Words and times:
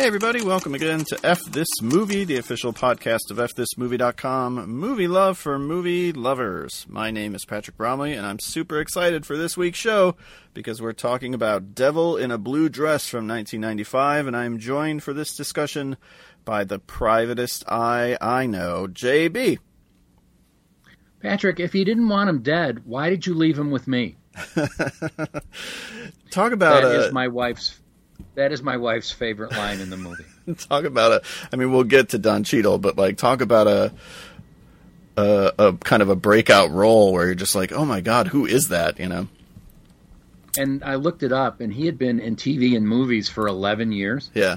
Hey, 0.00 0.06
everybody, 0.06 0.40
welcome 0.40 0.74
again 0.74 1.04
to 1.08 1.20
F 1.22 1.44
This 1.44 1.68
Movie, 1.82 2.24
the 2.24 2.38
official 2.38 2.72
podcast 2.72 3.30
of 3.30 3.36
FThisMovie.com. 3.36 4.66
Movie 4.66 5.06
love 5.06 5.36
for 5.36 5.58
movie 5.58 6.10
lovers. 6.10 6.86
My 6.88 7.10
name 7.10 7.34
is 7.34 7.44
Patrick 7.44 7.76
Bromley, 7.76 8.14
and 8.14 8.24
I'm 8.24 8.38
super 8.38 8.80
excited 8.80 9.26
for 9.26 9.36
this 9.36 9.58
week's 9.58 9.78
show 9.78 10.16
because 10.54 10.80
we're 10.80 10.94
talking 10.94 11.34
about 11.34 11.74
Devil 11.74 12.16
in 12.16 12.30
a 12.30 12.38
Blue 12.38 12.70
Dress 12.70 13.08
from 13.08 13.28
1995, 13.28 14.26
and 14.26 14.34
I'm 14.34 14.58
joined 14.58 15.02
for 15.02 15.12
this 15.12 15.36
discussion 15.36 15.98
by 16.46 16.64
the 16.64 16.78
privatest 16.78 17.62
eye 17.68 18.16
I 18.22 18.46
know, 18.46 18.86
JB. 18.90 19.58
Patrick, 21.20 21.60
if 21.60 21.74
you 21.74 21.84
didn't 21.84 22.08
want 22.08 22.30
him 22.30 22.40
dead, 22.40 22.86
why 22.86 23.10
did 23.10 23.26
you 23.26 23.34
leave 23.34 23.58
him 23.58 23.70
with 23.70 23.86
me? 23.86 24.16
Talk 26.30 26.52
about 26.52 26.84
That 26.84 26.84
a, 26.84 27.06
is 27.06 27.12
my 27.12 27.28
wife's. 27.28 27.79
That 28.40 28.52
is 28.52 28.62
my 28.62 28.78
wife's 28.78 29.10
favorite 29.10 29.52
line 29.52 29.80
in 29.80 29.90
the 29.90 29.98
movie. 29.98 30.24
talk 30.56 30.84
about 30.84 31.12
a. 31.12 31.22
I 31.52 31.56
mean, 31.56 31.70
we'll 31.70 31.84
get 31.84 32.08
to 32.10 32.18
Don 32.18 32.42
Cheadle, 32.42 32.78
but 32.78 32.96
like, 32.96 33.18
talk 33.18 33.42
about 33.42 33.66
a, 33.66 33.92
a, 35.18 35.52
a 35.58 35.72
kind 35.74 36.00
of 36.00 36.08
a 36.08 36.16
breakout 36.16 36.70
role 36.70 37.12
where 37.12 37.26
you're 37.26 37.34
just 37.34 37.54
like, 37.54 37.70
oh 37.70 37.84
my 37.84 38.00
god, 38.00 38.28
who 38.28 38.46
is 38.46 38.68
that? 38.68 38.98
You 38.98 39.08
know? 39.08 39.28
And 40.56 40.82
I 40.82 40.94
looked 40.94 41.22
it 41.22 41.32
up, 41.32 41.60
and 41.60 41.70
he 41.70 41.84
had 41.84 41.98
been 41.98 42.18
in 42.18 42.34
TV 42.34 42.78
and 42.78 42.88
movies 42.88 43.28
for 43.28 43.46
11 43.46 43.92
years 43.92 44.30
Yeah, 44.32 44.56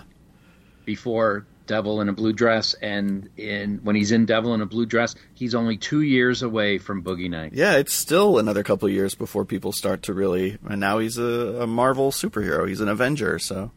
before 0.85 1.45
Devil 1.65 2.01
in 2.01 2.09
a 2.09 2.13
Blue 2.13 2.33
Dress. 2.33 2.73
And 2.75 3.29
in 3.37 3.79
when 3.83 3.95
he's 3.95 4.11
in 4.11 4.25
Devil 4.25 4.53
in 4.53 4.61
a 4.61 4.65
Blue 4.65 4.85
Dress, 4.85 5.15
he's 5.33 5.55
only 5.55 5.77
two 5.77 6.01
years 6.01 6.41
away 6.43 6.77
from 6.77 7.03
Boogie 7.03 7.29
Nights. 7.29 7.55
yeah. 7.55 7.75
It's 7.77 7.93
still 7.93 8.37
another 8.37 8.63
couple 8.63 8.87
of 8.87 8.93
years 8.93 9.15
before 9.15 9.45
people 9.45 9.71
start 9.71 10.03
to 10.03 10.13
really. 10.13 10.57
And 10.69 10.79
now 10.79 10.99
he's 10.99 11.17
a, 11.17 11.61
a 11.61 11.67
Marvel 11.67 12.11
superhero. 12.11 12.67
He's 12.67 12.81
an 12.81 12.87
Avenger. 12.89 13.39
So 13.39 13.71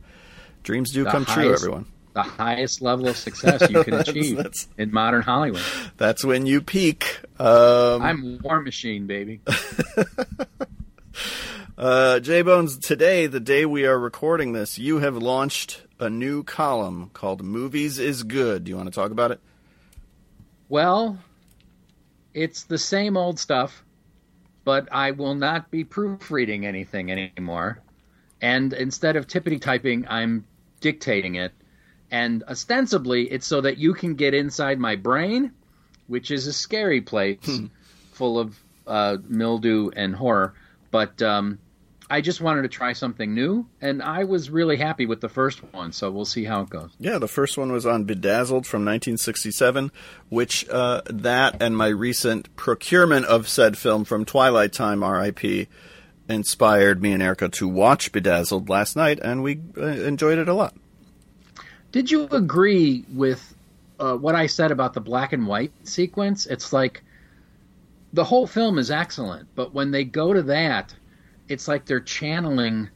dreams 0.63 0.93
do 0.93 1.05
The 1.05 1.11
come 1.11 1.25
true, 1.25 1.53
everyone. 1.53 1.87
The 2.15 2.23
highest 2.23 2.81
level 2.81 3.09
of 3.09 3.17
success 3.19 3.69
you 3.71 3.85
can 3.85 3.93
achieve 4.01 4.37
that's- 4.39 4.69
in 4.79 4.91
modern 4.91 5.21
Hollywood. 5.23 5.61
That's 5.99 6.25
when 6.25 6.47
you 6.47 6.63
peak. 6.63 7.21
Um, 7.39 8.01
I'm 8.03 8.39
War 8.43 8.61
Machine, 8.63 9.07
baby. 9.07 9.41
Uh, 11.79 12.21
J 12.21 12.41
Bones, 12.41 12.79
today, 12.79 13.27
the 13.27 13.39
day 13.41 13.67
we 13.67 13.85
are 13.85 13.99
recording 13.99 14.53
this, 14.53 14.79
you 14.79 14.99
have 15.01 15.15
launched 15.17 15.83
a 15.99 16.11
new 16.11 16.43
column 16.43 17.11
called 17.13 17.43
Movies 17.43 17.99
is 17.99 18.23
Good. 18.23 18.65
Do 18.65 18.71
you 18.71 18.77
want 18.77 18.89
to 18.89 18.95
talk 18.95 19.11
about 19.11 19.31
it? 19.31 19.41
Well, 20.69 21.19
it's 22.35 22.65
the 22.65 22.79
same 22.79 23.17
old 23.17 23.39
stuff, 23.39 23.85
but 24.65 24.89
I 24.93 25.13
will 25.13 25.35
not 25.35 25.71
be 25.71 25.85
proofreading 25.85 26.67
anything 26.67 27.11
anymore. 27.11 27.81
And 28.43 28.73
instead 28.73 29.17
of 29.17 29.27
tippity 29.27 29.61
typing, 29.61 30.07
I'm 30.09 30.45
dictating 30.81 31.37
it. 31.37 31.53
And 32.11 32.45
ostensibly, 32.45 33.31
it's 33.31 33.47
so 33.47 33.61
that 33.63 33.79
you 33.79 33.95
can 33.95 34.15
get 34.15 34.35
inside 34.35 34.79
my 34.79 34.97
brain, 34.97 35.53
which 36.07 36.31
is 36.31 36.47
a 36.47 36.53
scary 36.53 37.01
place 37.01 37.61
full 38.13 38.39
of 38.39 38.59
uh, 38.87 39.17
mildew 39.27 39.91
and 39.97 40.15
horror. 40.15 40.55
But 40.91 41.21
um, 41.23 41.59
I 42.09 42.21
just 42.21 42.41
wanted 42.41 42.63
to 42.63 42.69
try 42.69 42.93
something 42.93 43.35
new, 43.35 43.67
and 43.81 44.03
I 44.03 44.25
was 44.25 44.49
really 44.49 44.77
happy 44.77 45.07
with 45.07 45.21
the 45.21 45.29
first 45.29 45.61
one. 45.73 45.93
So 45.93 46.11
we'll 46.11 46.25
see 46.25 46.45
how 46.45 46.63
it 46.63 46.71
goes. 46.71 46.91
Yeah, 47.01 47.19
the 47.19 47.29
first 47.29 47.59
one 47.59 47.73
was 47.73 47.85
on 47.85 48.05
Bedazzled 48.05 48.67
from 48.67 48.85
1967, 48.85 49.91
which 50.29 50.69
uh, 50.69 51.03
that 51.07 51.61
and 51.61 51.77
my 51.77 51.89
recent 51.89 52.55
procurement 52.55 53.27
of 53.27 53.49
said 53.49 53.77
film 53.77 54.05
from 54.05 54.25
Twilight 54.25 54.73
Time, 54.73 55.03
RIP, 55.03 55.69
inspired 56.29 57.03
me 57.03 57.13
and 57.13 57.23
Erica 57.23 57.49
to 57.49 57.67
watch 57.67 58.13
Bedazzled 58.13 58.69
last 58.69 58.95
night, 58.95 59.19
and 59.21 59.43
we 59.43 59.61
uh, 59.77 59.87
enjoyed 59.87 60.39
it 60.39 60.49
a 60.49 60.55
lot. 60.55 60.75
Did 61.91 62.11
you 62.11 62.29
agree 62.31 63.05
with 63.13 63.55
uh, 63.99 64.17
what 64.17 64.35
I 64.35 64.47
said 64.47 64.71
about 64.71 64.95
the 64.95 65.01
black 65.01 65.33
and 65.33 65.47
white 65.47 65.73
sequence? 65.85 66.47
It's 66.47 66.73
like 66.73 67.03
the 68.13 68.25
whole 68.25 68.47
film 68.47 68.79
is 68.79 68.91
excellent, 68.91 69.49
but 69.55 69.75
when 69.75 69.91
they 69.91 70.05
go 70.05 70.33
to 70.33 70.43
that, 70.45 70.95
it's 71.49 71.69
like 71.69 71.85
they're 71.87 72.01
channeling. 72.01 72.89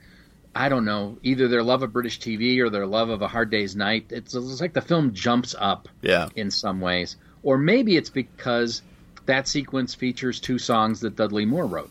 I 0.54 0.68
don't 0.68 0.84
know, 0.84 1.16
either 1.22 1.46
their 1.46 1.62
love 1.62 1.84
of 1.84 1.92
British 1.92 2.18
TV 2.18 2.58
or 2.58 2.70
their 2.70 2.86
love 2.86 3.08
of 3.08 3.22
A 3.22 3.28
Hard 3.28 3.50
Day's 3.50 3.76
Night. 3.76 4.06
It's, 4.10 4.34
it's 4.34 4.60
like 4.60 4.72
the 4.72 4.80
film 4.80 5.14
jumps 5.14 5.54
up 5.56 5.88
Yeah. 6.02 6.28
in 6.34 6.50
some 6.50 6.80
ways, 6.80 7.16
or 7.44 7.56
maybe 7.56 7.96
it's 7.96 8.10
because 8.10 8.82
that 9.26 9.46
sequence 9.46 9.94
features 9.94 10.40
two 10.40 10.58
songs 10.58 11.00
that 11.00 11.14
Dudley 11.14 11.44
Moore 11.44 11.66
wrote. 11.66 11.90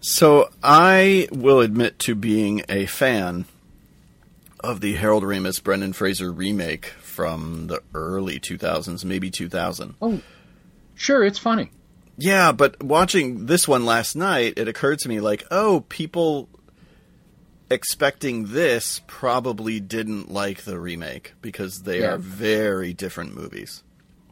So 0.00 0.50
I 0.64 1.28
will 1.30 1.60
admit 1.60 2.00
to 2.00 2.16
being 2.16 2.62
a 2.68 2.86
fan 2.86 3.44
of 4.58 4.80
the 4.80 4.94
Harold 4.94 5.22
Ramis 5.22 5.62
Brendan 5.62 5.92
Fraser 5.92 6.32
remake 6.32 6.86
from 6.86 7.68
the 7.68 7.82
early 7.94 8.40
2000s, 8.40 9.04
maybe 9.04 9.30
2000. 9.30 9.94
Oh, 10.02 10.20
sure, 10.96 11.22
it's 11.24 11.38
funny. 11.38 11.70
Yeah, 12.18 12.52
but 12.52 12.82
watching 12.82 13.46
this 13.46 13.68
one 13.68 13.84
last 13.84 14.16
night, 14.16 14.54
it 14.56 14.68
occurred 14.68 14.98
to 15.00 15.08
me 15.08 15.20
like, 15.20 15.44
oh, 15.50 15.84
people 15.88 16.48
expecting 17.70 18.52
this 18.52 19.02
probably 19.06 19.80
didn't 19.80 20.30
like 20.30 20.62
the 20.62 20.78
remake 20.78 21.34
because 21.42 21.82
they 21.82 22.00
Yeah. 22.00 22.14
are 22.14 22.18
very 22.18 22.92
different 22.94 23.34
movies. 23.34 23.82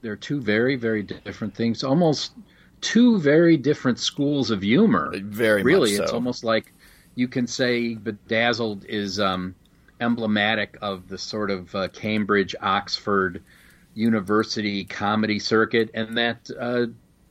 they're 0.03 0.17
two 0.17 0.39
very 0.41 0.77
very 0.77 1.03
different 1.03 1.55
things 1.55 1.83
almost 1.83 2.33
two 2.83 3.19
very 3.21 3.57
different 3.57 3.99
schools 3.99 4.51
of 4.51 4.61
humor 4.61 5.11
Very 5.17 5.63
much 5.63 5.67
really 5.67 5.95
so. 5.97 6.03
it's 6.03 6.13
almost 6.13 6.45
like 6.45 6.75
you 7.15 7.27
can 7.27 7.47
say 7.47 7.95
bedazzled 7.95 8.85
is 8.87 9.19
um, 9.19 9.55
emblematic 10.03 10.77
of 10.83 11.09
the 11.09 11.17
sort 11.17 11.51
of 11.51 11.75
uh, 11.75 11.89
cambridge 11.89 12.55
oxford 12.61 13.43
university 13.95 14.85
comedy 14.85 15.39
circuit 15.39 15.91
and 15.95 16.19
that 16.19 16.51
uh, 16.61 16.85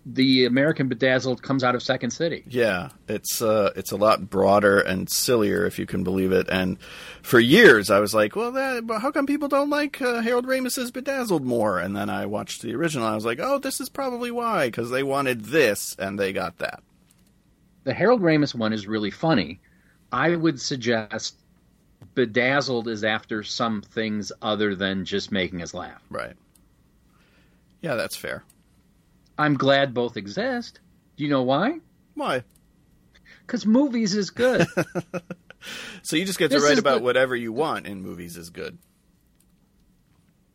the 0.06 0.46
american 0.46 0.90
bedazzled 0.90 1.41
comes 1.41 1.64
out 1.64 1.75
of 1.75 1.81
second 1.81 2.12
city 2.12 2.44
Yeah, 2.47 2.90
it's 3.08 3.41
uh, 3.41 3.72
it's 3.75 3.91
a 3.91 3.96
lot 3.96 4.30
broader 4.30 4.80
and 4.80 5.09
sillier, 5.09 5.66
if 5.66 5.80
you 5.80 5.86
can 5.86 6.03
believe 6.03 6.31
it. 6.31 6.47
And 6.50 6.78
for 7.22 7.40
years, 7.40 7.90
I 7.90 8.00
was 8.00 8.13
like, 8.13 8.36
"Well, 8.36 8.52
that, 8.52 8.84
how 9.00 9.12
come 9.12 9.25
people 9.25 9.47
don't 9.47 9.69
like 9.69 10.02
uh, 10.02 10.22
Harold 10.22 10.46
Ramis's 10.46 10.92
Bedazzled 10.92 11.46
more?" 11.46 11.80
And 11.80 11.96
then 11.96 12.09
I 12.09 12.25
watched 12.25 12.62
the 12.62 12.75
original. 12.75 13.08
I 13.08 13.16
was 13.16 13.24
like, 13.25 13.40
"Oh, 13.42 13.59
this 13.59 13.80
is 13.80 13.88
probably 13.88 14.30
why, 14.30 14.68
because 14.68 14.90
they 14.90 15.03
wanted 15.03 15.46
this 15.46 15.96
and 15.97 16.19
they 16.19 16.34
got 16.34 16.58
that." 16.58 16.84
the 17.86 17.94
harold 17.94 18.22
ramis 18.22 18.56
one 18.56 18.72
is 18.72 18.88
really 18.88 19.12
funny 19.12 19.59
i 20.13 20.34
would 20.34 20.58
suggest 20.59 21.38
bedazzled 22.16 22.88
is 22.88 23.03
after 23.03 23.44
some 23.44 23.81
things 23.81 24.31
other 24.42 24.74
than 24.74 25.03
just 25.03 25.31
making 25.31 25.62
us 25.62 25.74
laugh 25.74 26.02
Right? 26.09 26.36
Yeah, 27.81 27.96
that's 27.96 28.16
fair. 28.16 28.44
I'm 29.38 29.55
glad 29.55 29.94
both 29.94 30.17
exist. 30.17 30.79
Do 31.17 31.23
you 31.23 31.29
know 31.29 31.44
why? 31.44 31.79
Why? 32.13 32.44
Because 33.45 33.66
movies 33.66 34.16
is 34.16 34.29
good. 34.29 34.67
So 36.01 36.16
you 36.16 36.25
just 36.25 36.39
get 36.39 36.51
to 36.51 36.57
This 36.57 36.63
write 36.63 36.79
about 36.79 37.01
whatever 37.01 37.35
you 37.35 37.53
want 37.53 37.88
in 37.88 38.01
movies 38.01 38.38
is 38.38 38.49
good. 38.49 38.77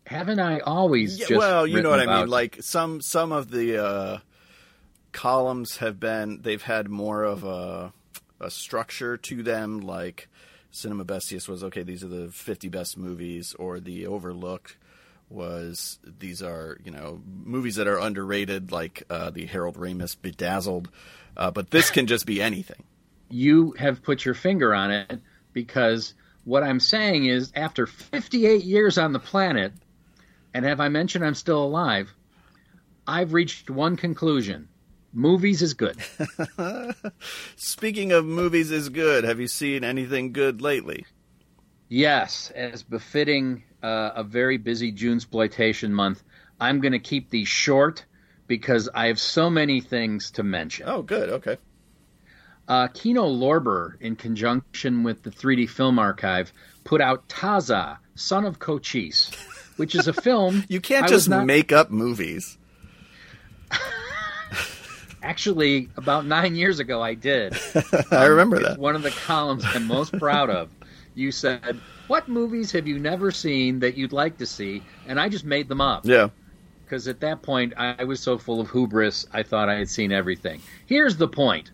Haven't 0.07 0.41
I 0.41 0.61
always 0.61 1.19
Yeah, 1.19 1.27
just 1.27 1.39
well, 1.39 1.67
you 1.67 1.83
know 1.83 1.91
what 1.91 1.99
written 2.01 2.15
I 2.15 2.21
mean. 2.21 2.29
Like 2.29 2.59
some 2.61 3.01
some 3.01 3.33
of 3.33 3.51
the 3.51 3.83
uh, 3.85 4.19
columns 5.13 5.79
have 5.79 6.01
been 6.01 6.41
they've 6.43 6.63
had 6.63 6.89
more 6.89 7.25
of 7.25 7.45
a 7.45 7.93
a 8.41 8.51
structure 8.51 9.17
to 9.17 9.43
them. 9.43 9.81
Like 9.81 10.29
Cinema 10.71 11.05
Bestius 11.05 11.49
was 11.49 11.63
okay. 11.65 11.83
These 11.83 12.05
are 12.05 12.09
the 12.09 12.31
fifty 12.31 12.69
best 12.69 12.97
movies, 12.97 13.55
or 13.59 13.81
The 13.81 14.07
Overlooked 14.07 14.77
was 15.31 15.99
these 16.05 16.43
are 16.43 16.79
you 16.85 16.91
know 16.91 17.21
movies 17.45 17.77
that 17.77 17.87
are 17.87 17.99
underrated, 17.99 18.73
like 18.73 19.03
uh, 19.11 19.31
the 19.31 19.47
Harold 19.47 19.77
Ramis 19.77 20.17
Bedazzled. 20.21 20.89
Uh, 21.37 21.51
but 21.51 21.71
this 21.71 21.91
can 21.91 22.07
just 22.07 22.27
be 22.27 22.43
anything. 22.43 22.83
you 23.31 23.73
have 23.79 24.03
put 24.03 24.25
your 24.25 24.35
finger 24.35 24.75
on 24.75 24.91
it 24.91 25.21
because 25.53 26.15
what 26.45 26.63
I'm 26.63 26.81
saying 26.81 27.27
is 27.27 27.53
after 27.55 27.87
58 27.87 28.65
years 28.65 28.97
on 28.99 29.13
the 29.13 29.19
planet, 29.19 29.73
and 30.55 30.65
have 30.65 30.81
I 30.81 30.89
mentioned 30.89 31.25
I'm 31.25 31.35
still 31.35 31.63
alive, 31.63 32.13
I've 33.07 33.33
reached 33.33 33.71
one 33.71 33.97
conclusion. 33.97 34.69
Movies 35.13 35.63
is 35.63 35.75
good. 35.75 35.97
Speaking 37.57 38.13
of 38.13 38.25
movies, 38.25 38.71
is 38.71 38.89
good. 38.89 39.25
Have 39.25 39.41
you 39.41 39.49
seen 39.49 39.85
anything 39.85 40.33
good 40.33 40.61
lately? 40.61 41.07
Yes, 41.89 42.51
as 42.55 42.83
befitting 42.83 43.63
uh, 43.83 44.11
a 44.17 44.25
very 44.25 44.57
busy 44.57 44.91
June 44.93 45.17
exploitation 45.17 45.93
month, 45.93 46.23
I'm 46.61 46.81
going 46.81 46.93
to 46.93 46.99
keep 46.99 47.31
these 47.31 47.49
short 47.49 48.05
because 48.47 48.89
I 48.95 49.07
have 49.09 49.21
so 49.21 49.49
many 49.51 49.81
things 49.81 50.31
to 50.33 50.43
mention. 50.43 50.89
Oh, 50.89 51.03
good. 51.03 51.29
Okay. 51.31 51.59
Uh, 52.67 52.89
Kino 52.89 53.25
Lorber, 53.27 54.01
in 54.01 54.17
conjunction 54.17 55.03
with 55.03 55.23
the 55.23 55.31
3D 55.31 55.69
Film 55.71 55.99
Archive, 55.99 56.53
put 56.85 57.01
out 57.01 57.29
Taza, 57.29 57.99
Son 58.15 58.45
of 58.45 58.59
Cochise, 58.59 59.31
which 59.77 59.95
is 59.95 60.07
a 60.09 60.13
film. 60.23 60.65
You 60.69 60.81
can't 60.81 61.05
I 61.05 61.09
just 61.09 61.29
not- 61.29 61.47
make 61.47 61.73
up 61.73 61.91
movies. 61.91 62.59
Actually, 65.23 65.89
about 65.97 66.27
nine 66.27 66.55
years 66.55 66.79
ago, 66.79 67.03
I 67.03 67.15
did. 67.15 67.53
I 68.11 68.27
remember 68.27 68.61
that. 68.61 68.79
one 68.79 68.95
of 68.95 69.03
the 69.03 69.11
columns 69.11 69.65
I'm 69.67 69.87
most 69.87 70.13
proud 70.19 70.49
of. 70.49 70.71
You 71.19 71.33
said, 71.33 71.81
"What 72.07 72.29
movies 72.29 72.73
have 72.73 72.87
you 72.87 72.99
never 72.99 73.31
seen 73.31 73.81
that 73.81 73.97
you'd 73.97 74.13
like 74.13 74.39
to 74.39 74.47
see?" 74.47 74.83
And 75.07 75.19
I 75.21 75.29
just 75.29 75.45
made 75.45 75.69
them 75.69 75.81
up. 75.81 76.07
Yeah. 76.07 76.29
Because 76.85 77.07
at 77.07 77.21
that 77.21 77.43
point, 77.43 77.75
I 77.77 78.05
was 78.05 78.21
so 78.21 78.39
full 78.39 78.61
of 78.63 78.71
hubris, 78.71 79.27
I 79.31 79.43
thought 79.43 79.69
I 79.69 79.75
had 79.75 79.91
seen 79.91 80.11
everything. 80.11 80.63
Here's 80.87 81.19
the 81.19 81.29
point. 81.29 81.71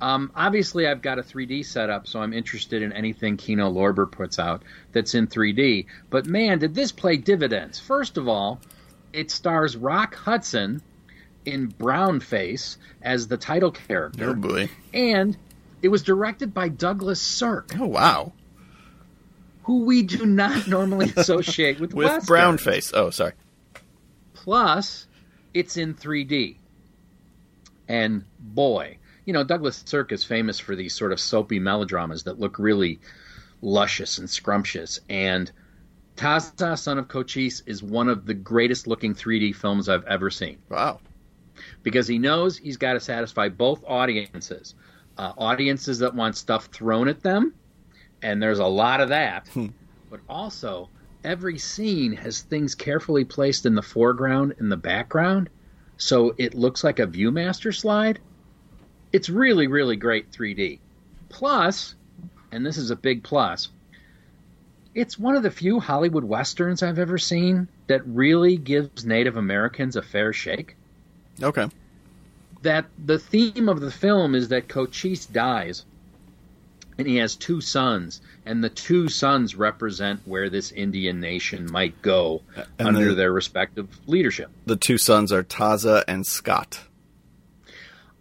Um, 0.00 0.30
obviously, 0.34 0.86
I've 0.86 1.02
got 1.02 1.18
a 1.18 1.22
3D 1.22 1.66
setup, 1.66 2.06
so 2.06 2.20
I'm 2.20 2.32
interested 2.32 2.82
in 2.82 2.92
anything 2.92 3.36
Kino 3.36 3.70
Lorber 3.70 4.10
puts 4.10 4.38
out 4.38 4.62
that's 4.92 5.14
in 5.14 5.26
3D. 5.26 5.86
But 6.08 6.26
man, 6.26 6.60
did 6.60 6.74
this 6.74 6.92
play 6.92 7.16
dividends! 7.16 7.78
First 7.78 8.16
of 8.16 8.28
all, 8.28 8.60
it 9.12 9.30
stars 9.30 9.76
Rock 9.76 10.14
Hudson 10.14 10.80
in 11.44 11.66
brown 11.66 12.20
face 12.20 12.78
as 13.02 13.28
the 13.28 13.36
title 13.36 13.70
character. 13.70 14.30
Oh 14.30 14.34
boy. 14.34 14.70
And 14.92 15.36
it 15.82 15.88
was 15.88 16.02
directed 16.02 16.54
by 16.54 16.68
Douglas 16.68 17.20
Sirk. 17.20 17.72
Oh 17.78 17.86
wow. 17.86 18.32
Who 19.68 19.84
we 19.84 20.02
do 20.02 20.24
not 20.24 20.66
normally 20.66 21.12
associate 21.16 21.78
with 21.78 21.92
with 21.92 22.26
brown 22.26 22.56
face. 22.56 22.90
Oh, 22.94 23.10
sorry. 23.10 23.32
Plus, 24.32 25.06
it's 25.52 25.76
in 25.76 25.94
3D. 25.94 26.56
And 27.86 28.24
boy, 28.40 28.96
you 29.26 29.34
know, 29.34 29.44
Douglas 29.44 29.82
Sirk 29.86 30.10
is 30.10 30.24
famous 30.24 30.58
for 30.58 30.74
these 30.74 30.94
sort 30.94 31.12
of 31.12 31.20
soapy 31.20 31.58
melodramas 31.58 32.22
that 32.22 32.40
look 32.40 32.58
really 32.58 32.98
luscious 33.60 34.16
and 34.16 34.28
scrumptious. 34.28 35.00
And 35.10 35.52
Taza, 36.16 36.78
Son 36.78 36.98
of 36.98 37.08
Cochise, 37.08 37.62
is 37.66 37.82
one 37.82 38.08
of 38.08 38.24
the 38.24 38.32
greatest 38.34 38.86
looking 38.86 39.14
3D 39.14 39.54
films 39.54 39.90
I've 39.90 40.04
ever 40.06 40.30
seen 40.30 40.56
Wow. 40.70 41.00
because 41.82 42.08
he 42.08 42.18
knows 42.18 42.56
he's 42.56 42.78
got 42.78 42.94
to 42.94 43.00
satisfy 43.00 43.50
both 43.50 43.84
audiences. 43.86 44.74
Uh, 45.18 45.32
audiences 45.36 45.98
that 45.98 46.14
want 46.14 46.36
stuff 46.36 46.66
thrown 46.66 47.06
at 47.08 47.22
them, 47.22 47.52
and 48.22 48.42
there's 48.42 48.58
a 48.58 48.66
lot 48.66 49.00
of 49.00 49.10
that, 49.10 49.46
hmm. 49.48 49.68
but 50.10 50.20
also 50.28 50.88
every 51.24 51.58
scene 51.58 52.12
has 52.12 52.40
things 52.40 52.74
carefully 52.74 53.24
placed 53.24 53.66
in 53.66 53.74
the 53.74 53.82
foreground 53.82 54.54
and 54.58 54.70
the 54.70 54.76
background, 54.76 55.48
so 55.96 56.34
it 56.38 56.54
looks 56.54 56.84
like 56.84 56.98
a 56.98 57.06
ViewMaster 57.06 57.74
slide. 57.74 58.18
It's 59.12 59.28
really, 59.28 59.66
really 59.66 59.96
great 59.96 60.30
3D. 60.32 60.78
Plus, 61.28 61.94
and 62.52 62.64
this 62.64 62.76
is 62.76 62.90
a 62.90 62.96
big 62.96 63.22
plus, 63.22 63.68
it's 64.94 65.18
one 65.18 65.36
of 65.36 65.42
the 65.42 65.50
few 65.50 65.80
Hollywood 65.80 66.24
westerns 66.24 66.82
I've 66.82 66.98
ever 66.98 67.18
seen 67.18 67.68
that 67.86 68.06
really 68.06 68.56
gives 68.56 69.04
Native 69.04 69.36
Americans 69.36 69.96
a 69.96 70.02
fair 70.02 70.32
shake 70.32 70.76
Okay. 71.42 71.68
that 72.62 72.86
the 73.04 73.18
theme 73.18 73.68
of 73.68 73.80
the 73.80 73.90
film 73.90 74.34
is 74.34 74.48
that 74.48 74.68
Cochise 74.68 75.26
dies 75.26 75.84
and 76.98 77.06
he 77.06 77.16
has 77.16 77.36
two 77.36 77.60
sons 77.60 78.20
and 78.44 78.62
the 78.62 78.68
two 78.68 79.08
sons 79.08 79.54
represent 79.54 80.20
where 80.26 80.50
this 80.50 80.72
Indian 80.72 81.20
nation 81.20 81.70
might 81.70 82.00
go 82.02 82.42
And 82.78 82.88
under 82.88 83.04
they're- 83.06 83.14
their 83.14 83.32
respective 83.32 83.88
leadership. 84.08 84.50
The 84.66 84.76
two 84.76 84.98
sons 84.98 85.32
are 85.32 85.44
Taza 85.44 86.02
and 86.08 86.26
Scott. 86.26 86.80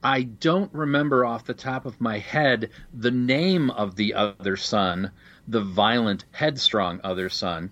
I 0.04 0.22
don't 0.24 0.72
remember 0.74 1.26
off 1.26 1.46
the 1.46 1.56
top 1.56 1.86
of 1.88 2.00
my 2.00 2.20
head 2.20 2.70
the 2.94 3.12
name 3.12 3.72
of 3.72 3.96
the 3.96 4.14
other 4.14 4.56
son, 4.56 5.12
the 5.48 5.62
violent, 5.62 6.26
headstrong 6.32 7.02
other 7.04 7.30
son, 7.30 7.72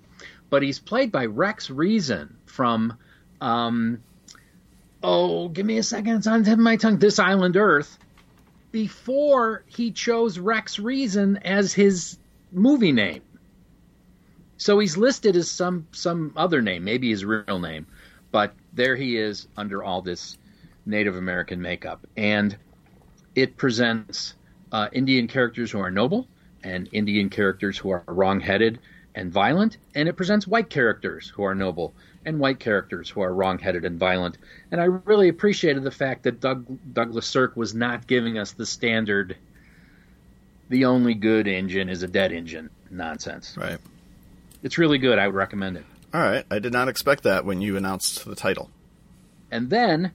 but 0.50 0.64
he's 0.64 0.80
played 0.80 1.12
by 1.12 1.28
Rex 1.28 1.70
Reason 1.70 2.36
from, 2.48 2.98
um, 3.42 4.00
oh, 5.04 5.50
give 5.50 5.68
me 5.68 5.78
a 5.78 5.84
second, 5.84 6.16
it's 6.18 6.28
on 6.28 6.40
the 6.40 6.46
tip 6.46 6.54
of 6.54 6.60
my 6.60 6.78
tongue, 6.78 6.98
This 6.98 7.20
Island 7.20 7.56
Earth, 7.58 8.00
before 8.76 9.64
he 9.68 9.90
chose 9.90 10.38
Rex 10.38 10.80
Reason 10.80 11.38
as 11.38 11.72
his 11.74 12.18
movie 12.52 12.92
name. 12.92 13.22
So 14.58 14.80
he's 14.80 14.98
listed 14.98 15.38
as 15.38 15.50
some 15.50 15.88
some 15.94 16.34
other 16.36 16.62
name, 16.62 16.84
maybe 16.84 17.10
his 17.10 17.24
real 17.24 17.60
name, 17.60 17.88
but 18.34 18.54
there 18.74 18.98
he 18.98 19.16
is 19.16 19.48
under 19.56 19.82
all 19.82 20.02
this 20.02 20.38
Native 20.86 21.16
American 21.16 21.62
makeup, 21.62 22.06
and 22.18 22.58
it 23.34 23.56
presents 23.56 24.36
uh, 24.74 24.90
Indian 24.92 25.30
characters 25.30 25.72
who 25.72 25.80
are 25.80 25.90
noble 25.90 26.28
and 26.62 26.90
Indian 26.92 27.30
characters 27.30 27.78
who 27.78 27.92
are 27.92 28.04
wrong-headed 28.06 28.80
and 29.16 29.32
violent, 29.32 29.78
and 29.96 30.10
it 30.10 30.18
presents 30.18 30.46
white 30.46 30.70
characters 30.70 31.32
who 31.34 31.44
are 31.44 31.56
noble 31.56 31.94
and 32.26 32.40
white 32.40 32.60
characters 32.60 33.10
who 33.10 33.22
are 33.22 33.34
wrong-headed 33.34 33.86
and 33.86 34.00
violent. 34.00 34.38
And 34.72 34.82
I 34.82 34.86
really 34.86 35.30
appreciated 35.30 35.84
the 35.84 35.92
fact 35.92 36.24
that 36.24 36.40
Doug, 36.40 36.66
Douglas 36.94 37.28
Sirk 37.28 37.56
was 37.56 37.74
not 37.74 38.08
giving 38.08 38.38
us 38.38 38.52
the 38.52 38.66
standard 38.66 39.38
"the 40.70 40.86
only 40.86 41.14
good 41.14 41.48
engine 41.48 41.90
is 41.90 42.04
a 42.04 42.08
dead 42.08 42.32
engine" 42.32 42.70
nonsense. 42.90 43.56
Right. 43.58 43.78
It's 44.64 44.78
really 44.78 44.98
good. 44.98 45.20
I 45.20 45.28
would 45.28 45.36
recommend 45.36 45.78
it. 45.78 45.86
All 46.14 46.22
right. 46.22 46.46
I 46.50 46.60
did 46.60 46.74
not 46.74 46.88
expect 46.88 47.24
that 47.24 47.46
when 47.46 47.62
you 47.62 47.78
announced 47.78 48.26
the 48.26 48.36
title. 48.36 48.72
And 49.52 49.70
then 49.70 50.12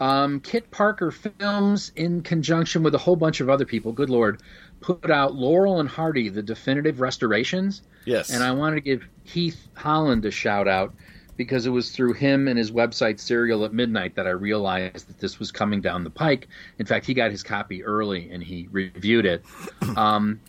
um, 0.00 0.40
Kit 0.40 0.70
Parker 0.70 1.10
Films, 1.10 1.92
in 1.96 2.22
conjunction 2.22 2.82
with 2.82 2.94
a 2.94 2.98
whole 2.98 3.16
bunch 3.16 3.40
of 3.40 3.48
other 3.48 3.64
people, 3.64 3.92
good 3.92 4.10
lord, 4.10 4.42
put 4.80 5.10
out 5.10 5.34
Laurel 5.34 5.80
and 5.80 5.88
Hardy, 5.88 6.28
the 6.28 6.42
definitive 6.42 7.00
restorations. 7.00 7.80
Yes. 8.04 8.30
And 8.30 8.42
I 8.42 8.52
wanted 8.52 8.76
to 8.76 8.80
give 8.82 9.06
Heath 9.22 9.68
Holland 9.74 10.26
a 10.26 10.30
shout 10.30 10.68
out 10.68 10.94
because 11.36 11.66
it 11.66 11.70
was 11.70 11.90
through 11.90 12.12
him 12.12 12.48
and 12.48 12.58
his 12.58 12.70
website 12.70 13.18
Cereal 13.18 13.64
at 13.64 13.72
Midnight 13.72 14.14
that 14.16 14.26
I 14.26 14.30
realized 14.30 15.08
that 15.08 15.18
this 15.18 15.38
was 15.38 15.50
coming 15.50 15.80
down 15.80 16.04
the 16.04 16.10
pike. 16.10 16.48
In 16.78 16.86
fact, 16.86 17.06
he 17.06 17.14
got 17.14 17.30
his 17.30 17.42
copy 17.42 17.84
early 17.84 18.30
and 18.30 18.42
he 18.42 18.68
reviewed 18.70 19.26
it. 19.26 19.44
Um, 19.96 20.40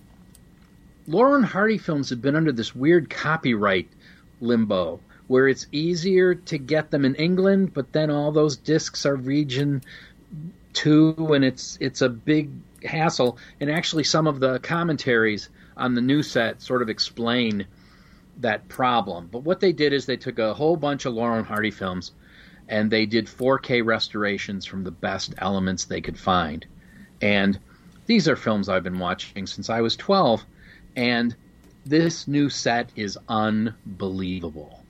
Laurel 1.08 1.36
and 1.36 1.46
Hardy 1.46 1.78
films 1.78 2.10
have 2.10 2.22
been 2.22 2.36
under 2.36 2.52
this 2.52 2.74
weird 2.74 3.12
copyright 3.12 3.88
limbo 4.42 5.00
where 5.28 5.48
it's 5.48 5.68
easier 5.72 6.34
to 6.34 6.58
get 6.58 6.90
them 6.90 7.06
in 7.06 7.14
England, 7.16 7.74
but 7.74 7.92
then 7.92 8.10
all 8.10 8.32
those 8.32 8.58
discs 8.58 9.06
are 9.06 9.16
region 9.16 9.84
two, 10.74 11.16
and 11.34 11.44
it's 11.44 11.78
it's 11.82 12.02
a 12.02 12.10
big 12.10 12.50
hassle. 12.84 13.38
And 13.60 13.72
actually, 13.72 14.04
some 14.04 14.28
of 14.28 14.40
the 14.40 14.60
commentaries 14.60 15.50
on 15.78 15.96
the 15.96 16.02
new 16.02 16.22
set 16.22 16.62
sort 16.62 16.82
of 16.82 16.90
explain 16.90 17.66
that 18.38 18.68
problem. 18.68 19.30
But 19.32 19.44
what 19.44 19.60
they 19.60 19.74
did 19.74 19.94
is 19.94 20.06
they 20.06 20.18
took 20.18 20.40
a 20.40 20.54
whole 20.54 20.78
bunch 20.78 21.06
of 21.06 21.14
Laurel 21.14 21.38
and 21.38 21.48
Hardy 21.48 21.72
films, 21.72 22.12
and 22.68 22.90
they 22.90 23.06
did 23.06 23.28
4K 23.28 23.86
restorations 23.86 24.66
from 24.66 24.84
the 24.84 24.92
best 24.92 25.34
elements 25.38 25.86
they 25.86 26.02
could 26.02 26.18
find. 26.18 26.66
And 27.22 27.58
these 28.06 28.28
are 28.28 28.36
films 28.36 28.70
I've 28.70 28.84
been 28.84 29.00
watching 29.00 29.48
since 29.48 29.70
I 29.70 29.82
was 29.82 29.96
12, 29.96 30.44
and 30.96 31.36
this 31.86 32.28
new 32.28 32.50
set 32.50 32.90
is 32.96 33.18
unbelievable. 33.30 34.84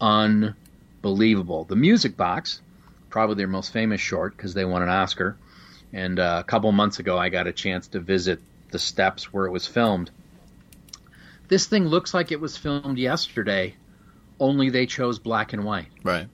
Unbelievable. 0.00 1.64
The 1.64 1.76
Music 1.76 2.16
Box, 2.16 2.60
probably 3.10 3.36
their 3.36 3.46
most 3.46 3.72
famous 3.72 4.00
short 4.00 4.36
because 4.36 4.54
they 4.54 4.64
won 4.64 4.82
an 4.82 4.88
Oscar. 4.88 5.36
And 5.92 6.18
uh, 6.18 6.38
a 6.40 6.44
couple 6.44 6.70
months 6.72 6.98
ago, 6.98 7.16
I 7.16 7.28
got 7.28 7.46
a 7.46 7.52
chance 7.52 7.88
to 7.88 8.00
visit 8.00 8.40
the 8.70 8.78
steps 8.78 9.32
where 9.32 9.46
it 9.46 9.50
was 9.50 9.66
filmed. 9.66 10.10
This 11.48 11.66
thing 11.66 11.86
looks 11.86 12.12
like 12.12 12.30
it 12.30 12.40
was 12.40 12.56
filmed 12.56 12.98
yesterday, 12.98 13.74
only 14.38 14.70
they 14.70 14.86
chose 14.86 15.18
black 15.18 15.52
and 15.52 15.64
white. 15.64 15.88
right. 16.02 16.28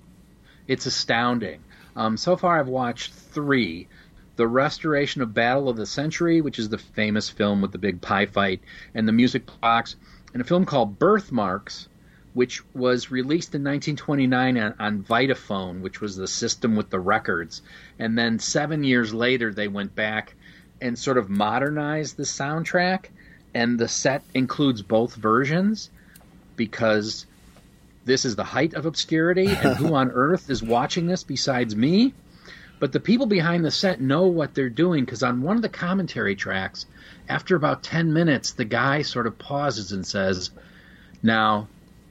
It's 0.67 0.87
astounding. 0.87 1.61
Um, 1.95 2.17
so 2.17 2.37
far, 2.37 2.59
I've 2.59 2.69
watched 2.69 3.13
three. 3.13 3.87
The 4.37 4.49
restoration 4.49 5.23
of 5.23 5.35
Battle 5.35 5.69
of 5.69 5.77
the 5.77 5.87
Century, 5.87 6.41
which 6.41 6.59
is 6.59 6.69
the 6.69 6.79
famous 6.79 7.29
film 7.29 7.61
with 7.61 7.71
the 7.71 7.79
big 7.79 8.01
pie 8.01 8.27
fight, 8.27 8.63
and 8.95 9.07
the 9.07 9.13
music 9.13 9.45
box, 9.61 9.95
and 10.33 10.41
a 10.41 10.45
film 10.45 10.65
called 10.65 10.99
Berth 10.99 11.31
Marks, 11.31 11.89
which 12.33 12.63
was 12.75 13.13
released 13.13 13.55
in 13.55 13.63
1929 13.63 14.59
on, 14.59 14.75
on 14.81 15.05
Vitaphone, 15.05 15.81
which 15.83 16.01
was 16.01 16.17
the 16.17 16.27
system 16.27 16.75
with 16.75 16.91
the 16.91 16.99
records. 16.99 17.63
And 17.99 18.19
then 18.19 18.41
seven 18.41 18.83
years 18.83 19.15
later, 19.15 19.53
they 19.53 19.69
went 19.69 19.95
back 19.95 20.35
and 20.81 20.99
sort 20.99 21.17
of 21.19 21.31
modernized 21.31 22.17
the 22.17 22.25
soundtrack, 22.25 23.07
and 23.55 23.79
the 23.79 23.89
set 23.89 24.23
includes 24.35 24.83
both 24.83 25.15
versions 25.15 25.91
because 26.57 27.27
this 28.05 28.25
is 28.25 28.37
the 28.37 28.45
height 28.45 28.75
of 28.75 28.85
obscurity, 28.85 29.47
and 29.47 29.77
who 29.77 29.95
on 29.95 30.11
earth 30.11 30.51
is 30.51 30.63
watching 30.63 31.07
this 31.07 31.25
besides 31.25 31.75
me? 31.75 32.13
But 32.81 32.93
the 32.93 33.01
people 33.01 33.27
behind 33.27 33.65
the 33.65 33.71
set 33.71 34.01
know 34.01 34.27
what 34.27 34.55
they're 34.55 34.69
doing 34.69 35.05
because 35.05 35.23
on 35.23 35.43
one 35.43 35.57
of 35.57 35.63
the 35.63 35.69
commentary 35.69 36.35
tracks, 36.35 36.87
after 37.29 37.57
about 37.57 37.83
10 37.83 38.13
minutes, 38.13 38.53
the 38.53 38.65
guy 38.65 39.03
sort 39.03 39.27
of 39.27 39.39
pauses 39.39 39.93
and 39.93 40.07
says, 40.07 40.51
Now, 41.23 41.69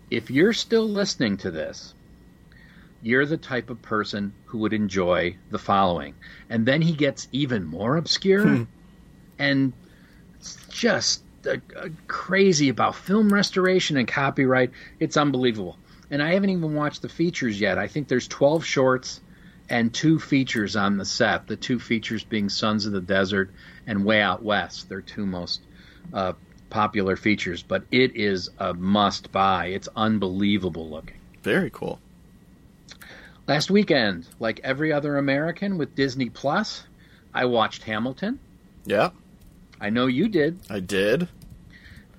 if 0.09 0.31
you're 0.31 0.53
still 0.53 0.89
listening 0.89 1.37
to 1.37 1.51
this, 1.51 1.93
you're 3.03 3.25
the 3.25 3.37
type 3.37 3.69
of 3.69 3.81
person 3.81 4.33
who 4.45 4.59
would 4.59 4.73
enjoy 4.73 5.35
the 5.51 5.59
following. 5.59 6.15
And 6.49 6.65
then 6.65 6.81
he 6.81 6.93
gets 6.93 7.27
even 7.31 7.65
more 7.65 7.97
obscure 7.97 8.47
hmm. 8.47 8.63
and 9.37 9.73
just 10.69 11.21
uh, 11.45 11.57
uh, 11.75 11.89
crazy 12.07 12.69
about 12.69 12.95
film 12.95 13.33
restoration 13.33 13.97
and 13.97 14.07
copyright. 14.07 14.71
It's 14.99 15.17
unbelievable. 15.17 15.77
And 16.09 16.21
I 16.21 16.33
haven't 16.33 16.49
even 16.49 16.75
watched 16.75 17.01
the 17.01 17.09
features 17.09 17.59
yet. 17.59 17.77
I 17.77 17.87
think 17.87 18.07
there's 18.07 18.27
12 18.27 18.65
shorts 18.65 19.21
and 19.69 19.93
two 19.93 20.19
features 20.19 20.75
on 20.75 20.97
the 20.97 21.05
set. 21.05 21.47
The 21.47 21.55
two 21.55 21.79
features 21.79 22.23
being 22.23 22.49
Sons 22.49 22.85
of 22.85 22.91
the 22.91 23.01
Desert 23.01 23.51
and 23.87 24.05
Way 24.05 24.21
Out 24.21 24.43
West. 24.43 24.89
They're 24.89 25.01
two 25.01 25.25
most 25.25 25.61
uh, 26.13 26.33
popular 26.69 27.15
features, 27.15 27.63
but 27.63 27.83
it 27.91 28.15
is 28.15 28.49
a 28.59 28.73
must 28.73 29.31
buy. 29.31 29.67
It's 29.67 29.89
unbelievable 29.95 30.89
looking. 30.89 31.17
Very 31.41 31.69
cool. 31.69 31.99
Last 33.47 33.69
weekend, 33.69 34.25
like 34.39 34.61
every 34.63 34.93
other 34.93 35.17
American 35.17 35.77
with 35.77 35.95
Disney 35.95 36.29
Plus, 36.29 36.83
I 37.33 37.45
watched 37.45 37.83
Hamilton. 37.83 38.39
Yeah, 38.85 39.09
I 39.79 39.89
know 39.89 40.07
you 40.07 40.27
did. 40.29 40.59
I 40.69 40.79
did. 40.79 41.27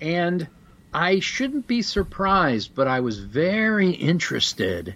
And 0.01 0.49
I 0.93 1.21
shouldn't 1.21 1.67
be 1.67 1.83
surprised, 1.83 2.75
but 2.75 2.87
I 2.87 3.01
was 3.01 3.19
very 3.19 3.91
interested 3.91 4.95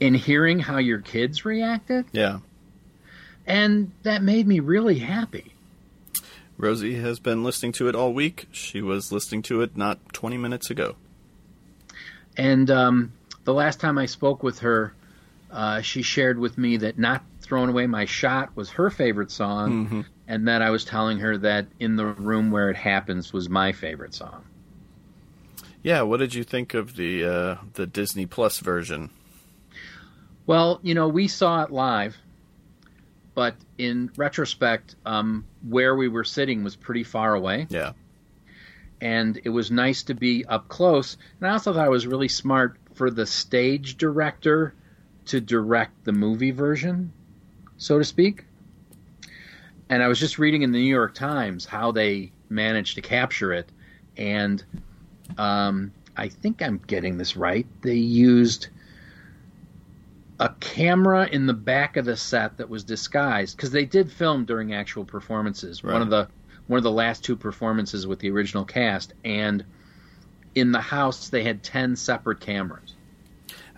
in 0.00 0.14
hearing 0.14 0.58
how 0.58 0.78
your 0.78 1.00
kids 1.00 1.44
reacted. 1.44 2.06
Yeah. 2.12 2.38
And 3.46 3.92
that 4.02 4.22
made 4.22 4.46
me 4.46 4.60
really 4.60 4.98
happy. 4.98 5.54
Rosie 6.56 6.96
has 6.96 7.20
been 7.20 7.44
listening 7.44 7.72
to 7.72 7.88
it 7.88 7.94
all 7.94 8.12
week. 8.12 8.48
She 8.52 8.82
was 8.82 9.12
listening 9.12 9.42
to 9.42 9.62
it 9.62 9.76
not 9.76 10.12
20 10.12 10.36
minutes 10.36 10.70
ago. 10.70 10.96
And 12.36 12.70
um, 12.70 13.12
the 13.44 13.54
last 13.54 13.80
time 13.80 13.96
I 13.98 14.06
spoke 14.06 14.42
with 14.42 14.60
her, 14.60 14.92
uh, 15.50 15.80
she 15.82 16.02
shared 16.02 16.38
with 16.38 16.58
me 16.58 16.78
that 16.78 16.98
Not 16.98 17.22
Throwing 17.40 17.70
Away 17.70 17.86
My 17.86 18.04
Shot 18.04 18.54
was 18.56 18.70
her 18.70 18.90
favorite 18.90 19.30
song, 19.30 19.86
Mm-hmm. 19.86 20.00
And 20.28 20.46
that 20.46 20.62
I 20.62 20.70
was 20.70 20.84
telling 20.84 21.18
her 21.18 21.36
that 21.38 21.66
In 21.80 21.96
the 21.96 22.06
Room 22.06 22.50
Where 22.52 22.70
It 22.70 22.76
Happens 22.76 23.32
was 23.32 23.48
my 23.48 23.72
favorite 23.72 24.14
song. 24.14 24.44
Yeah, 25.82 26.02
what 26.02 26.18
did 26.18 26.34
you 26.34 26.44
think 26.44 26.74
of 26.74 26.94
the 26.96 27.24
uh, 27.24 27.56
the 27.74 27.86
Disney 27.86 28.26
Plus 28.26 28.58
version? 28.60 29.10
Well, 30.46 30.80
you 30.82 30.94
know, 30.94 31.08
we 31.08 31.28
saw 31.28 31.62
it 31.62 31.70
live, 31.70 32.16
but 33.34 33.54
in 33.78 34.10
retrospect, 34.16 34.96
um, 35.04 35.44
where 35.66 35.94
we 35.94 36.08
were 36.08 36.24
sitting 36.24 36.64
was 36.64 36.74
pretty 36.76 37.04
far 37.04 37.34
away, 37.34 37.66
Yeah. 37.70 37.92
and 39.00 39.38
it 39.44 39.50
was 39.50 39.70
nice 39.70 40.04
to 40.04 40.14
be 40.14 40.44
up 40.46 40.68
close. 40.68 41.16
And 41.40 41.48
I 41.48 41.52
also 41.52 41.72
thought 41.72 41.86
it 41.86 41.90
was 41.90 42.06
really 42.06 42.28
smart 42.28 42.76
for 42.94 43.10
the 43.10 43.26
stage 43.26 43.96
director 43.98 44.74
to 45.26 45.40
direct 45.40 46.04
the 46.04 46.12
movie 46.12 46.50
version, 46.50 47.12
so 47.76 47.98
to 47.98 48.04
speak. 48.04 48.44
And 49.90 50.02
I 50.02 50.08
was 50.08 50.18
just 50.18 50.38
reading 50.38 50.62
in 50.62 50.72
the 50.72 50.78
New 50.78 50.94
York 50.94 51.14
Times 51.14 51.64
how 51.64 51.92
they 51.92 52.32
managed 52.48 52.94
to 52.96 53.00
capture 53.00 53.52
it, 53.52 53.70
and 54.16 54.62
um, 55.38 55.92
I 56.16 56.28
think 56.28 56.62
I'm 56.62 56.78
getting 56.86 57.16
this 57.16 57.36
right. 57.36 57.66
They 57.82 57.94
used 57.94 58.68
a 60.40 60.50
camera 60.60 61.26
in 61.26 61.46
the 61.46 61.54
back 61.54 61.96
of 61.96 62.04
the 62.04 62.16
set 62.16 62.58
that 62.58 62.68
was 62.68 62.84
disguised 62.84 63.56
because 63.56 63.70
they 63.70 63.84
did 63.84 64.12
film 64.12 64.44
during 64.44 64.74
actual 64.74 65.04
performances. 65.04 65.82
Right. 65.82 65.94
One 65.94 66.02
of 66.02 66.10
the 66.10 66.28
one 66.66 66.76
of 66.76 66.84
the 66.84 66.92
last 66.92 67.24
two 67.24 67.36
performances 67.36 68.06
with 68.06 68.18
the 68.18 68.30
original 68.30 68.64
cast, 68.64 69.14
and 69.24 69.64
in 70.54 70.72
the 70.72 70.80
house 70.80 71.30
they 71.30 71.42
had 71.42 71.62
ten 71.62 71.96
separate 71.96 72.40
cameras 72.40 72.94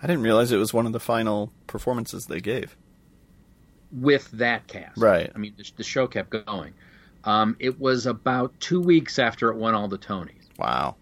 I 0.01 0.07
didn't 0.07 0.23
realize 0.23 0.51
it 0.51 0.57
was 0.57 0.73
one 0.73 0.87
of 0.87 0.93
the 0.93 0.99
final 0.99 1.51
performances 1.67 2.25
they 2.25 2.41
gave. 2.41 2.75
With 3.91 4.29
that 4.31 4.67
cast. 4.67 4.97
Right. 4.97 5.31
I 5.33 5.37
mean, 5.37 5.53
the, 5.57 5.69
the 5.77 5.83
show 5.83 6.07
kept 6.07 6.29
going. 6.29 6.73
Um, 7.23 7.55
it 7.59 7.79
was 7.79 8.05
about 8.05 8.59
two 8.59 8.81
weeks 8.81 9.19
after 9.19 9.49
it 9.49 9.57
won 9.57 9.75
all 9.75 9.87
the 9.87 9.97
Tonys. 9.97 10.31
Wow. 10.57 10.95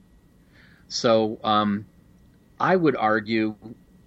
So 0.88 1.40
um, 1.44 1.86
I 2.60 2.76
would 2.76 2.96
argue, 2.96 3.56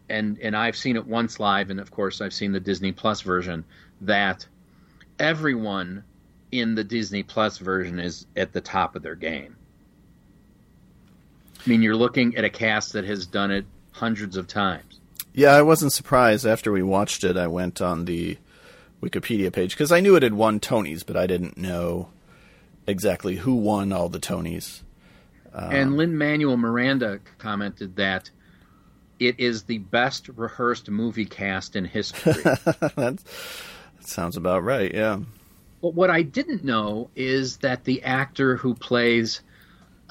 and 0.08 0.38
and 0.40 0.56
I've 0.56 0.76
seen 0.76 0.96
it 0.96 1.06
once 1.06 1.40
live, 1.40 1.70
and 1.70 1.80
of 1.80 1.90
course 1.90 2.20
I've 2.20 2.34
seen 2.34 2.52
the 2.52 2.60
Disney 2.60 2.92
Plus 2.92 3.22
version, 3.22 3.64
that 4.02 4.46
everyone 5.18 6.04
in 6.50 6.74
the 6.74 6.84
Disney 6.84 7.22
Plus 7.22 7.58
version 7.58 7.98
is 7.98 8.26
at 8.36 8.52
the 8.52 8.60
top 8.60 8.96
of 8.96 9.02
their 9.02 9.14
game. 9.14 9.56
I 11.64 11.68
mean, 11.68 11.82
you're 11.82 11.96
looking 11.96 12.36
at 12.36 12.44
a 12.44 12.50
cast 12.50 12.92
that 12.94 13.04
has 13.04 13.26
done 13.26 13.52
it 13.52 13.64
hundreds 13.92 14.36
of 14.36 14.48
times. 14.48 15.00
Yeah, 15.32 15.52
I 15.52 15.62
wasn't 15.62 15.92
surprised 15.92 16.44
after 16.44 16.72
we 16.72 16.82
watched 16.82 17.24
it. 17.24 17.36
I 17.36 17.46
went 17.46 17.80
on 17.80 18.04
the 18.04 18.36
Wikipedia 19.02 19.52
page 19.52 19.71
because 19.71 19.92
I 19.92 20.00
knew 20.00 20.16
it 20.16 20.23
had 20.23 20.35
won 20.35 20.61
Tonys, 20.61 21.04
but 21.04 21.16
I 21.16 21.26
didn't 21.26 21.56
know 21.59 22.09
exactly 22.87 23.37
who 23.37 23.54
won 23.54 23.92
all 23.92 24.09
the 24.09 24.21
Tonys. 24.21 24.82
and 25.54 25.97
Lin-Manuel 25.97 26.56
Miranda 26.56 27.21
commented 27.38 27.97
that 27.97 28.30
it 29.18 29.38
is 29.38 29.64
the 29.64 29.78
best 29.78 30.28
rehearsed 30.28 30.88
movie 30.88 31.25
cast 31.25 31.76
in 31.76 31.85
history. 31.85 32.32
that, 32.42 33.18
sounds 34.00 34.37
about 34.37 34.64
right. 34.64 34.92
Yeah. 34.92 35.21
But 35.80 35.94
what 35.94 36.11
I 36.11 36.23
didn't 36.23 36.64
know 36.64 37.11
is 37.16 37.59
that 37.59 37.85
the 37.85 38.02
actor 38.02 38.56
who 38.56 38.75
plays 38.75 39.42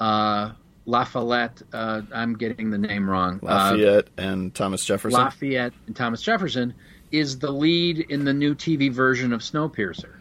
uh, 0.00 0.52
La 0.84 1.04
Follette, 1.04 1.62
uh, 1.72 2.02
I'm 2.12 2.36
getting 2.36 2.70
the 2.70 2.78
name 2.78 3.08
wrong, 3.08 3.40
uh, 3.42 3.46
Lafayette 3.46 4.08
and 4.16 4.54
Thomas 4.54 4.84
Jefferson. 4.84 5.18
Lafayette 5.20 5.72
and 5.86 5.96
Thomas 5.96 6.22
Jefferson, 6.22 6.74
is 7.12 7.38
the 7.38 7.50
lead 7.50 8.00
in 8.00 8.24
the 8.24 8.32
new 8.32 8.54
TV 8.54 8.90
version 8.90 9.32
of 9.32 9.40
Snowpiercer. 9.40 10.14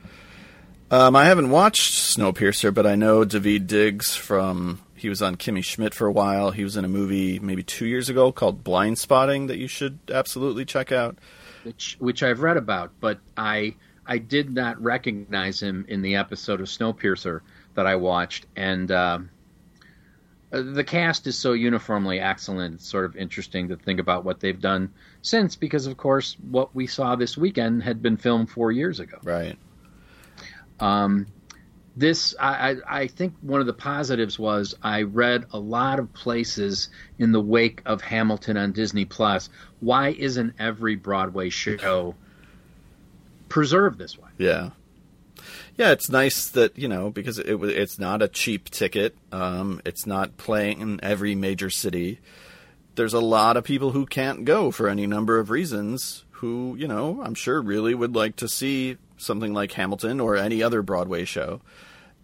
Um, 0.91 1.15
I 1.15 1.25
haven't 1.25 1.49
watched 1.49 1.93
Snowpiercer, 1.93 2.73
but 2.73 2.85
I 2.85 2.95
know 2.95 3.23
Daveed 3.25 3.65
Diggs 3.65 4.13
from. 4.15 4.81
He 4.93 5.09
was 5.09 5.21
on 5.21 5.35
Kimmy 5.35 5.63
Schmidt 5.63 5.95
for 5.95 6.05
a 6.05 6.11
while. 6.11 6.51
He 6.51 6.63
was 6.63 6.77
in 6.77 6.85
a 6.85 6.89
movie 6.89 7.39
maybe 7.39 7.63
two 7.63 7.87
years 7.87 8.07
ago 8.09 8.31
called 8.31 8.63
Blindspotting 8.63 9.47
that 9.47 9.57
you 9.57 9.67
should 9.67 9.97
absolutely 10.13 10.63
check 10.65 10.91
out. 10.91 11.17
which 11.63 11.95
which 11.99 12.21
I've 12.21 12.41
read 12.41 12.57
about, 12.57 12.91
but 12.99 13.19
I 13.35 13.75
I 14.05 14.17
did 14.17 14.53
not 14.53 14.81
recognize 14.81 15.61
him 15.61 15.85
in 15.87 16.01
the 16.01 16.17
episode 16.17 16.59
of 16.59 16.67
Snowpiercer 16.67 17.41
that 17.75 17.87
I 17.87 17.95
watched, 17.95 18.45
and 18.55 18.91
um, 18.91 19.29
uh, 19.33 19.40
the 20.51 20.83
cast 20.83 21.27
is 21.27 21.37
so 21.37 21.53
uniformly 21.53 22.19
excellent. 22.19 22.75
It's 22.75 22.87
sort 22.87 23.05
of 23.05 23.15
interesting 23.15 23.69
to 23.69 23.77
think 23.77 23.99
about 23.99 24.25
what 24.25 24.41
they've 24.41 24.59
done 24.59 24.93
since, 25.21 25.55
because 25.55 25.87
of 25.87 25.97
course 25.97 26.35
what 26.49 26.75
we 26.75 26.87
saw 26.87 27.15
this 27.15 27.37
weekend 27.37 27.83
had 27.83 28.01
been 28.01 28.17
filmed 28.17 28.49
four 28.49 28.71
years 28.71 28.99
ago. 28.99 29.17
Right. 29.23 29.57
Um, 30.79 31.27
this 31.95 32.35
I, 32.39 32.71
I 32.71 32.99
I 33.01 33.07
think 33.07 33.33
one 33.41 33.61
of 33.61 33.67
the 33.67 33.73
positives 33.73 34.37
was 34.37 34.75
I 34.81 35.03
read 35.03 35.45
a 35.51 35.59
lot 35.59 35.99
of 35.99 36.13
places 36.13 36.89
in 37.17 37.31
the 37.31 37.41
wake 37.41 37.81
of 37.85 38.01
Hamilton 38.01 38.57
on 38.57 38.71
Disney 38.71 39.05
Plus. 39.05 39.49
Why 39.79 40.09
isn't 40.09 40.55
every 40.59 40.95
Broadway 40.95 41.49
show 41.49 42.15
preserved 43.49 43.97
this 43.99 44.17
way? 44.17 44.29
Yeah. 44.37 44.71
Yeah, 45.77 45.91
it's 45.91 46.09
nice 46.09 46.47
that 46.49 46.77
you 46.77 46.87
know 46.87 47.09
because 47.09 47.39
it 47.39 47.55
it's 47.63 47.99
not 47.99 48.21
a 48.21 48.27
cheap 48.27 48.69
ticket. 48.69 49.15
Um, 49.31 49.81
it's 49.85 50.05
not 50.05 50.37
playing 50.37 50.81
in 50.81 50.99
every 51.03 51.35
major 51.35 51.69
city. 51.69 52.19
There's 52.95 53.13
a 53.13 53.19
lot 53.21 53.57
of 53.57 53.63
people 53.63 53.91
who 53.91 54.05
can't 54.05 54.43
go 54.45 54.71
for 54.71 54.89
any 54.89 55.07
number 55.07 55.39
of 55.39 55.49
reasons. 55.49 56.25
Who 56.31 56.75
you 56.77 56.87
know 56.87 57.21
I'm 57.23 57.35
sure 57.35 57.61
really 57.61 57.93
would 57.93 58.15
like 58.15 58.35
to 58.37 58.47
see 58.47 58.97
something 59.17 59.53
like 59.53 59.71
Hamilton 59.73 60.19
or 60.19 60.35
any 60.35 60.63
other 60.63 60.81
Broadway 60.81 61.23
show, 61.25 61.61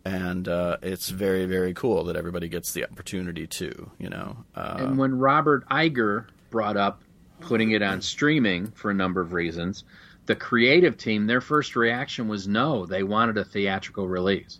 and 0.04 0.48
uh, 0.48 0.78
it's 0.82 1.10
very 1.10 1.46
very 1.46 1.74
cool 1.74 2.04
that 2.06 2.16
everybody 2.16 2.50
gets 2.50 2.74
the 2.74 2.84
opportunity 2.84 3.48
to. 3.48 3.92
You 4.00 4.10
know, 4.10 4.38
uh, 4.56 4.78
And 4.80 4.98
when 4.98 5.18
Robert 5.18 5.68
Iger 5.70 6.26
brought 6.50 6.78
up 6.78 7.02
putting 7.40 7.72
it 7.72 7.82
on 7.82 8.02
streaming 8.02 8.72
for 8.72 8.90
a 8.90 8.94
number 8.94 9.22
of 9.22 9.34
reasons, 9.34 9.84
the 10.28 10.36
creative 10.36 10.98
team, 10.98 11.26
their 11.26 11.42
first 11.42 11.76
reaction 11.76 12.28
was 12.28 12.48
no, 12.48 12.86
they 12.86 13.02
wanted 13.02 13.38
a 13.38 13.44
theatrical 13.44 14.08
release. 14.08 14.60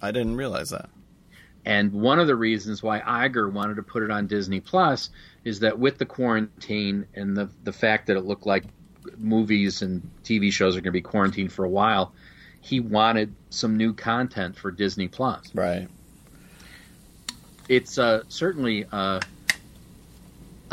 I 0.00 0.10
didn't 0.10 0.36
realize 0.36 0.70
that. 0.70 0.88
And 1.64 1.92
one 1.92 2.18
of 2.18 2.26
the 2.26 2.34
reasons 2.34 2.82
why 2.82 2.98
Iger 3.00 3.52
wanted 3.52 3.76
to 3.76 3.84
put 3.84 4.02
it 4.02 4.10
on 4.10 4.26
Disney 4.26 4.58
Plus 4.58 5.10
is 5.44 5.60
that 5.60 5.78
with 5.78 5.98
the 5.98 6.06
quarantine 6.06 7.06
and 7.14 7.36
the 7.36 7.48
the 7.62 7.72
fact 7.72 8.08
that 8.08 8.16
it 8.16 8.24
looked 8.24 8.46
like 8.46 8.64
movies 9.16 9.82
and 9.82 10.10
TV 10.24 10.52
shows 10.52 10.76
are 10.76 10.80
going 10.80 10.84
to 10.84 10.90
be 10.92 11.02
quarantined 11.02 11.52
for 11.52 11.64
a 11.64 11.68
while, 11.68 12.12
he 12.60 12.80
wanted 12.80 13.34
some 13.50 13.76
new 13.76 13.92
content 13.92 14.56
for 14.56 14.72
Disney 14.72 15.06
Plus. 15.06 15.54
Right. 15.54 15.88
It's 17.68 17.96
uh, 17.96 18.22
certainly 18.28 18.86
uh, 18.90 19.20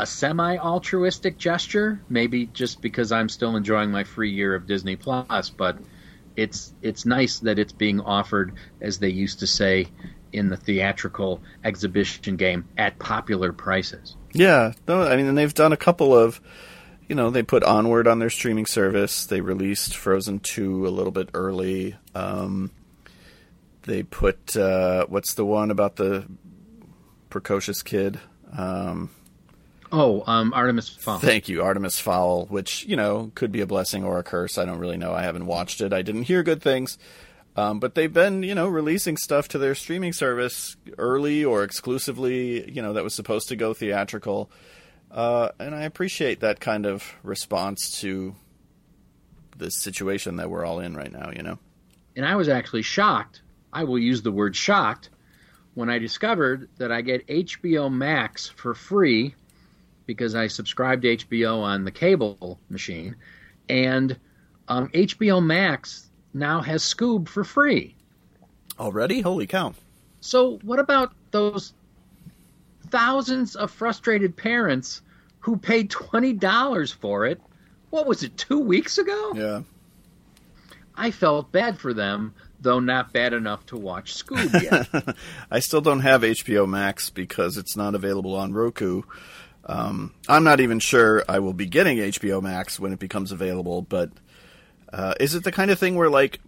a 0.00 0.06
semi 0.06 0.56
altruistic 0.56 1.36
gesture, 1.36 2.00
maybe 2.08 2.46
just 2.46 2.80
because 2.80 3.12
I'm 3.12 3.28
still 3.28 3.54
enjoying 3.54 3.90
my 3.90 4.04
free 4.04 4.30
year 4.30 4.54
of 4.54 4.66
Disney 4.66 4.96
Plus, 4.96 5.50
but 5.50 5.78
it's 6.36 6.72
it's 6.80 7.04
nice 7.04 7.40
that 7.40 7.58
it's 7.58 7.72
being 7.72 8.00
offered, 8.00 8.54
as 8.80 8.98
they 8.98 9.10
used 9.10 9.40
to 9.40 9.46
say 9.46 9.88
in 10.32 10.48
the 10.48 10.56
theatrical 10.56 11.42
exhibition 11.62 12.36
game, 12.36 12.66
at 12.78 12.98
popular 12.98 13.52
prices. 13.52 14.16
Yeah, 14.32 14.72
no, 14.88 15.02
I 15.02 15.16
mean, 15.16 15.26
and 15.26 15.36
they've 15.36 15.52
done 15.52 15.72
a 15.72 15.76
couple 15.76 16.16
of, 16.16 16.40
you 17.08 17.14
know, 17.14 17.30
they 17.30 17.42
put 17.42 17.62
Onward 17.64 18.06
on 18.06 18.20
their 18.20 18.30
streaming 18.30 18.66
service. 18.66 19.26
They 19.26 19.40
released 19.40 19.96
Frozen 19.96 20.40
two 20.40 20.86
a 20.86 20.88
little 20.88 21.12
bit 21.12 21.28
early. 21.34 21.96
Um, 22.14 22.70
they 23.82 24.02
put 24.02 24.56
uh, 24.56 25.04
what's 25.08 25.34
the 25.34 25.44
one 25.44 25.70
about 25.70 25.96
the 25.96 26.26
precocious 27.28 27.82
kid? 27.82 28.18
Um, 28.56 29.10
Oh, 29.92 30.22
um, 30.26 30.52
Artemis 30.54 30.88
Fowl. 30.88 31.18
thank 31.18 31.48
you, 31.48 31.62
Artemis 31.62 31.98
Fowl, 31.98 32.46
which 32.46 32.84
you 32.86 32.96
know 32.96 33.32
could 33.34 33.52
be 33.52 33.60
a 33.60 33.66
blessing 33.66 34.04
or 34.04 34.18
a 34.18 34.22
curse. 34.22 34.58
I 34.58 34.64
don't 34.64 34.78
really 34.78 34.96
know. 34.96 35.12
I 35.12 35.22
haven't 35.22 35.46
watched 35.46 35.80
it. 35.80 35.92
I 35.92 36.02
didn't 36.02 36.22
hear 36.22 36.42
good 36.42 36.62
things. 36.62 36.98
Um, 37.56 37.80
but 37.80 37.94
they've 37.94 38.12
been, 38.12 38.42
you 38.42 38.54
know, 38.54 38.68
releasing 38.68 39.16
stuff 39.16 39.48
to 39.48 39.58
their 39.58 39.74
streaming 39.74 40.12
service 40.12 40.76
early 40.98 41.44
or 41.44 41.64
exclusively, 41.64 42.70
you 42.70 42.80
know, 42.80 42.92
that 42.92 43.02
was 43.02 43.14
supposed 43.14 43.48
to 43.48 43.56
go 43.56 43.74
theatrical. 43.74 44.50
Uh, 45.10 45.48
and 45.58 45.74
I 45.74 45.82
appreciate 45.82 46.40
that 46.40 46.60
kind 46.60 46.86
of 46.86 47.04
response 47.24 48.00
to 48.00 48.36
the 49.56 49.70
situation 49.70 50.36
that 50.36 50.48
we're 50.48 50.64
all 50.64 50.78
in 50.78 50.96
right 50.96 51.12
now, 51.12 51.32
you 51.34 51.42
know? 51.42 51.58
And 52.16 52.24
I 52.24 52.36
was 52.36 52.48
actually 52.48 52.82
shocked. 52.82 53.42
I 53.72 53.84
will 53.84 53.98
use 53.98 54.22
the 54.22 54.32
word 54.32 54.54
shocked 54.54 55.10
when 55.74 55.90
I 55.90 55.98
discovered 55.98 56.68
that 56.78 56.92
I 56.92 57.00
get 57.02 57.26
HBO 57.26 57.92
Max 57.92 58.48
for 58.48 58.74
free 58.74 59.34
because 60.10 60.34
I 60.34 60.48
subscribed 60.48 61.02
to 61.02 61.16
HBO 61.18 61.62
on 61.62 61.84
the 61.84 61.92
cable 61.92 62.58
machine. 62.68 63.14
And 63.68 64.18
um, 64.66 64.88
HBO 64.88 65.40
Max 65.40 66.10
now 66.34 66.62
has 66.62 66.82
Scoob 66.82 67.28
for 67.28 67.44
free. 67.44 67.94
Already? 68.76 69.20
Holy 69.20 69.46
cow. 69.46 69.72
So, 70.20 70.58
what 70.64 70.80
about 70.80 71.12
those 71.30 71.74
thousands 72.88 73.54
of 73.54 73.70
frustrated 73.70 74.36
parents 74.36 75.00
who 75.38 75.56
paid 75.56 75.92
$20 75.92 76.94
for 76.96 77.26
it? 77.26 77.40
What 77.90 78.08
was 78.08 78.24
it, 78.24 78.36
two 78.36 78.58
weeks 78.58 78.98
ago? 78.98 79.32
Yeah. 79.36 79.62
I 80.96 81.12
felt 81.12 81.52
bad 81.52 81.78
for 81.78 81.94
them, 81.94 82.34
though 82.60 82.80
not 82.80 83.12
bad 83.12 83.32
enough 83.32 83.64
to 83.66 83.76
watch 83.76 84.16
Scoob 84.16 84.60
yet. 84.60 85.16
I 85.52 85.60
still 85.60 85.80
don't 85.80 86.00
have 86.00 86.22
HBO 86.22 86.68
Max 86.68 87.10
because 87.10 87.56
it's 87.56 87.76
not 87.76 87.94
available 87.94 88.34
on 88.34 88.52
Roku. 88.52 89.02
Um, 89.70 90.14
I'm 90.28 90.42
not 90.42 90.58
even 90.60 90.80
sure 90.80 91.24
I 91.28 91.38
will 91.38 91.52
be 91.52 91.66
getting 91.66 91.98
HBO 91.98 92.42
Max 92.42 92.80
when 92.80 92.92
it 92.92 92.98
becomes 92.98 93.30
available, 93.30 93.82
but 93.82 94.10
uh, 94.92 95.14
is 95.20 95.36
it 95.36 95.44
the 95.44 95.52
kind 95.52 95.70
of 95.70 95.78
thing 95.78 95.94
where, 95.94 96.10
like, 96.10 96.40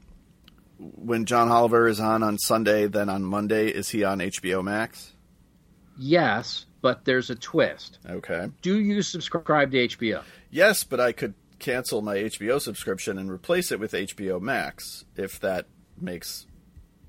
when 0.79 1.25
John 1.25 1.49
Oliver 1.49 1.87
is 1.87 2.01
on 2.01 2.25
on 2.25 2.37
Sunday, 2.39 2.89
then 2.89 3.09
on 3.09 3.23
Monday, 3.23 3.69
is 3.69 3.91
he 3.91 4.03
on 4.03 4.19
HBO 4.19 4.65
Max? 4.65 5.13
yes, 5.99 6.67
but 6.81 7.05
there's 7.05 7.31
a 7.31 7.35
twist. 7.37 7.99
Okay. 8.09 8.49
Do 8.61 8.81
you 8.81 9.03
subscribe 9.03 9.71
to 9.71 9.89
HBO? 9.89 10.23
Yes, 10.51 10.83
but 10.83 10.99
I 10.99 11.13
could 11.13 11.35
cancel 11.61 12.03
my 12.03 12.17
HBO 12.17 12.61
subscription 12.61 13.19
and 13.19 13.31
replace 13.31 13.71
it 13.71 13.79
with 13.79 13.93
HBO 13.93 14.41
Max 14.41 15.05
if 15.15 15.39
that 15.41 15.67
makes 16.01 16.47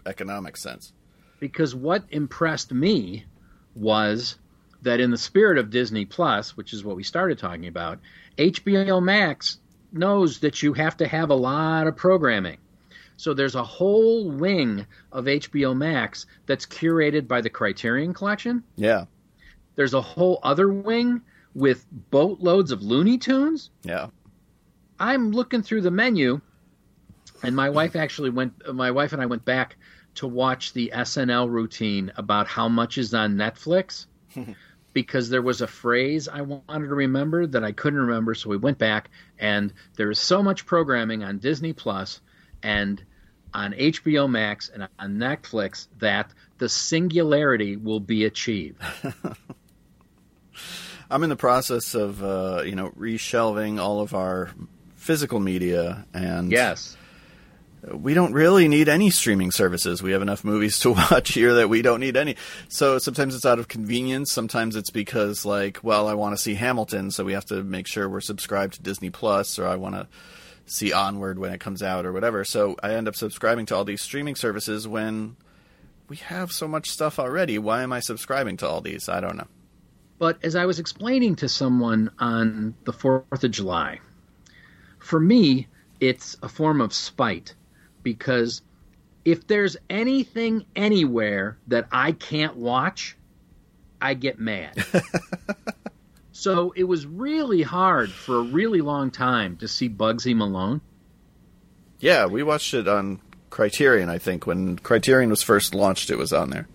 economic 0.05 0.58
sense. 0.58 0.93
Because 1.39 1.74
what 1.74 2.03
impressed 2.12 2.72
me 2.72 3.25
was 3.74 4.38
that 4.83 4.99
in 4.99 5.11
the 5.11 5.17
spirit 5.17 5.57
of 5.57 5.69
Disney 5.69 6.05
Plus, 6.05 6.55
which 6.55 6.73
is 6.73 6.83
what 6.83 6.95
we 6.95 7.03
started 7.03 7.39
talking 7.39 7.67
about, 7.67 7.99
HBO 8.37 9.01
Max 9.01 9.59
knows 9.91 10.39
that 10.39 10.61
you 10.61 10.73
have 10.73 10.97
to 10.97 11.07
have 11.07 11.29
a 11.29 11.35
lot 11.35 11.87
of 11.87 11.95
programming. 11.95 12.57
So 13.17 13.33
there's 13.33 13.55
a 13.55 13.63
whole 13.63 14.29
wing 14.29 14.85
of 15.11 15.25
HBO 15.25 15.75
Max 15.75 16.25
that's 16.45 16.65
curated 16.65 17.27
by 17.27 17.41
the 17.41 17.49
Criterion 17.49 18.13
Collection. 18.13 18.63
Yeah. 18.75 19.05
There's 19.75 19.93
a 19.93 20.01
whole 20.01 20.39
other 20.43 20.71
wing 20.71 21.21
with 21.53 21.85
boatloads 22.11 22.71
of 22.71 22.81
Looney 22.81 23.17
Tunes. 23.17 23.69
Yeah. 23.83 24.07
I'm 24.99 25.31
looking 25.31 25.61
through 25.61 25.81
the 25.81 25.91
menu, 25.91 26.41
and 27.43 27.55
my 27.55 27.69
wife 27.69 27.95
actually 27.95 28.29
went. 28.29 28.73
My 28.73 28.91
wife 28.91 29.13
and 29.13 29.21
I 29.21 29.25
went 29.25 29.43
back 29.43 29.75
to 30.15 30.27
watch 30.27 30.73
the 30.73 30.91
SNL 30.93 31.49
routine 31.49 32.11
about 32.15 32.47
how 32.47 32.69
much 32.69 32.97
is 32.97 33.13
on 33.13 33.35
Netflix, 33.35 34.05
because 34.93 35.29
there 35.29 35.41
was 35.41 35.62
a 35.62 35.67
phrase 35.67 36.27
I 36.27 36.41
wanted 36.41 36.88
to 36.88 36.95
remember 36.95 37.47
that 37.47 37.63
I 37.63 37.71
couldn't 37.71 37.99
remember. 37.99 38.36
So 38.36 38.49
we 38.49 38.58
went 38.58 38.77
back, 38.77 39.10
and 39.39 39.73
there 39.95 40.10
is 40.12 40.19
so 40.19 40.43
much 40.43 40.65
programming 40.65 41.23
on 41.23 41.39
Disney 41.39 41.73
Plus 41.73 42.21
and 42.62 43.03
on 43.53 43.73
HBO 43.73 44.29
Max 44.29 44.69
and 44.69 44.88
on 44.97 45.17
Netflix 45.17 45.88
that 45.99 46.34
the 46.58 46.69
singularity 46.69 47.75
will 47.75 47.99
be 47.99 48.25
achieved. 48.25 48.82
I'm 51.10 51.23
in 51.23 51.29
the 51.29 51.36
process 51.36 51.93
of, 51.93 52.23
uh, 52.23 52.63
you 52.65 52.75
know, 52.75 52.89
reshelving 52.91 53.79
all 53.79 53.99
of 53.99 54.15
our 54.15 54.49
physical 54.95 55.39
media, 55.39 56.06
and 56.13 56.51
Yes. 56.51 56.97
We 57.91 58.13
don't 58.13 58.34
really 58.34 58.67
need 58.67 58.88
any 58.88 59.10
streaming 59.10 59.52
services. 59.52 60.02
We 60.02 60.12
have 60.12 60.22
enough 60.22 60.43
movies 60.43 60.80
to 60.80 60.91
watch 61.12 61.34
here 61.34 61.56
that 61.56 61.69
we 61.69 61.82
don't 61.82 62.00
need 62.00 62.15
any. 62.15 62.36
So 62.69 62.98
sometimes 62.98 63.36
it's 63.36 63.46
out 63.46 63.60
of 63.60 63.67
convenience. 63.67 64.32
Sometimes 64.32 64.76
it's 64.76 64.89
because, 64.89 65.46
like, 65.46 65.80
well, 65.84 66.08
I 66.08 66.13
want 66.13 66.36
to 66.36 66.41
see 66.41 66.56
Hamilton, 66.56 67.12
so 67.12 67.24
we 67.24 67.34
have 67.34 67.46
to 67.46 67.63
make 67.63 67.88
sure 67.88 68.08
we're 68.08 68.22
subscribed 68.22 68.76
to 68.76 68.82
Disney 68.82 69.10
Plus, 69.10 69.60
or 69.60 69.67
I 69.67 69.76
want 69.76 69.96
to 69.96 70.08
see 70.65 70.93
Onward 70.93 71.39
when 71.39 71.52
it 71.52 71.60
comes 71.60 71.84
out, 71.84 72.06
or 72.06 72.13
whatever. 72.13 72.46
So 72.46 72.78
I 72.82 72.93
end 72.93 73.08
up 73.08 73.15
subscribing 73.15 73.65
to 73.67 73.76
all 73.76 73.84
these 73.84 74.02
streaming 74.02 74.36
services 74.36 74.88
when 74.88 75.36
we 76.08 76.15
have 76.17 76.52
so 76.52 76.67
much 76.67 76.89
stuff 76.89 77.19
already. 77.19 77.58
Why 77.58 77.84
am 77.84 77.91
I 77.91 78.00
subscribing 78.00 78.58
to 78.58 78.67
all 78.67 78.82
these? 78.82 79.10
I 79.10 79.19
don't 79.19 79.36
know. 79.36 79.48
But 80.19 80.38
as 80.43 80.56
I 80.56 80.65
was 80.65 80.80
explaining 80.80 81.36
to 81.38 81.50
someone 81.50 82.12
on 82.17 82.76
the 82.86 82.93
4th 82.93 83.43
of 83.43 83.52
July, 83.52 84.00
for 85.00 85.19
me, 85.19 85.67
it's 86.00 86.38
a 86.41 86.48
form 86.48 86.80
of 86.80 86.93
spite 86.93 87.56
because 88.03 88.61
if 89.25 89.47
there's 89.47 89.77
anything 89.89 90.65
anywhere 90.75 91.57
that 91.67 91.87
I 91.91 92.11
can't 92.11 92.57
watch, 92.57 93.17
I 94.01 94.13
get 94.13 94.39
mad. 94.39 94.85
so 96.31 96.73
it 96.75 96.83
was 96.83 97.05
really 97.05 97.61
hard 97.61 98.11
for 98.11 98.37
a 98.37 98.43
really 98.43 98.81
long 98.81 99.11
time 99.11 99.57
to 99.57 99.67
see 99.67 99.89
Bugsy 99.89 100.35
Malone. 100.35 100.81
Yeah, 101.99 102.25
we 102.25 102.43
watched 102.43 102.73
it 102.73 102.87
on 102.87 103.21
Criterion. 103.49 104.09
I 104.09 104.17
think 104.17 104.45
when 104.45 104.77
Criterion 104.77 105.29
was 105.29 105.41
first 105.41 105.73
launched, 105.73 106.09
it 106.09 106.17
was 106.17 106.33
on 106.33 106.49
there. 106.49 106.67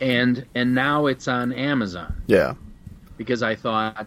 And 0.00 0.46
and 0.54 0.74
now 0.74 1.06
it's 1.06 1.26
on 1.26 1.52
Amazon. 1.52 2.22
Yeah, 2.26 2.54
because 3.16 3.42
I 3.42 3.56
thought 3.56 4.06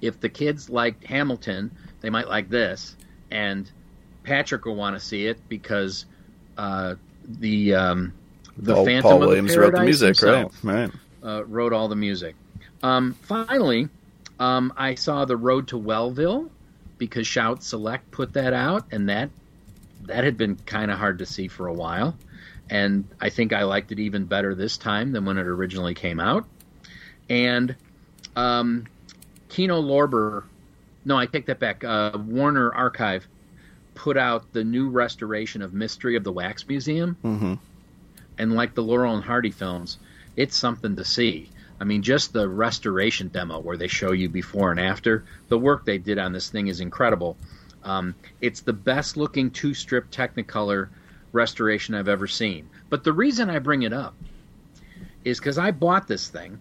if 0.00 0.20
the 0.20 0.28
kids 0.28 0.68
liked 0.68 1.04
Hamilton, 1.04 1.70
they 2.00 2.10
might 2.10 2.28
like 2.28 2.48
this, 2.48 2.96
and 3.30 3.70
Patrick 4.26 4.64
will 4.64 4.74
want 4.74 4.96
to 4.96 5.00
see 5.00 5.26
it 5.26 5.38
because 5.48 6.04
uh, 6.58 6.96
the 7.24 7.74
um, 7.74 8.12
the 8.58 8.74
Paul, 8.74 8.84
Phantom 8.84 9.10
Paul 9.10 9.18
Williams 9.20 9.54
the 9.54 9.60
wrote 9.60 9.74
the 9.74 9.82
music, 9.82 10.20
right? 10.20 10.50
Right. 10.62 10.90
Uh, 11.22 11.44
wrote 11.44 11.72
all 11.72 11.88
the 11.88 11.96
music. 11.96 12.34
Um, 12.82 13.14
finally, 13.22 13.88
um, 14.40 14.72
I 14.76 14.96
saw 14.96 15.24
the 15.24 15.36
Road 15.36 15.68
to 15.68 15.78
Wellville 15.78 16.50
because 16.98 17.26
Shout 17.26 17.62
Select 17.62 18.10
put 18.10 18.32
that 18.32 18.52
out, 18.52 18.84
and 18.90 19.08
that 19.08 19.30
that 20.06 20.24
had 20.24 20.36
been 20.36 20.56
kind 20.56 20.90
of 20.90 20.98
hard 20.98 21.20
to 21.20 21.26
see 21.26 21.46
for 21.46 21.68
a 21.68 21.72
while. 21.72 22.16
And 22.68 23.06
I 23.20 23.30
think 23.30 23.52
I 23.52 23.62
liked 23.62 23.92
it 23.92 24.00
even 24.00 24.24
better 24.24 24.56
this 24.56 24.76
time 24.76 25.12
than 25.12 25.24
when 25.24 25.38
it 25.38 25.46
originally 25.46 25.94
came 25.94 26.18
out. 26.18 26.46
And 27.30 27.76
um, 28.34 28.86
Kino 29.48 29.80
Lorber, 29.80 30.42
no, 31.04 31.16
I 31.16 31.26
take 31.26 31.46
that 31.46 31.60
back. 31.60 31.84
Uh, 31.84 32.18
Warner 32.26 32.74
Archive 32.74 33.28
put 33.96 34.16
out 34.16 34.52
the 34.52 34.62
new 34.62 34.88
restoration 34.88 35.62
of 35.62 35.74
Mystery 35.74 36.14
of 36.14 36.22
the 36.22 36.30
Wax 36.30 36.68
Museum. 36.68 37.16
Mm-hmm. 37.24 37.54
And 38.38 38.54
like 38.54 38.74
the 38.74 38.82
Laurel 38.82 39.14
and 39.14 39.24
Hardy 39.24 39.50
films, 39.50 39.98
it's 40.36 40.56
something 40.56 40.94
to 40.96 41.04
see. 41.04 41.50
I 41.80 41.84
mean, 41.84 42.02
just 42.02 42.32
the 42.32 42.48
restoration 42.48 43.28
demo 43.28 43.58
where 43.58 43.76
they 43.76 43.88
show 43.88 44.12
you 44.12 44.28
before 44.28 44.70
and 44.70 44.78
after, 44.78 45.24
the 45.48 45.58
work 45.58 45.84
they 45.84 45.98
did 45.98 46.18
on 46.18 46.32
this 46.32 46.48
thing 46.48 46.68
is 46.68 46.80
incredible. 46.80 47.36
Um, 47.82 48.14
it's 48.40 48.60
the 48.60 48.72
best 48.72 49.16
looking 49.16 49.50
two 49.50 49.74
strip 49.74 50.10
Technicolor 50.10 50.88
restoration 51.32 51.94
I've 51.94 52.08
ever 52.08 52.26
seen. 52.26 52.68
But 52.88 53.04
the 53.04 53.12
reason 53.12 53.50
I 53.50 53.58
bring 53.58 53.82
it 53.82 53.92
up 53.92 54.14
is 55.24 55.38
because 55.38 55.58
I 55.58 55.70
bought 55.70 56.06
this 56.06 56.28
thing. 56.28 56.58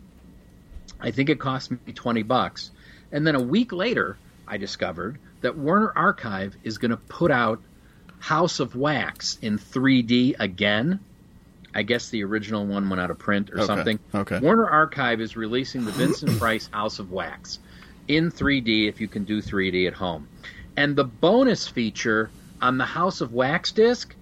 I 1.00 1.12
think 1.12 1.30
it 1.30 1.40
cost 1.40 1.72
me 1.72 1.94
20 1.94 2.24
bucks. 2.24 2.72
And 3.12 3.26
then 3.26 3.36
a 3.36 3.42
week 3.42 3.72
later, 3.72 4.18
I 4.48 4.58
discovered 4.58 5.18
that 5.46 5.56
Warner 5.58 5.92
Archive 5.96 6.56
is 6.64 6.78
going 6.80 6.92
to 6.92 6.98
put 6.98 7.30
out 7.32 7.62
House 8.20 8.60
of 8.60 8.76
Wax 8.76 9.38
in 9.42 9.60
3D 9.60 10.36
again. 10.40 11.00
I 11.74 11.84
guess 11.84 12.10
the 12.10 12.24
original 12.24 12.66
one 12.66 12.90
went 12.90 13.00
out 13.00 13.12
of 13.12 13.20
print 13.20 13.52
or 13.52 13.58
Okay, 13.60 13.66
something. 13.66 14.00
okay. 14.14 14.40
Warner 14.40 14.68
Archive 14.68 15.22
is 15.22 15.36
releasing 15.38 15.86
the 15.86 15.92
Vincent 15.92 16.40
Price 16.40 16.68
House 16.72 16.98
of 17.00 17.12
Wax 17.12 17.60
in 18.08 18.32
3D 18.32 18.88
if 18.90 19.00
you 19.02 19.08
can 19.08 19.24
do 19.24 19.42
3D 19.42 19.86
at 19.88 19.94
home. 19.94 20.28
And 20.78 20.96
the 20.96 21.04
bonus 21.04 21.68
feature 21.68 22.30
on 22.62 22.78
the 22.78 22.86
House 22.86 23.22
of 23.22 23.34
Wax 23.34 23.72
disc 23.72 24.16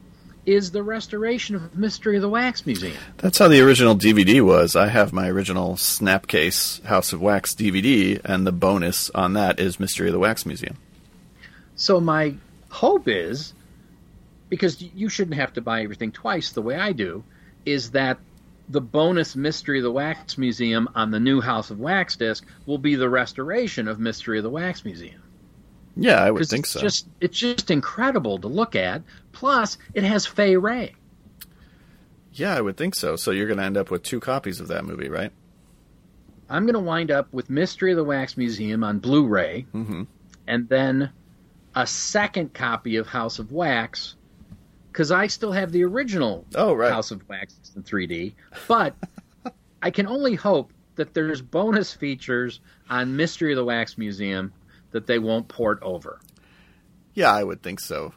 is 0.45 0.71
the 0.71 0.83
restoration 0.83 1.55
of 1.55 1.77
Mystery 1.77 2.17
of 2.17 2.21
the 2.21 2.27
Wax 2.29 2.65
Museum. 2.65 2.97
That's 3.17 3.37
how 3.37 3.47
the 3.47 3.61
original 3.61 3.95
DVD 3.95 4.41
was. 4.41 4.75
I 4.75 4.87
have 4.87 5.13
my 5.13 5.29
original 5.29 5.75
Snapcase 5.75 6.83
House 6.83 7.13
of 7.13 7.21
Wax 7.21 7.53
DVD, 7.55 8.19
and 8.25 8.45
the 8.45 8.51
bonus 8.51 9.09
on 9.11 9.33
that 9.33 9.59
is 9.61 9.79
Mystery 9.79 10.07
of 10.07 10.13
the 10.13 10.19
Wax 10.19 10.45
Museum. 10.45 10.75
So 11.75 11.99
my 11.99 12.35
hope 12.69 13.07
is, 13.07 13.53
because 14.49 14.81
you 14.81 15.09
shouldn't 15.09 15.35
have 15.37 15.53
to 15.53 15.61
buy 15.61 15.83
everything 15.83 16.11
twice 16.11 16.51
the 16.51 16.61
way 16.61 16.75
I 16.75 16.91
do, 16.91 17.23
is 17.65 17.91
that 17.91 18.19
the 18.69 18.81
bonus 18.81 19.35
Mystery 19.35 19.79
of 19.79 19.83
the 19.83 19.91
Wax 19.91 20.37
Museum 20.37 20.87
on 20.95 21.11
the 21.11 21.19
new 21.19 21.41
House 21.41 21.69
of 21.69 21.79
Wax 21.79 22.15
disc 22.15 22.45
will 22.65 22.77
be 22.77 22.95
the 22.95 23.09
restoration 23.09 23.87
of 23.87 23.99
Mystery 23.99 24.37
of 24.37 24.43
the 24.43 24.49
Wax 24.49 24.85
Museum. 24.85 25.21
Yeah, 25.95 26.23
I 26.23 26.31
would 26.31 26.47
think 26.47 26.65
it's 26.65 26.71
so. 26.71 26.79
Just 26.79 27.07
it's 27.19 27.37
just 27.37 27.69
incredible 27.69 28.39
to 28.39 28.47
look 28.47 28.75
at. 28.75 29.03
Plus, 29.31 29.77
it 29.93 30.03
has 30.03 30.25
Fay 30.25 30.57
Wray. 30.57 30.95
Yeah, 32.31 32.55
I 32.55 32.61
would 32.61 32.77
think 32.77 32.95
so. 32.95 33.15
So 33.15 33.29
you're 33.31 33.45
going 33.45 33.59
to 33.59 33.63
end 33.65 33.77
up 33.77 33.91
with 33.91 34.01
two 34.01 34.19
copies 34.19 34.59
of 34.59 34.69
that 34.69 34.85
movie, 34.85 35.09
right? 35.09 35.31
I'm 36.49 36.63
going 36.65 36.73
to 36.73 36.79
wind 36.79 37.11
up 37.11 37.31
with 37.31 37.49
Mystery 37.49 37.91
of 37.91 37.97
the 37.97 38.03
Wax 38.03 38.37
Museum 38.37 38.83
on 38.83 38.99
Blu-ray, 38.99 39.65
Mhm. 39.73 40.07
and 40.47 40.67
then 40.67 41.11
a 41.75 41.85
second 41.87 42.53
copy 42.53 42.95
of 42.97 43.07
House 43.07 43.39
of 43.39 43.51
Wax, 43.51 44.15
because 44.91 45.11
I 45.11 45.27
still 45.27 45.51
have 45.51 45.71
the 45.71 45.83
original 45.83 46.45
Oh, 46.55 46.73
right. 46.73 46.91
House 46.91 47.11
of 47.11 47.27
Wax 47.27 47.55
in 47.75 47.83
3D. 47.83 48.33
But 48.67 48.95
I 49.81 49.89
can 49.91 50.07
only 50.07 50.35
hope 50.35 50.71
that 50.95 51.13
there's 51.13 51.41
bonus 51.41 51.93
features 51.93 52.59
on 52.89 53.15
Mystery 53.15 53.51
of 53.53 53.57
the 53.57 53.65
Wax 53.65 53.97
Museum 53.97 54.53
that 54.91 55.07
they 55.07 55.17
won't 55.19 55.47
port 55.47 55.79
over. 55.81 56.19
Yeah, 57.15 57.31
I 57.31 57.43
would 57.43 57.61
think 57.63 57.79
so. 57.79 58.13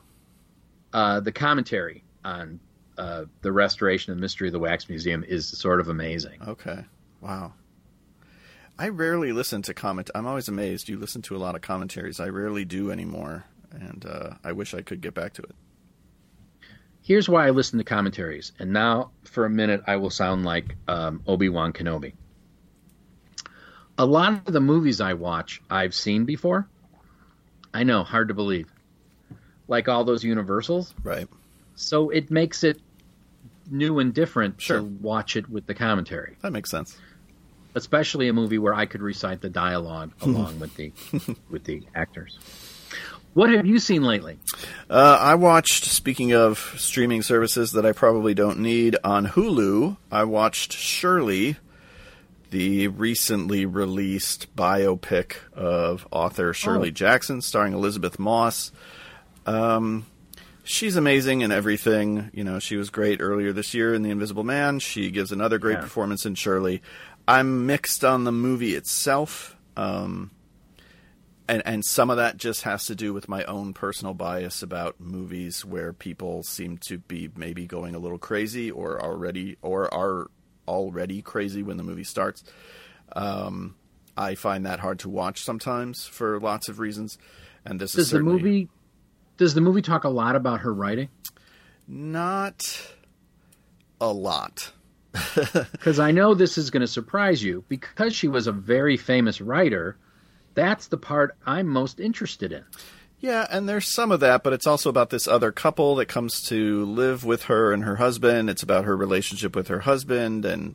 Uh, 0.92 1.20
the 1.20 1.32
commentary 1.32 2.04
on 2.24 2.60
uh, 2.98 3.24
the 3.42 3.52
restoration 3.52 4.12
of 4.12 4.18
Mystery 4.18 4.48
of 4.48 4.52
the 4.52 4.58
Wax 4.58 4.88
Museum 4.88 5.24
is 5.26 5.46
sort 5.48 5.80
of 5.80 5.88
amazing. 5.88 6.38
Okay. 6.46 6.84
Wow. 7.20 7.52
I 8.78 8.88
rarely 8.88 9.32
listen 9.32 9.62
to 9.62 9.74
comment. 9.74 10.10
I'm 10.14 10.26
always 10.26 10.48
amazed. 10.48 10.88
You 10.88 10.98
listen 10.98 11.22
to 11.22 11.36
a 11.36 11.38
lot 11.38 11.54
of 11.54 11.62
commentaries. 11.62 12.20
I 12.20 12.28
rarely 12.28 12.64
do 12.64 12.90
anymore, 12.90 13.44
and 13.72 14.04
uh, 14.06 14.30
I 14.44 14.52
wish 14.52 14.74
I 14.74 14.82
could 14.82 15.00
get 15.00 15.14
back 15.14 15.32
to 15.34 15.42
it. 15.42 15.54
Here's 17.02 17.28
why 17.28 17.46
I 17.46 17.50
listen 17.50 17.78
to 17.78 17.84
commentaries, 17.84 18.52
and 18.58 18.72
now 18.72 19.12
for 19.24 19.44
a 19.46 19.50
minute 19.50 19.82
I 19.86 19.96
will 19.96 20.10
sound 20.10 20.44
like 20.44 20.76
um, 20.88 21.22
Obi 21.26 21.48
Wan 21.48 21.72
Kenobi. 21.72 22.12
A 23.96 24.04
lot 24.04 24.46
of 24.46 24.52
the 24.52 24.60
movies 24.60 25.00
I 25.00 25.14
watch 25.14 25.62
I've 25.70 25.94
seen 25.94 26.24
before. 26.26 26.68
I 27.72 27.84
know, 27.84 28.02
hard 28.02 28.28
to 28.28 28.34
believe. 28.34 28.68
Like 29.68 29.88
all 29.88 30.04
those 30.04 30.22
Universals, 30.24 30.92
Right. 31.02 31.28
so 31.76 32.10
it 32.10 32.30
makes 32.30 32.62
it 32.62 32.80
new 33.70 33.98
and 34.00 34.12
different 34.12 34.60
Sure. 34.60 34.78
to 34.80 34.84
watch 34.84 35.36
it 35.36 35.48
with 35.48 35.66
the 35.66 35.74
commentary, 35.74 36.36
That 36.42 36.52
makes 36.52 36.70
sense. 36.70 36.98
Especially 37.76 38.26
a 38.28 38.32
movie 38.32 38.58
where 38.58 38.74
I 38.74 38.86
could 38.86 39.02
recite 39.02 39.42
the 39.42 39.50
dialogue 39.50 40.10
along 40.22 40.58
with 40.58 40.74
the 40.76 40.92
with 41.50 41.64
the 41.64 41.82
actors. 41.94 42.38
What 43.34 43.50
have 43.50 43.66
you 43.66 43.78
seen 43.78 44.02
lately? 44.02 44.38
Uh, 44.88 45.18
I 45.20 45.34
watched, 45.34 45.84
speaking 45.84 46.32
of 46.32 46.58
streaming 46.78 47.20
services 47.20 47.72
that 47.72 47.84
I 47.84 47.92
probably 47.92 48.32
don't 48.32 48.60
need, 48.60 48.96
on 49.04 49.26
Hulu, 49.26 49.98
I 50.10 50.24
watched 50.24 50.72
Shirley, 50.72 51.56
the 52.50 52.88
recently 52.88 53.66
released 53.66 54.56
biopic 54.56 55.34
of 55.54 56.08
author 56.10 56.54
Shirley 56.54 56.88
Oh. 56.88 56.92
Jackson, 56.92 57.42
starring 57.42 57.74
Elisabeth 57.74 58.18
Moss. 58.18 58.72
Um, 59.44 60.06
she's 60.64 60.96
amazing 60.96 61.42
in 61.42 61.52
everything. 61.52 62.30
You 62.32 62.42
know, 62.42 62.58
she 62.58 62.76
was 62.76 62.88
great 62.88 63.20
earlier 63.20 63.52
this 63.52 63.74
year 63.74 63.92
in 63.92 64.00
The 64.02 64.08
Invisible 64.10 64.44
Man. 64.44 64.78
She 64.78 65.10
gives 65.10 65.30
another 65.30 65.58
great 65.58 65.74
Yeah. 65.74 65.80
performance 65.82 66.24
in 66.24 66.36
Shirley. 66.36 66.80
I'm 67.28 67.66
mixed 67.66 68.04
on 68.04 68.24
the 68.24 68.32
movie 68.32 68.74
itself. 68.74 69.56
Um, 69.76 70.30
and 71.48 71.62
and 71.64 71.84
some 71.84 72.10
of 72.10 72.16
that 72.16 72.36
just 72.36 72.62
has 72.62 72.86
to 72.86 72.94
do 72.94 73.12
with 73.12 73.28
my 73.28 73.44
own 73.44 73.72
personal 73.72 74.14
bias 74.14 74.62
about 74.62 75.00
movies 75.00 75.64
where 75.64 75.92
people 75.92 76.42
seem 76.42 76.78
to 76.78 76.98
be 76.98 77.30
maybe 77.36 77.66
going 77.66 77.94
a 77.94 77.98
little 77.98 78.18
crazy 78.18 78.70
or 78.70 79.02
already 79.02 79.56
or 79.62 79.92
are 79.92 80.28
already 80.66 81.22
crazy 81.22 81.62
when 81.62 81.76
the 81.76 81.84
movie 81.84 82.04
starts. 82.04 82.42
Um, 83.14 83.76
I 84.16 84.34
find 84.34 84.66
that 84.66 84.80
hard 84.80 84.98
to 85.00 85.08
watch 85.08 85.44
sometimes 85.44 86.04
for 86.06 86.40
lots 86.40 86.68
of 86.68 86.78
reasons, 86.80 87.18
and 87.64 87.80
this 87.80 87.90
is 87.90 88.06
Does 88.06 88.10
the 88.10 88.20
movie 88.20 88.68
does 89.36 89.54
the 89.54 89.60
movie 89.60 89.82
talk 89.82 90.04
a 90.04 90.08
lot 90.08 90.36
about 90.36 90.60
her 90.60 90.72
writing? 90.72 91.08
not 91.88 92.94
a 94.00 94.12
lot. 94.12 94.72
Because 95.72 95.98
I 95.98 96.10
know 96.10 96.34
this 96.34 96.58
is 96.58 96.70
going 96.70 96.82
to 96.82 96.86
surprise 96.86 97.42
you. 97.42 97.64
Because 97.68 98.14
she 98.14 98.28
was 98.28 98.46
a 98.46 98.52
very 98.52 98.96
famous 98.96 99.40
writer, 99.40 99.96
that's 100.54 100.88
the 100.88 100.96
part 100.96 101.36
I'm 101.46 101.68
most 101.68 102.00
interested 102.00 102.52
in. 102.52 102.64
Yeah, 103.18 103.46
and 103.50 103.68
there's 103.68 103.92
some 103.92 104.12
of 104.12 104.20
that, 104.20 104.42
but 104.42 104.52
it's 104.52 104.66
also 104.66 104.90
about 104.90 105.10
this 105.10 105.26
other 105.26 105.50
couple 105.50 105.94
that 105.96 106.06
comes 106.06 106.42
to 106.48 106.84
live 106.84 107.24
with 107.24 107.44
her 107.44 107.72
and 107.72 107.84
her 107.84 107.96
husband. 107.96 108.50
It's 108.50 108.62
about 108.62 108.84
her 108.84 108.96
relationship 108.96 109.56
with 109.56 109.68
her 109.68 109.80
husband 109.80 110.44
and 110.44 110.74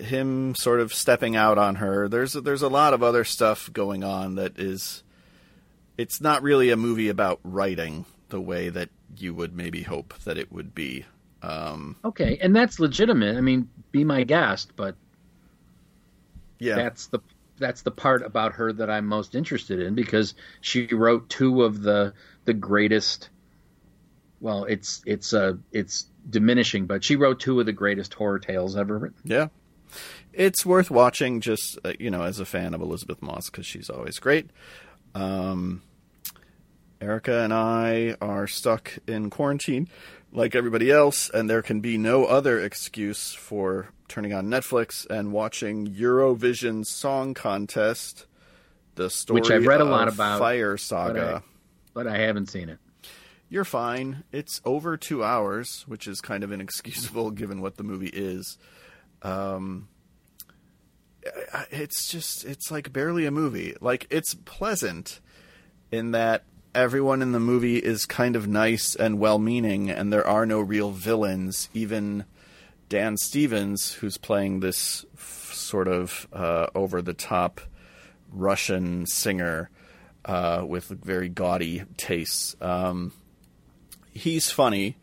him 0.00 0.54
sort 0.54 0.80
of 0.80 0.94
stepping 0.94 1.36
out 1.36 1.58
on 1.58 1.76
her. 1.76 2.08
There's 2.08 2.32
there's 2.32 2.62
a 2.62 2.68
lot 2.68 2.94
of 2.94 3.02
other 3.02 3.24
stuff 3.24 3.70
going 3.72 4.04
on 4.04 4.36
that 4.36 4.58
is 4.58 5.02
it's 5.96 6.20
not 6.20 6.42
really 6.42 6.70
a 6.70 6.76
movie 6.76 7.08
about 7.08 7.40
writing 7.42 8.06
the 8.28 8.40
way 8.40 8.68
that 8.68 8.88
you 9.16 9.34
would 9.34 9.54
maybe 9.54 9.82
hope 9.82 10.14
that 10.24 10.38
it 10.38 10.52
would 10.52 10.74
be. 10.74 11.04
Um, 11.42 11.96
Okay, 12.04 12.38
and 12.42 12.54
that's 12.54 12.80
legitimate. 12.80 13.36
I 13.36 13.40
mean, 13.40 13.68
be 13.92 14.04
my 14.04 14.24
guest, 14.24 14.72
but 14.76 14.96
yeah, 16.58 16.74
that's 16.74 17.06
the 17.06 17.20
that's 17.58 17.82
the 17.82 17.90
part 17.90 18.22
about 18.22 18.52
her 18.52 18.72
that 18.72 18.90
I'm 18.90 19.06
most 19.06 19.34
interested 19.34 19.80
in 19.80 19.94
because 19.94 20.34
she 20.60 20.86
wrote 20.86 21.28
two 21.28 21.62
of 21.62 21.82
the 21.82 22.12
the 22.44 22.54
greatest. 22.54 23.30
Well, 24.40 24.64
it's 24.64 25.02
it's 25.06 25.32
uh 25.32 25.54
it's 25.72 26.06
diminishing, 26.28 26.86
but 26.86 27.04
she 27.04 27.16
wrote 27.16 27.40
two 27.40 27.58
of 27.60 27.66
the 27.66 27.72
greatest 27.72 28.14
horror 28.14 28.38
tales 28.38 28.76
ever 28.76 28.98
written. 28.98 29.18
Yeah. 29.24 29.48
It's 30.32 30.64
worth 30.64 30.90
watching 30.90 31.40
just, 31.40 31.78
uh, 31.84 31.94
you 31.98 32.10
know, 32.10 32.22
as 32.22 32.38
a 32.38 32.44
fan 32.44 32.74
of 32.74 32.80
Elisabeth 32.82 33.22
Moss 33.22 33.48
because 33.50 33.66
she's 33.66 33.88
always 33.90 34.18
great. 34.18 34.50
Um, 35.14 35.82
Erica 37.00 37.40
and 37.42 37.52
I 37.52 38.16
are 38.20 38.46
stuck 38.46 38.98
in 39.06 39.30
quarantine 39.30 39.88
like 40.32 40.54
everybody 40.54 40.90
else, 40.90 41.30
and 41.30 41.48
there 41.48 41.62
can 41.62 41.80
be 41.80 41.96
no 41.98 42.24
other 42.24 42.58
excuse 42.60 43.32
for 43.32 43.88
turning 44.08 44.32
on 44.32 44.46
Netflix 44.46 45.06
and 45.08 45.32
watching 45.32 45.86
Eurovision 45.86 46.84
Song 46.84 47.34
Contest, 47.34 48.26
the 48.94 49.10
story 49.10 49.40
Which 49.40 49.50
I've 49.50 49.66
read 49.66 49.80
a 49.80 49.84
lot 49.84 50.08
about, 50.08 50.38
Fire 50.38 50.72
But 50.72 50.80
Saga. 50.80 51.42
I, 51.44 51.48
but 51.94 52.06
I 52.06 52.18
haven't 52.18 52.48
seen 52.50 52.68
it. 52.68 52.78
You're 53.50 53.64
fine. 53.64 54.24
It's 54.30 54.60
over 54.64 54.96
two 54.96 55.24
hours, 55.24 55.84
which 55.86 56.06
is 56.06 56.20
kind 56.20 56.44
of 56.44 56.52
inexcusable 56.52 57.30
given 57.32 57.60
what 57.60 57.76
the 57.76 57.82
movie 57.82 58.10
is. 58.12 58.58
Um, 59.22 59.88
it's 61.70 62.10
just, 62.10 62.44
it's 62.44 62.70
like 62.70 62.92
barely 62.92 63.24
a 63.24 63.30
movie. 63.30 63.74
Like, 63.80 64.06
it's 64.10 64.34
pleasant 64.34 65.20
in 65.90 66.10
that 66.12 66.44
everyone 66.74 67.22
in 67.22 67.32
the 67.32 67.40
movie 67.40 67.78
is 67.78 68.06
kind 68.06 68.36
of 68.36 68.46
nice 68.46 68.94
and 68.94 69.18
well 69.18 69.38
meaning, 69.38 69.90
and 69.90 70.12
there 70.12 70.26
are 70.26 70.46
no 70.46 70.60
real 70.60 70.90
villains. 70.90 71.68
Even 71.74 72.24
Dan 72.88 73.16
Stevens, 73.16 73.92
who's 73.92 74.16
playing 74.16 74.60
this 74.60 75.04
f- 75.14 75.50
sort 75.52 75.88
of 75.88 76.28
uh, 76.32 76.66
over 76.74 77.02
the 77.02 77.14
top 77.14 77.60
Russian 78.32 79.06
singer 79.06 79.70
uh, 80.24 80.64
with 80.66 80.88
very 80.88 81.28
gaudy 81.28 81.84
tastes. 81.96 82.56
Um, 82.60 83.12
he's 84.12 84.50
funny, 84.50 84.96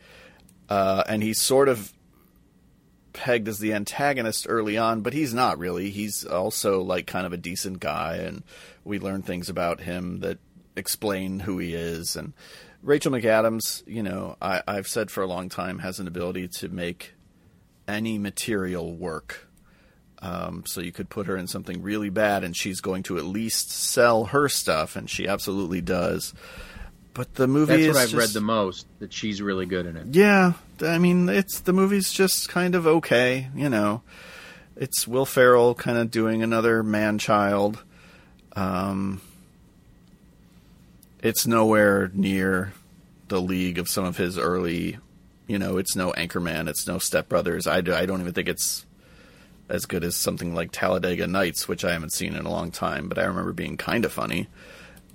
uh, 0.69 1.03
and 1.07 1.23
he's 1.23 1.39
sort 1.39 1.69
of 1.69 1.91
pegged 3.13 3.47
as 3.47 3.59
the 3.59 3.73
antagonist 3.73 4.45
early 4.49 4.77
on, 4.77 5.01
but 5.01 5.13
he's 5.13 5.33
not 5.33 5.57
really. 5.57 5.89
He's 5.89 6.25
also 6.25 6.81
like 6.81 7.07
kind 7.07 7.25
of 7.25 7.33
a 7.33 7.37
decent 7.37 7.79
guy, 7.79 8.17
and 8.17 8.43
we 8.83 8.99
learn 8.99 9.21
things 9.21 9.49
about 9.49 9.81
him 9.81 10.19
that 10.19 10.37
explain 10.75 11.39
who 11.39 11.57
he 11.57 11.73
is. 11.73 12.15
And 12.15 12.33
Rachel 12.81 13.11
McAdams, 13.11 13.83
you 13.87 14.03
know, 14.03 14.35
I, 14.41 14.61
I've 14.67 14.87
said 14.87 15.09
for 15.11 15.23
a 15.23 15.27
long 15.27 15.49
time, 15.49 15.79
has 15.79 15.99
an 15.99 16.07
ability 16.07 16.47
to 16.59 16.69
make 16.69 17.13
any 17.87 18.17
material 18.17 18.95
work. 18.95 19.47
Um, 20.19 20.63
so 20.65 20.81
you 20.81 20.91
could 20.91 21.09
put 21.09 21.27
her 21.27 21.37
in 21.37 21.47
something 21.47 21.81
really 21.81 22.09
bad, 22.09 22.43
and 22.43 22.55
she's 22.55 22.81
going 22.81 23.03
to 23.03 23.17
at 23.17 23.25
least 23.25 23.71
sell 23.71 24.25
her 24.25 24.49
stuff, 24.49 24.95
and 24.95 25.09
she 25.09 25.27
absolutely 25.27 25.81
does. 25.81 26.33
But 27.13 27.35
the 27.35 27.47
movie 27.47 27.83
That's 27.83 27.95
what 27.95 28.01
I've 28.01 28.09
just, 28.09 28.19
read 28.19 28.29
the 28.29 28.41
most. 28.41 28.87
That 28.99 29.13
she's 29.13 29.41
really 29.41 29.65
good 29.65 29.85
in 29.85 29.95
it. 29.95 30.07
yeah, 30.11 30.53
I 30.81 30.97
mean, 30.97 31.29
it's 31.29 31.61
the 31.61 31.73
movie's 31.73 32.11
just 32.11 32.49
kind 32.49 32.75
of 32.75 32.87
okay, 32.87 33.49
you 33.55 33.69
know. 33.69 34.01
It's 34.75 35.07
Will 35.07 35.25
Ferrell 35.25 35.75
kind 35.75 35.97
of 35.97 36.11
doing 36.11 36.43
another 36.43 36.83
man 36.83 37.17
child. 37.17 37.81
Um, 38.55 39.21
it's 41.25 41.47
nowhere 41.47 42.11
near 42.13 42.71
the 43.29 43.41
league 43.41 43.79
of 43.79 43.89
some 43.89 44.05
of 44.05 44.15
his 44.15 44.37
early, 44.37 44.99
you 45.47 45.57
know. 45.57 45.77
It's 45.77 45.95
no 45.95 46.11
Anchorman, 46.11 46.69
it's 46.69 46.87
no 46.87 46.99
Step 46.99 47.27
Brothers. 47.27 47.65
I, 47.65 47.77
I 47.77 47.81
don't 47.81 48.21
even 48.21 48.33
think 48.33 48.47
it's 48.47 48.85
as 49.67 49.87
good 49.87 50.03
as 50.03 50.15
something 50.15 50.53
like 50.53 50.71
Talladega 50.71 51.25
Nights, 51.25 51.67
which 51.67 51.83
I 51.83 51.93
haven't 51.93 52.13
seen 52.13 52.35
in 52.35 52.45
a 52.45 52.51
long 52.51 52.69
time, 52.69 53.09
but 53.09 53.17
I 53.17 53.23
remember 53.23 53.53
being 53.53 53.75
kind 53.75 54.05
of 54.05 54.13
funny. 54.13 54.47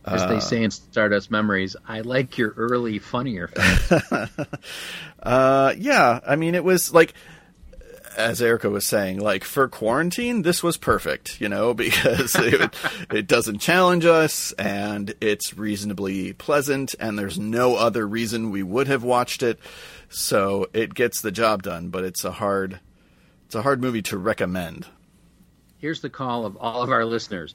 As 0.04 0.26
they 0.26 0.40
say 0.40 0.64
in 0.64 0.72
Stardust 0.72 1.30
Memories, 1.30 1.76
I 1.86 2.00
like 2.00 2.38
your 2.38 2.54
early 2.56 2.98
funnier 2.98 3.46
films. 3.48 4.28
Uh, 5.22 5.74
yeah, 5.78 6.18
I 6.26 6.34
mean, 6.36 6.56
it 6.56 6.64
was 6.64 6.92
like 6.92 7.14
as 8.16 8.42
Erica 8.42 8.70
was 8.70 8.86
saying, 8.86 9.20
like 9.20 9.44
for 9.44 9.68
quarantine, 9.68 10.42
this 10.42 10.62
was 10.62 10.76
perfect, 10.76 11.40
you 11.40 11.48
know, 11.48 11.74
because 11.74 12.34
it, 12.36 12.74
it 13.10 13.26
doesn't 13.26 13.58
challenge 13.58 14.04
us 14.04 14.52
and 14.52 15.14
it's 15.20 15.56
reasonably 15.56 16.32
pleasant, 16.32 16.94
and 16.98 17.18
there's 17.18 17.38
no 17.38 17.76
other 17.76 18.06
reason 18.06 18.50
we 18.50 18.62
would 18.62 18.88
have 18.88 19.02
watched 19.02 19.42
it. 19.42 19.58
So 20.08 20.68
it 20.72 20.94
gets 20.94 21.20
the 21.20 21.30
job 21.30 21.62
done, 21.62 21.88
but 21.88 22.04
it's 22.04 22.24
a 22.24 22.32
hard, 22.32 22.80
it's 23.46 23.54
a 23.54 23.62
hard 23.62 23.80
movie 23.80 24.02
to 24.02 24.18
recommend. 24.18 24.86
Here's 25.78 26.00
the 26.00 26.10
call 26.10 26.44
of 26.44 26.56
all 26.56 26.82
of 26.82 26.90
our 26.90 27.04
listeners. 27.04 27.54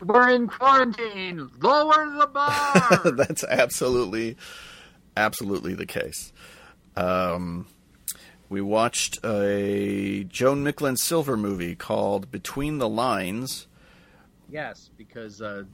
We're 0.00 0.30
in 0.30 0.46
quarantine. 0.46 1.50
Lower 1.60 2.18
the 2.18 2.26
bar. 2.26 3.12
That's 3.16 3.44
absolutely, 3.44 4.36
absolutely 5.16 5.74
the 5.74 5.86
case. 5.86 6.32
Um, 6.96 7.66
we 8.48 8.60
watched 8.60 9.18
a 9.24 10.24
Joan 10.24 10.64
Micklin 10.64 10.96
Silver 10.98 11.36
movie 11.36 11.74
called 11.74 12.30
Between 12.30 12.78
the 12.78 12.88
Lines. 12.88 13.66
yes, 14.50 14.90
because 14.96 15.40
uh, 15.42 15.64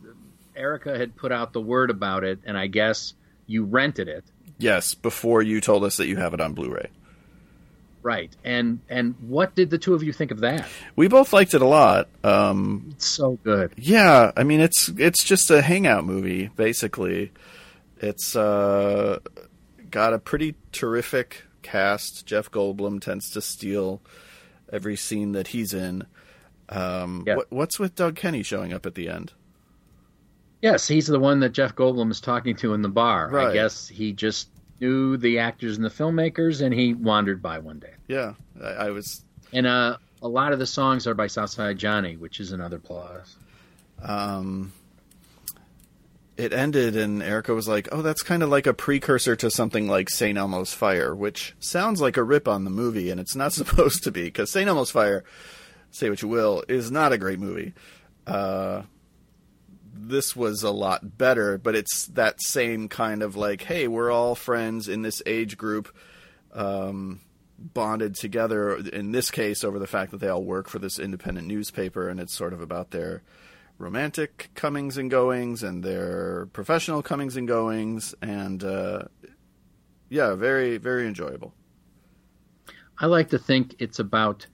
Erica 0.57 0.97
had 0.97 1.17
put 1.17 1.33
out 1.33 1.53
the 1.53 1.61
word 1.61 1.91
about 1.91 2.25
it, 2.25 2.39
and 2.45 2.57
I 2.57 2.67
guess 2.69 3.15
you 3.47 3.65
rented 3.65 4.09
it. 4.09 4.25
Yes, 4.59 4.95
before 4.95 5.43
you 5.43 5.61
told 5.61 5.85
us 5.85 5.97
that 5.97 6.07
you 6.07 6.17
have 6.17 6.35
it 6.35 6.41
on 6.41 6.55
Blu-ray. 6.55 6.89
Right. 8.05 8.35
And 8.45 8.81
and 8.89 9.15
what 9.29 9.55
did 9.55 9.71
the 9.71 9.79
two 9.79 9.95
of 9.95 10.03
you 10.03 10.13
think 10.13 10.33
of 10.33 10.41
that? 10.41 10.67
We 10.97 11.07
both 11.07 11.33
liked 11.33 11.55
it 11.55 11.63
a 11.63 11.67
lot. 11.67 12.09
Um, 12.25 12.89
It's 12.97 13.07
so 13.07 13.39
good. 13.45 13.73
yeah, 13.77 14.33
I 14.37 14.43
mean 14.43 14.59
it's 14.61 14.89
it's 14.97 15.23
just 15.23 15.51
a 15.53 15.63
hangout 15.63 16.05
movie 16.05 16.49
basically. 16.57 17.31
It's 18.01 18.35
uh, 18.35 19.21
got 19.91 20.15
a 20.15 20.19
pretty 20.19 20.57
terrific 20.73 21.45
cast. 21.63 22.27
Jeff 22.27 22.51
Goldblum 22.51 23.01
tends 23.01 23.31
to 23.31 23.41
steal 23.41 24.03
every 24.73 24.97
scene 24.97 25.33
that 25.33 25.49
he's 25.49 25.73
in. 25.75 26.07
Um, 26.69 27.25
Yeah. 27.27 27.37
what, 27.37 27.51
what's 27.53 27.79
with 27.79 27.95
Doug 27.95 28.17
Kenney 28.17 28.43
showing 28.43 28.73
up 28.73 28.87
at 28.87 28.95
the 28.95 29.09
end? 29.09 29.33
Yes, 30.61 30.87
he's 30.87 31.07
the 31.09 31.19
one 31.19 31.41
that 31.41 31.51
Jeff 31.51 31.75
Goldblum 31.75 32.11
is 32.11 32.21
talking 32.21 32.55
to 32.57 32.73
in 32.75 32.83
the 32.83 32.89
bar. 32.89 33.37
I 33.37 33.53
guess 33.53 33.89
he 33.89 34.13
just 34.13 34.49
knew 34.81 35.17
the 35.17 35.41
actors 35.41 35.77
and 35.77 35.85
the 35.85 35.91
filmmakers, 35.91 36.63
and 36.63 36.73
he 36.73 36.95
wandered 36.95 37.43
by 37.43 37.59
one 37.59 37.79
day. 37.81 37.95
Yeah, 38.09 38.35
I, 38.63 38.67
I 38.69 38.91
was. 38.91 39.23
And 39.53 39.67
uh, 39.67 39.97
a 40.23 40.29
lot 40.29 40.53
of 40.53 40.59
the 40.61 40.67
songs 40.67 41.07
are 41.09 41.15
by 41.15 41.27
Southside 41.27 41.79
Johnny, 41.79 42.17
which 42.17 42.39
is 42.41 42.53
another 42.53 42.79
plus. 42.79 43.37
Um, 44.01 44.73
it 46.43 46.53
ended, 46.53 46.97
and 46.97 47.23
Erica 47.23 47.55
was 47.55 47.69
like, 47.69 47.89
"Oh, 47.93 48.03
that's 48.03 48.23
kind 48.23 48.43
of 48.43 48.49
like 48.49 48.67
a 48.67 48.75
precursor 48.75 49.37
to 49.37 49.51
something 49.51 49.89
like 49.89 50.11
Saint 50.11 50.37
Elmo's 50.37 50.75
Fire," 50.75 51.15
which 51.15 51.55
sounds 51.61 52.01
like 52.01 52.17
a 52.17 52.23
rip 52.23 52.49
on 52.49 52.65
the 52.65 52.71
movie, 52.71 53.11
and 53.11 53.21
it's 53.21 53.37
not 53.37 53.53
supposed 53.53 54.03
to 54.05 54.11
be 54.11 54.25
because 54.25 54.51
Saint 54.51 54.69
Elmo's 54.69 54.91
Fire, 54.91 55.25
say 55.91 56.11
what 56.11 56.21
you 56.23 56.29
will, 56.29 56.65
is 56.69 56.91
not 56.91 57.13
a 57.13 57.19
great 57.19 57.39
movie. 57.39 57.73
Uh, 58.27 58.83
this 59.95 60.35
was 60.35 60.63
a 60.63 60.71
lot 60.71 61.17
better, 61.17 61.59
but 61.59 61.75
it's 61.75 62.07
that 62.09 62.43
same 62.43 62.89
kind 62.89 63.23
of 63.23 63.37
like, 63.37 63.63
hey, 63.63 63.87
we're 63.87 64.11
all 64.11 64.35
friends 64.35 64.89
in 64.89 65.03
this 65.03 65.23
age 65.27 65.57
group, 65.57 65.95
um, 66.53 67.21
bonded 67.59 68.17
together. 68.17 68.77
In 68.77 69.13
this 69.13 69.31
case, 69.31 69.63
over 69.63 69.79
the 69.79 69.87
fact 69.87 70.11
that 70.11 70.19
they 70.19 70.29
all 70.29 70.43
work 70.43 70.69
for 70.69 70.79
this 70.79 70.99
independent 70.99 71.47
newspaper, 71.47 72.09
and 72.09 72.19
it's 72.19 72.35
sort 72.35 72.53
of 72.53 72.61
about 72.61 72.91
their 72.91 73.23
romantic 73.79 74.51
comings 74.55 74.97
and 74.97 75.11
goings 75.11 75.63
and 75.63 75.83
their 75.83 76.47
professional 76.53 77.03
comings 77.03 77.37
and 77.37 77.49
goings, 77.49 78.15
and 78.23 78.63
uh, 78.63 79.03
yeah, 80.09 80.35
very 80.35 80.79
very 80.79 81.07
enjoyable. 81.07 81.55
I 82.99 83.07
like 83.07 83.31
to 83.31 83.39
think 83.39 83.77
it's 83.79 83.99
about 83.99 84.47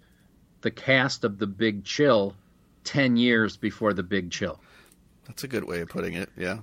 the 0.62 0.70
cast 0.70 1.24
of 1.24 1.38
The 1.38 1.46
Big 1.46 1.84
Chill 1.84 2.34
10 2.84 3.16
years 3.16 3.56
before 3.56 3.92
The 3.92 4.02
Big 4.02 4.30
Chill, 4.30 4.58
That's 5.26 5.44
a 5.44 5.48
good 5.48 5.64
way 5.64 5.80
of 5.80 5.88
putting 5.88 6.14
it. 6.14 6.30
Yeah, 6.36 6.60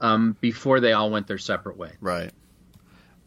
um, 0.00 0.36
before 0.40 0.80
they 0.80 0.92
all 0.92 1.10
went 1.10 1.26
their 1.26 1.38
separate 1.38 1.76
way. 1.76 1.92
right. 2.00 2.30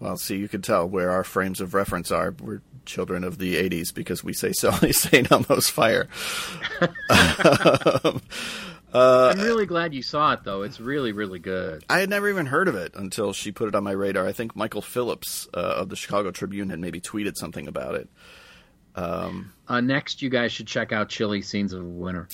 Well, 0.03 0.17
see, 0.17 0.35
you 0.35 0.49
can 0.49 0.61
tell 0.61 0.85
where 0.87 1.11
our 1.11 1.23
frames 1.23 1.61
of 1.61 1.73
reference 1.73 2.11
are. 2.11 2.35
We're 2.41 2.61
children 2.85 3.23
of 3.23 3.37
the 3.37 3.55
'80s 3.55 3.93
because 3.93 4.21
we 4.21 4.33
say 4.33 4.51
Sally 4.51 4.91
Saint 4.91 5.31
Elmo's 5.31 5.69
Fire. 5.69 6.09
Um, 7.09 8.21
I'm 8.93 9.39
really 9.39 9.65
glad 9.65 9.93
you 9.93 10.01
saw 10.03 10.33
it, 10.33 10.41
though. 10.43 10.63
It's 10.63 10.79
really, 10.79 11.13
really 11.13 11.39
good. 11.39 11.83
I 11.89 11.99
had 11.99 12.09
never 12.09 12.29
even 12.29 12.45
heard 12.45 12.67
of 12.67 12.75
it 12.75 12.93
until 12.95 13.31
she 13.33 13.51
put 13.51 13.67
it 13.69 13.75
on 13.75 13.83
my 13.83 13.91
radar. 13.93 14.27
I 14.27 14.33
think 14.33 14.55
Michael 14.55 14.81
Phillips 14.81 15.47
uh, 15.53 15.57
of 15.57 15.89
the 15.89 15.95
Chicago 15.95 16.31
Tribune 16.31 16.69
had 16.69 16.79
maybe 16.79 16.99
tweeted 17.01 17.37
something 17.37 17.67
about 17.67 17.95
it. 17.95 18.09
Uh, 18.95 19.31
next, 19.81 20.21
you 20.21 20.29
guys 20.29 20.51
should 20.51 20.67
check 20.67 20.91
out 20.91 21.09
Chilly 21.09 21.41
Scenes 21.41 21.73
of 21.73 21.83
Winter, 21.83 22.27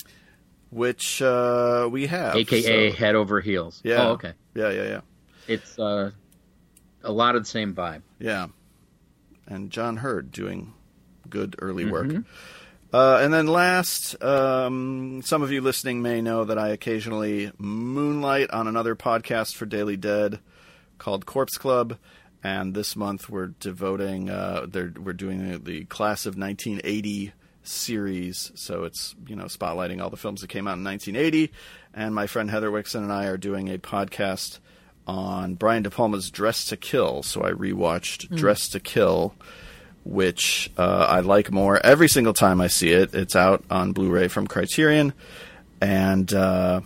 which 0.70 1.22
uh, 1.22 1.88
we 1.90 2.06
have, 2.08 2.36
aka 2.36 2.90
so- 2.90 2.96
Head 2.96 3.14
Over 3.14 3.40
Heels. 3.40 3.80
yeah, 3.84 4.08
Oh, 4.08 4.10
okay. 4.14 4.32
yeah, 4.54 4.70
yeah, 4.70 4.82
yeah, 4.88 5.00
It's 5.48 5.78
uh, 5.78 6.10
a 7.02 7.12
lot 7.12 7.36
of 7.36 7.42
the 7.42 7.48
same 7.48 7.74
vibe. 7.74 8.02
yeah. 8.18 8.48
And 9.46 9.70
John 9.70 9.96
Heard 9.96 10.30
doing 10.30 10.74
good 11.28 11.56
early 11.58 11.84
work. 11.84 12.06
Mm-hmm. 12.06 12.20
Uh, 12.92 13.18
and 13.22 13.32
then 13.32 13.46
last, 13.46 14.20
um, 14.22 15.22
some 15.24 15.42
of 15.42 15.52
you 15.52 15.60
listening 15.60 16.02
may 16.02 16.20
know 16.20 16.44
that 16.44 16.58
I 16.58 16.68
occasionally 16.68 17.52
moonlight 17.56 18.50
on 18.50 18.66
another 18.66 18.96
podcast 18.96 19.54
for 19.54 19.66
Daily 19.66 19.96
Dead 19.96 20.40
called 20.98 21.26
Corpse 21.26 21.56
Club. 21.56 21.96
And 22.42 22.74
this 22.74 22.96
month 22.96 23.28
we're 23.28 23.48
devoting, 23.48 24.28
uh, 24.28 24.66
we're 24.72 25.12
doing 25.12 25.50
the, 25.50 25.58
the 25.58 25.84
class 25.84 26.26
of 26.26 26.36
1980 26.36 27.32
series. 27.62 28.50
So 28.54 28.84
it's, 28.84 29.14
you 29.26 29.36
know, 29.36 29.44
spotlighting 29.44 30.02
all 30.02 30.10
the 30.10 30.16
films 30.16 30.40
that 30.40 30.48
came 30.48 30.66
out 30.66 30.78
in 30.78 30.84
1980. 30.84 31.52
And 31.94 32.14
my 32.14 32.26
friend 32.26 32.50
Heather 32.50 32.70
Wixson 32.70 33.02
and 33.02 33.12
I 33.12 33.26
are 33.26 33.36
doing 33.36 33.68
a 33.68 33.78
podcast 33.78 34.58
on 35.10 35.54
Brian 35.54 35.82
De 35.82 35.90
Palma's 35.90 36.30
Dressed 36.30 36.68
to 36.68 36.76
Kill. 36.76 37.22
So 37.22 37.42
I 37.42 37.50
rewatched 37.50 38.34
Dressed 38.34 38.72
to 38.72 38.80
Kill 38.80 39.34
which 40.04 40.70
uh, 40.78 41.06
I 41.08 41.20
like 41.20 41.50
more 41.50 41.84
every 41.84 42.08
single 42.08 42.32
time 42.32 42.60
I 42.60 42.68
see 42.68 42.90
it. 42.90 43.14
It's 43.14 43.36
out 43.36 43.64
on 43.70 43.92
Blu-ray 43.92 44.28
from 44.28 44.46
Criterion, 44.46 45.12
and 45.80 46.32
uh, 46.32 46.80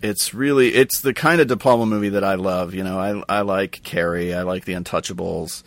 it's 0.00 0.32
really 0.32 0.68
it's 0.68 1.00
the 1.00 1.12
kind 1.12 1.40
of 1.40 1.48
De 1.48 1.56
Palma 1.56 1.86
movie 1.86 2.10
that 2.10 2.24
I 2.24 2.34
love. 2.36 2.74
You 2.74 2.84
know, 2.84 2.98
I 2.98 3.22
I 3.28 3.40
like 3.42 3.82
Carrie, 3.82 4.34
I 4.34 4.42
like 4.42 4.64
The 4.64 4.74
Untouchables, 4.74 5.62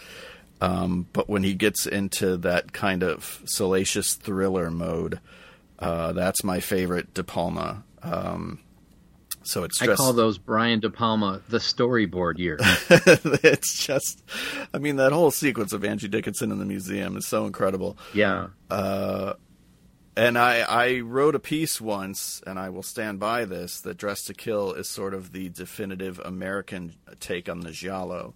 um, 0.62 1.08
but 1.14 1.30
when 1.30 1.44
he 1.44 1.54
gets 1.54 1.86
into 1.86 2.38
that 2.38 2.72
kind 2.74 3.04
of 3.04 3.42
salacious 3.46 4.16
thriller 4.16 4.72
mode, 4.72 5.20
uh, 5.80 6.14
that's 6.14 6.44
my 6.44 6.60
favorite 6.60 7.14
De 7.14 7.24
Palma. 7.24 7.84
Um, 8.02 8.60
so 9.44 9.64
it's 9.64 9.82
I 9.82 9.96
call 9.96 10.14
those 10.14 10.38
Brian 10.38 10.80
De 10.80 10.90
Palma 10.90 11.42
the 11.50 11.58
storyboard 11.58 12.38
year. 12.38 12.58
it's 12.90 13.86
just, 13.86 14.24
I 14.74 14.78
mean, 14.78 14.98
that 14.98 15.12
whole 15.12 15.32
sequence 15.32 15.74
of 15.74 15.84
Angie 15.84 16.08
Dickinson 16.08 16.52
in 16.52 16.60
the 16.60 16.66
museum 16.66 17.18
is 17.18 17.28
so 17.28 17.46
incredible. 17.46 17.98
yeah. 18.14 18.48
And 20.16 20.38
I, 20.38 20.60
I 20.60 21.00
wrote 21.00 21.34
a 21.34 21.40
piece 21.40 21.82
once, 21.82 22.42
and 22.46 22.60
I 22.60 22.70
will 22.70 22.84
stand 22.84 23.20
by 23.20 23.46
this, 23.46 23.82
that 23.82 23.98
Dressed 23.98 24.28
to 24.28 24.36
Kill 24.36 24.74
is 24.74 24.88
sort 24.88 25.16
of 25.16 25.32
the 25.32 25.50
definitive 25.50 26.20
American 26.20 26.94
take 27.20 27.50
on 27.50 27.62
the 27.62 27.72
Giallo 27.72 28.36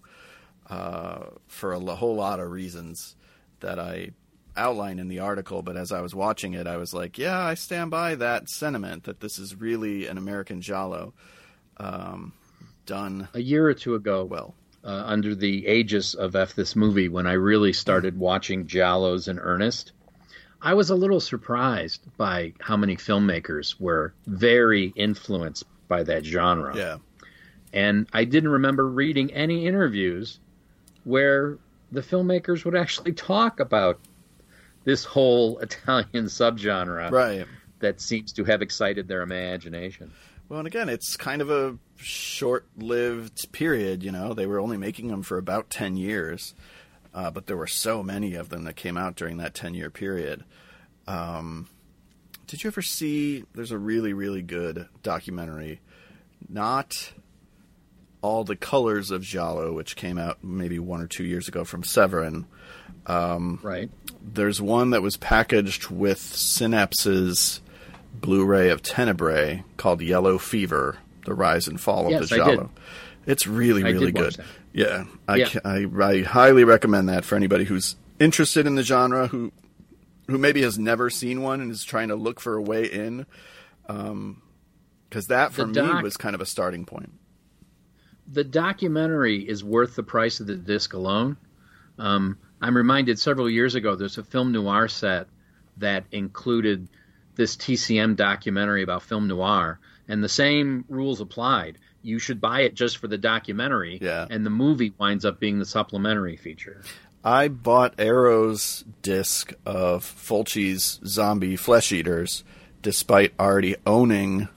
uh, 0.68 1.26
for 1.46 1.72
a 1.72 1.78
whole 1.78 2.16
lot 2.16 2.40
of 2.40 2.50
reasons 2.50 3.14
that 3.60 3.78
I 3.78 4.10
outline 4.58 4.98
in 4.98 5.08
the 5.08 5.20
article. 5.20 5.62
But 5.62 5.76
as 5.76 5.92
I 5.92 6.00
was 6.00 6.14
watching 6.14 6.52
it, 6.54 6.66
I 6.66 6.76
was 6.76 6.92
like, 6.92 7.16
yeah, 7.16 7.38
I 7.38 7.54
stand 7.54 7.90
by 7.90 8.14
that 8.16 8.50
sentiment 8.50 9.04
that 9.04 9.20
this 9.20 9.38
is 9.38 9.54
really 9.56 10.06
an 10.06 10.18
American 10.18 10.60
Giallo 10.60 11.14
um, 11.78 12.32
done 12.86 13.28
A 13.34 13.40
year 13.40 13.66
or 13.68 13.74
two 13.74 13.94
ago, 13.94 14.24
well. 14.24 14.54
uh, 14.84 15.02
under 15.06 15.34
the 15.34 15.66
aegis 15.66 16.14
of 16.14 16.34
F 16.36 16.54
this 16.54 16.74
movie, 16.76 17.08
when 17.08 17.26
I 17.26 17.32
really 17.34 17.72
started 17.72 18.18
watching 18.18 18.66
Giallos 18.66 19.28
in 19.28 19.38
earnest, 19.38 19.92
I 20.60 20.74
was 20.74 20.90
a 20.90 20.96
little 20.96 21.20
surprised 21.20 22.02
by 22.16 22.52
how 22.60 22.76
many 22.76 22.96
filmmakers 22.96 23.78
were 23.80 24.12
very 24.26 24.92
influenced 24.96 25.64
by 25.86 26.02
that 26.02 26.24
genre. 26.24 26.76
Yeah. 26.76 26.96
And 27.72 28.08
I 28.12 28.24
didn't 28.24 28.50
remember 28.50 28.88
reading 28.88 29.32
any 29.32 29.66
interviews 29.66 30.40
where 31.04 31.58
the 31.92 32.00
filmmakers 32.00 32.64
would 32.64 32.74
actually 32.74 33.12
talk 33.12 33.60
about 33.60 34.00
this 34.88 35.04
whole 35.04 35.58
Italian 35.66 36.24
subgenre 36.26 37.10
Right. 37.10 37.46
that 37.80 38.00
seems 38.00 38.32
to 38.32 38.44
have 38.44 38.62
excited 38.62 39.06
their 39.06 39.20
imagination. 39.20 40.12
Well, 40.48 40.60
and 40.60 40.66
again, 40.66 40.88
it's 40.88 41.14
kind 41.18 41.42
of 41.42 41.50
a 41.50 41.76
short-lived 41.96 43.52
period. 43.52 44.02
You 44.02 44.12
know, 44.12 44.32
they 44.32 44.46
were 44.46 44.58
only 44.58 44.78
making 44.78 45.08
them 45.08 45.22
for 45.22 45.36
about 45.36 45.68
ten 45.68 45.96
years, 45.98 46.54
uh, 47.12 47.30
but 47.30 47.46
there 47.46 47.56
were 47.58 47.66
so 47.66 48.02
many 48.02 48.34
of 48.34 48.48
them 48.48 48.64
that 48.64 48.74
came 48.76 48.96
out 48.96 49.14
during 49.14 49.36
that 49.36 49.54
ten-year 49.54 49.90
period. 49.90 50.44
Um, 51.06 51.68
did 52.46 52.64
you 52.64 52.68
ever 52.68 52.80
see? 52.80 53.44
There's 53.54 53.72
a 53.72 53.78
really, 53.78 54.14
really 54.14 54.40
good 54.40 54.88
documentary, 55.02 55.80
not 56.48 57.12
All 58.22 58.42
the 58.44 58.56
Colors 58.56 59.10
of 59.10 59.20
Giallo, 59.22 59.74
which 59.74 59.96
came 59.96 60.16
out 60.16 60.42
maybe 60.42 60.78
one 60.78 61.02
or 61.02 61.06
two 61.06 61.24
years 61.24 61.46
ago 61.48 61.62
from 61.64 61.82
Severin. 61.84 62.46
right. 63.06 63.90
There's 64.22 64.60
one 64.60 64.90
that 64.90 65.02
was 65.02 65.16
packaged 65.16 65.88
with 65.90 66.18
Synapse's 66.18 67.60
Blu-ray 68.14 68.70
of 68.70 68.82
Tenebrae 68.82 69.64
called 69.76 70.00
Yellow 70.02 70.38
Fever: 70.38 70.98
The 71.24 71.34
Rise 71.34 71.68
and 71.68 71.80
Fall 71.80 72.10
Yes, 72.10 72.22
of 72.24 72.28
the 72.30 72.44
did. 72.44 72.68
It's 73.26 73.46
really, 73.46 73.84
I 73.84 73.90
really 73.90 74.12
good. 74.12 74.36
Yeah, 74.72 75.04
I, 75.26 75.36
Yeah. 75.36 75.48
I, 75.64 75.86
I 76.00 76.22
highly 76.22 76.64
recommend 76.64 77.08
that 77.08 77.24
for 77.24 77.36
anybody 77.36 77.64
who's 77.64 77.96
interested 78.18 78.66
in 78.66 78.74
the 78.74 78.82
genre, 78.82 79.28
who 79.28 79.52
who 80.26 80.38
maybe 80.38 80.62
has 80.62 80.78
never 80.78 81.10
seen 81.10 81.42
one 81.42 81.60
and 81.60 81.70
is 81.70 81.84
trying 81.84 82.08
to 82.08 82.16
look 82.16 82.40
for 82.40 82.54
a 82.54 82.62
way 82.62 82.84
in. 82.86 83.26
Because 83.86 85.26
that 85.28 85.52
for 85.52 85.64
The 85.64 85.82
me 85.82 86.02
was 86.02 86.16
kind 86.16 86.34
of 86.34 86.40
a 86.40 86.46
starting 86.46 86.84
point. 86.84 87.12
the 88.30 88.44
documentary 88.44 89.48
is 89.48 89.64
worth 89.64 89.96
the 89.96 90.02
price 90.02 90.40
of 90.40 90.46
the 90.46 90.56
disc 90.56 90.92
alone. 90.92 91.36
Um, 91.98 92.38
I'm 92.60 92.76
reminded 92.76 93.18
several 93.18 93.48
years 93.48 93.74
ago 93.74 93.94
there's 93.96 94.18
a 94.18 94.24
film 94.24 94.52
noir 94.52 94.88
set 94.88 95.28
that 95.76 96.04
included 96.10 96.88
this 97.36 97.56
TCM 97.56 98.16
documentary 98.16 98.82
about 98.82 99.02
film 99.02 99.28
noir, 99.28 99.78
and 100.08 100.22
the 100.24 100.28
same 100.28 100.84
rules 100.88 101.20
applied. 101.20 101.78
You 102.02 102.18
should 102.18 102.40
buy 102.40 102.62
it 102.62 102.74
just 102.74 102.98
for 102.98 103.06
the 103.06 103.18
documentary, 103.18 103.98
Yeah. 104.02 104.26
and 104.28 104.44
the 104.44 104.50
movie 104.50 104.92
winds 104.98 105.24
up 105.24 105.38
being 105.38 105.58
the 105.58 105.64
supplementary 105.66 106.36
feature. 106.36 106.82
I 107.24 107.48
bought 107.48 107.94
Arrow's 107.98 108.84
disc 109.02 109.52
of 109.66 110.04
Fulci's 110.04 111.00
Zombie 111.06 111.56
Flesh 111.56 111.92
Eaters, 111.92 112.42
despite 112.82 113.34
already 113.38 113.76
owning 113.86 114.48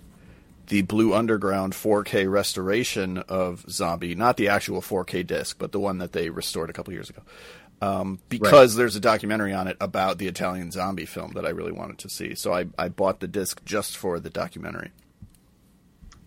the 0.67 0.83
Blue 0.83 1.13
Underground 1.13 1.73
4K 1.73 2.31
restoration 2.31 3.17
of 3.27 3.65
Zombie, 3.69 4.15
not 4.15 4.37
the 4.37 4.47
actual 4.47 4.81
4K 4.81 5.21
disc, 5.25 5.57
but 5.59 5.71
the 5.73 5.79
one 5.79 5.97
that 5.97 6.13
they 6.13 6.29
restored 6.29 6.69
a 6.69 6.73
couple 6.73 6.93
years 6.93 7.09
ago. 7.09 7.21
Um, 7.81 8.19
because 8.29 8.75
there's 8.75 8.95
a 8.95 8.99
documentary 8.99 9.53
on 9.53 9.67
it 9.67 9.75
about 9.81 10.19
the 10.19 10.27
Italian 10.27 10.69
zombie 10.71 11.05
film 11.07 11.31
that 11.33 11.45
I 11.47 11.49
really 11.49 11.71
wanted 11.71 11.97
to 11.99 12.09
see. 12.09 12.35
So 12.35 12.53
I, 12.53 12.65
I 12.77 12.89
bought 12.89 13.21
the 13.21 13.27
disc 13.27 13.59
just 13.65 13.97
for 13.97 14.19
the 14.19 14.29
documentary. 14.29 14.91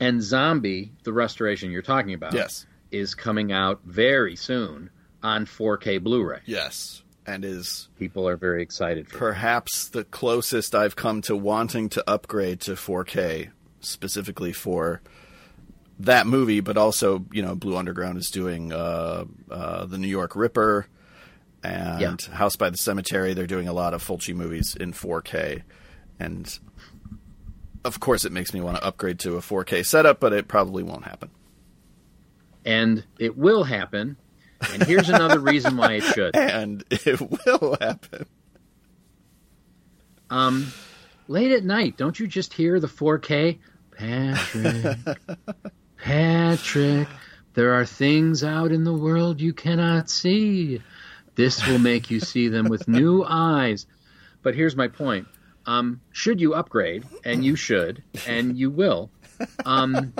And 0.00 0.20
Zombie, 0.22 0.92
the 1.04 1.12
restoration 1.12 1.70
you're 1.70 1.82
talking 1.82 2.14
about, 2.14 2.34
Yes. 2.34 2.66
is 2.90 3.14
coming 3.14 3.52
out 3.52 3.80
very 3.84 4.34
soon 4.36 4.90
on 5.22 5.46
4K 5.46 6.02
Blu-ray. 6.02 6.40
Yes. 6.46 7.02
And 7.26 7.44
is 7.44 7.88
People 7.98 8.28
are 8.28 8.36
very 8.36 8.60
excited 8.62 9.08
for. 9.08 9.16
it. 9.16 9.18
perhaps 9.18 9.88
the 9.88 10.04
closest 10.04 10.74
I've 10.74 10.96
come 10.96 11.22
to 11.22 11.36
wanting 11.36 11.88
to 11.90 12.04
upgrade 12.10 12.60
to 12.62 12.72
4K 12.72 13.50
specifically 13.80 14.52
for 14.52 15.00
that 16.00 16.26
movie, 16.26 16.60
but 16.60 16.76
also 16.76 17.24
you 17.32 17.40
know 17.40 17.54
Blue 17.54 17.76
Underground 17.76 18.18
is 18.18 18.28
doing 18.30 18.72
uh, 18.72 19.24
uh, 19.50 19.86
the 19.86 19.96
New 19.96 20.08
York 20.08 20.34
Ripper 20.34 20.86
and 21.64 22.00
Yeah. 22.00 22.34
House 22.36 22.54
by 22.56 22.70
the 22.70 22.76
Cemetery. 22.76 23.34
They're 23.34 23.46
doing 23.46 23.66
a 23.68 23.72
lot 23.72 23.94
of 23.94 24.02
Fulci 24.06 24.34
movies 24.34 24.76
in 24.76 24.92
4K, 24.92 25.62
and 26.20 26.58
of 27.84 27.98
course 28.00 28.24
it 28.24 28.32
makes 28.32 28.52
me 28.54 28.60
want 28.60 28.76
to 28.76 28.84
upgrade 28.84 29.18
to 29.20 29.36
a 29.36 29.40
4K 29.40 29.84
setup, 29.84 30.20
but 30.20 30.32
it 30.32 30.46
probably 30.48 30.82
won't 30.82 31.04
happen. 31.04 31.30
and 32.66 33.04
it 33.18 33.36
will 33.36 33.64
happen. 33.64 34.16
And 34.72 34.82
here's 34.84 35.10
another 35.10 35.38
reason 35.38 35.76
why 35.76 35.94
it 35.94 36.02
should. 36.04 36.34
And 36.36 36.82
it 36.90 37.20
will 37.20 37.76
happen. 37.80 38.24
Um, 40.30 40.72
late 41.28 41.52
at 41.52 41.64
night, 41.64 41.96
don't 41.98 42.18
you 42.18 42.26
just 42.26 42.54
hear 42.54 42.80
the 42.80 42.86
4K? 42.86 43.58
Patrick, 43.98 44.98
Patrick, 45.98 47.08
there 47.54 47.74
are 47.74 47.84
things 47.86 48.42
out 48.42 48.72
in 48.72 48.82
the 48.84 48.92
world 48.94 49.40
you 49.40 49.52
cannot 49.52 50.08
see. 50.10 50.80
This 51.34 51.66
will 51.66 51.78
make 51.78 52.10
you 52.10 52.20
see 52.20 52.48
them 52.48 52.68
with 52.68 52.86
new 52.88 53.24
eyes. 53.26 53.86
But 54.42 54.54
here's 54.54 54.76
my 54.76 54.88
point. 54.88 55.26
Um, 55.66 56.00
should 56.12 56.40
you 56.40 56.54
upgrade, 56.54 57.04
and 57.24 57.44
you 57.44 57.56
should, 57.56 58.02
and 58.26 58.56
you 58.58 58.70
will, 58.70 59.10
um, 59.64 60.12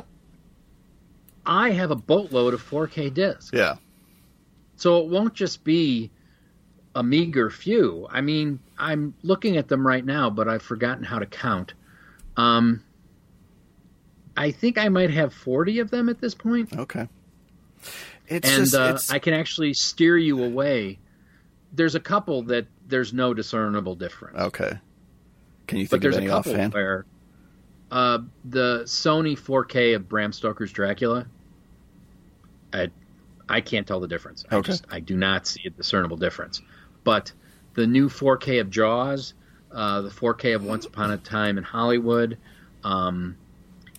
I 1.45 1.71
have 1.71 1.91
a 1.91 1.97
boatload 1.97 2.55
of 2.55 2.63
4K 2.63 3.13
discs. 3.13 3.51
Yeah. 3.53 3.75
So 4.77 5.01
it 5.01 5.09
won't 5.09 5.35
just 5.35 5.63
be 5.63 6.11
a 6.95 7.03
meager 7.03 7.51
few. 7.51 8.07
I 8.11 8.21
mean, 8.23 8.61
I'm 8.79 9.15
looking 9.23 9.57
at 9.57 9.69
them 9.69 9.87
right 9.87 10.05
now, 10.05 10.31
but 10.31 10.49
I've 10.49 10.63
forgotten 10.63 11.05
how 11.05 11.19
to 11.19 11.27
count. 11.27 11.75
Um, 12.37 12.83
I 14.37 14.51
think 14.51 14.79
I 14.79 14.89
might 14.89 15.11
have 15.11 15.33
40 15.33 15.81
of 15.81 15.91
them 15.91 16.09
at 16.09 16.21
this 16.21 16.35
point, 16.35 16.73
Okay. 16.77 17.09
It's 18.27 18.49
and 18.49 18.71
just 18.71 19.11
uh, 19.11 19.15
I 19.15 19.19
can 19.19 19.35
actually 19.35 19.75
steer 19.75 20.17
you 20.17 20.43
away. 20.43 20.99
There's 21.75 21.95
a 21.95 22.01
couple 22.01 22.43
that 22.45 22.67
there's 22.87 23.13
no 23.13 23.35
discernible 23.35 23.95
difference, 23.97 24.39
okay. 24.39 24.79
Can 25.67 25.79
you 25.79 25.87
think 25.87 25.91
but 25.91 26.01
there's 26.03 26.17
a 26.17 26.27
couple 26.27 26.53
offhand? 26.53 26.73
where 26.75 27.05
uh, 27.91 28.19
the 28.45 28.83
Sony 28.85 29.39
4K 29.39 29.97
of 29.97 30.09
Bram 30.09 30.33
Stoker's 30.33 30.73
Dracula, 30.73 31.27
I 32.73 32.91
I 33.49 33.61
can't 33.61 33.87
tell 33.87 34.01
the 34.01 34.09
difference. 34.09 34.45
I 34.51 34.57
Okay. 34.57 34.73
just 34.73 34.85
I 34.91 35.01
do 35.01 35.17
not 35.17 35.47
see 35.47 35.63
a 35.67 35.71
discernible 35.71 36.17
difference. 36.17 36.63
But 37.03 37.33
the 37.75 37.87
new 37.87 38.09
4K 38.09 38.61
of 38.61 38.71
Jaws, 38.71 39.35
uh, 39.73 40.03
the 40.03 40.11
4K 40.11 40.55
of 40.55 40.65
Once 40.65 40.87
Upon 40.87 41.11
a 41.11 41.17
Time 41.19 41.59
in 41.59 41.65
Hollywood, 41.65 42.39
um, 42.85 43.37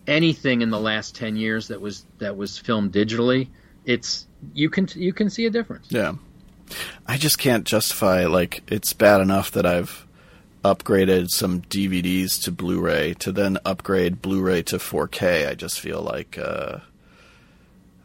anything 0.07 0.61
in 0.61 0.69
the 0.69 0.79
last 0.79 1.15
10 1.15 1.35
years 1.35 1.67
that 1.67 1.81
was 1.81 2.05
that 2.19 2.37
was 2.37 2.57
filmed 2.57 2.91
digitally, 2.91 3.49
it's 3.85 4.27
you 4.53 4.69
can 4.69 4.87
you 4.95 5.13
can 5.13 5.29
see 5.29 5.45
a 5.45 5.49
difference. 5.49 5.87
Yeah. 5.89 6.13
I 7.07 7.17
just 7.17 7.37
can't 7.37 7.63
justify 7.63 8.25
like 8.25 8.63
it's 8.67 8.93
bad 8.93 9.21
enough 9.21 9.51
that 9.51 9.65
I've 9.65 10.05
upgraded 10.63 11.29
some 11.29 11.61
DVDs 11.61 12.41
to 12.43 12.51
Blu-ray 12.51 13.13
to 13.19 13.31
then 13.31 13.59
upgrade 13.65 14.21
Blu-ray 14.21 14.63
to 14.63 14.77
4K. 14.77 15.47
I 15.47 15.53
just 15.53 15.79
feel 15.79 16.01
like 16.01 16.37
uh 16.37 16.79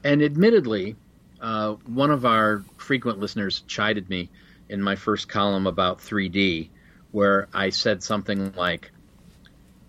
And 0.04 0.22
admittedly, 0.22 0.96
uh, 1.40 1.74
one 1.86 2.10
of 2.10 2.26
our 2.26 2.62
frequent 2.76 3.18
listeners 3.18 3.62
chided 3.66 4.08
me 4.10 4.28
in 4.68 4.82
my 4.82 4.94
first 4.94 5.28
column 5.28 5.66
about 5.66 5.98
3D, 5.98 6.68
where 7.12 7.48
I 7.52 7.70
said 7.70 8.02
something 8.02 8.52
like, 8.52 8.90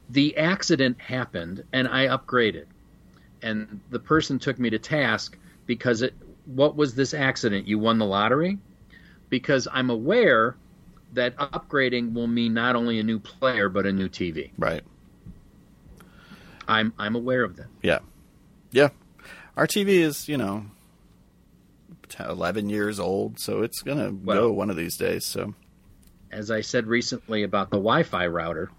The 0.09 0.37
accident 0.37 0.99
happened 0.99 1.63
and 1.73 1.87
I 1.87 2.07
upgraded. 2.07 2.65
And 3.41 3.81
the 3.89 3.99
person 3.99 4.39
took 4.39 4.59
me 4.59 4.69
to 4.69 4.79
task 4.79 5.37
because 5.65 6.01
it, 6.03 6.13
what 6.55 6.75
was 6.75 6.95
this 6.95 7.13
accident? 7.13 7.67
You 7.67 7.79
won 7.79 7.97
the 7.99 8.05
lottery? 8.05 8.57
Because 9.29 9.67
I'm 9.71 9.89
aware 9.89 10.55
that 11.13 11.35
upgrading 11.37 12.13
will 12.13 12.27
mean 12.27 12.53
not 12.53 12.75
only 12.75 12.99
a 12.99 13.03
new 13.03 13.19
player, 13.19 13.69
but 13.69 13.85
a 13.85 13.91
new 13.91 14.07
TV. 14.09 14.51
right. 14.57 14.83
I'm, 16.67 16.93
I'm 16.97 17.15
aware 17.15 17.43
of 17.43 17.57
that. 17.57 17.67
Yeah. 17.81 17.99
Yeah. 18.71 18.89
Our 19.57 19.67
TV 19.67 19.99
is, 19.99 20.29
you 20.29 20.37
know, 20.37 20.65
11 22.19 22.69
years 22.69 22.99
old, 22.99 23.39
so 23.39 23.61
it's 23.61 23.81
going 23.81 23.97
to 23.97 24.11
Well- 24.25 24.37
go 24.37 24.51
one 24.53 24.69
of 24.69 24.75
these 24.77 24.95
days, 24.97 25.25
so 25.25 25.53
as 26.31 26.49
I 26.49 26.61
said 26.61 26.87
recently 26.87 27.43
about 27.43 27.71
the 27.71 27.77
Wi-Fi 27.77 28.27
router, 28.27 28.71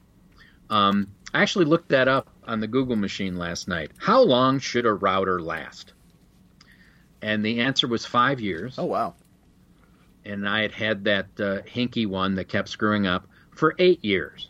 um, 0.71 1.09
I 1.35 1.43
actually 1.43 1.67
looked 1.67 1.91
that 1.91 2.09
up 2.09 2.29
on 2.47 2.61
the 2.61 2.67
Google 2.67 2.97
machine 2.97 3.37
last 3.37 3.69
night. 3.69 3.91
How 3.99 4.23
long 4.23 4.59
should 4.59 4.87
a 4.87 4.93
router 4.95 5.41
last? 5.43 5.93
And 7.23 7.45
the 7.45 7.61
answer 7.61 7.87
was 7.87 8.05
five 8.05 8.41
years. 8.41 8.75
Oh 8.79 8.85
wow. 8.85 9.15
And 10.25 10.49
I 10.49 10.63
had 10.63 10.73
had 10.73 11.05
that 11.05 11.27
uh, 11.39 11.63
hinky 11.63 12.07
one 12.07 12.35
that 12.35 12.49
kept 12.49 12.69
screwing 12.69 13.07
up 13.07 13.27
for 13.53 13.75
eight 13.79 14.05
years. 14.05 14.49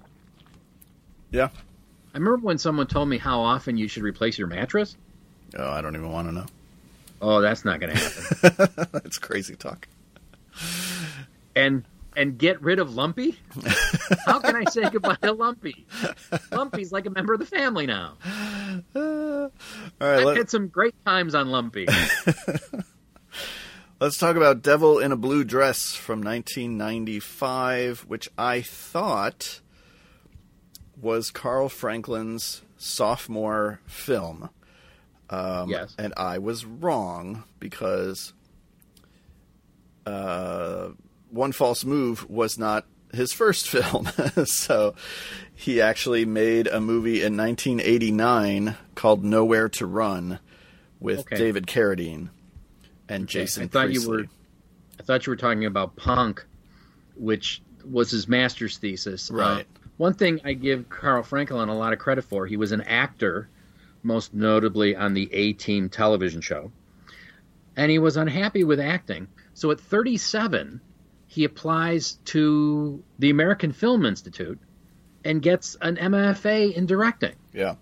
Yeah. 1.31 1.49
I 2.15 2.19
remember 2.19 2.45
when 2.45 2.59
someone 2.59 2.87
told 2.87 3.09
me 3.09 3.19
how 3.19 3.41
often 3.41 3.77
you 3.77 3.89
should 3.89 4.03
replace 4.03 4.39
your 4.39 4.49
mattress. 4.49 4.97
Oh, 5.57 5.71
I 5.71 5.81
don't 5.81 5.95
even 5.95 6.11
want 6.11 6.29
to 6.29 6.33
know. 6.33 6.47
Oh, 7.23 7.41
that's 7.41 7.65
not 7.65 7.79
going 7.79 7.95
to 7.95 7.99
happen. 7.99 8.89
That's 8.93 9.19
crazy 9.19 9.55
talk. 9.55 9.87
and 11.55 11.85
and 12.17 12.39
get 12.39 12.61
rid 12.63 12.79
of 12.79 12.95
Lumpy? 12.95 13.39
How 14.27 14.41
can 14.41 14.57
I 14.57 14.65
say 14.65 14.89
goodbye 14.91 15.17
to 15.23 15.33
Lumpy? 15.33 15.87
Lumpy's 16.51 16.93
like 16.93 17.07
a 17.07 17.11
member 17.11 17.35
of 17.35 17.41
the 17.41 17.47
family 17.47 17.87
now. 17.87 18.15
All 18.95 19.51
right, 20.01 20.19
I've 20.19 20.25
let, 20.25 20.37
had 20.37 20.51
some 20.51 20.69
great 20.69 20.95
times 21.05 21.35
on 21.35 21.51
Lumpy. 21.51 21.87
Let's 24.01 24.19
talk 24.19 24.37
about 24.37 24.63
Devil 24.63 24.99
in 24.99 25.13
a 25.13 25.17
Blue 25.17 25.45
Dress 25.45 25.95
from 25.95 26.23
1995, 26.23 28.01
which 28.09 28.29
I 28.37 28.61
thought 28.61 29.61
was 31.01 31.31
Carl 31.31 31.69
Franklin's 31.69 32.63
sophomore 32.77 33.81
film. 33.87 34.51
Um, 35.31 35.71
Yes. 35.71 35.95
And 35.99 36.13
I 36.17 36.39
was 36.39 36.65
wrong 36.65 37.45
because 37.61 38.33
uh, 40.05 40.89
One 41.33 41.53
False 41.53 41.85
Move 41.85 42.29
was 42.31 42.59
not 42.59 42.87
his 43.13 43.33
first 43.33 43.69
film. 43.75 44.07
so 44.45 44.95
he 45.55 45.81
actually 45.81 46.25
made 46.25 46.67
a 46.67 46.81
movie 46.81 47.23
in 47.23 47.37
1989 47.37 48.77
called 48.95 49.25
Nowhere 49.25 49.69
to 49.71 49.87
Run, 49.87 50.39
with 51.01 51.21
Okay. 51.21 51.37
David 51.37 51.67
Carradine 51.67 52.29
and 53.09 53.27
Jason 53.29 53.65
I 53.65 53.67
thought 53.67 53.87
Priestley. 53.87 54.05
you 54.05 54.23
were. 54.23 54.27
I 55.01 55.03
thought 55.03 55.27
you 55.27 55.31
were 55.31 55.37
talking 55.37 55.65
about 55.65 55.97
Punk, 55.97 56.45
which 57.17 57.61
was 57.85 58.11
his 58.11 58.29
master's 58.29 58.79
thesis. 58.79 59.31
Uh, 59.31 59.35
Right. 59.35 59.67
one 59.97 60.15
thing 60.15 60.41
I 60.45 60.53
give 60.53 60.89
Carl 60.89 61.23
Franklin 61.25 61.69
a 61.69 61.75
lot 61.77 61.93
of 61.93 61.99
credit 61.99 62.23
for: 62.25 62.47
he 62.47 62.57
was 62.57 62.73
an 62.73 62.83
actor, 62.83 63.49
most 64.03 64.33
notably 64.35 64.95
on 64.95 65.15
the 65.15 65.29
A 65.33 65.55
Team 65.55 65.89
television 65.89 66.41
show, 66.41 66.71
and 67.77 67.91
he 67.91 67.99
was 67.99 68.17
unhappy 68.17 68.65
with 68.65 68.79
acting. 68.81 69.27
So 69.55 69.71
at 69.71 69.81
37, 69.81 70.81
he 71.33 71.45
applies 71.45 72.19
to 72.27 73.03
the 73.19 73.31
American 73.31 73.73
Film 73.73 74.05
Institute 74.05 74.59
and 75.25 75.41
gets 75.41 75.79
an 75.81 75.97
MFA 75.97 76.75
in 76.75 76.85
directing 76.85 77.33
Yeah. 77.55 77.77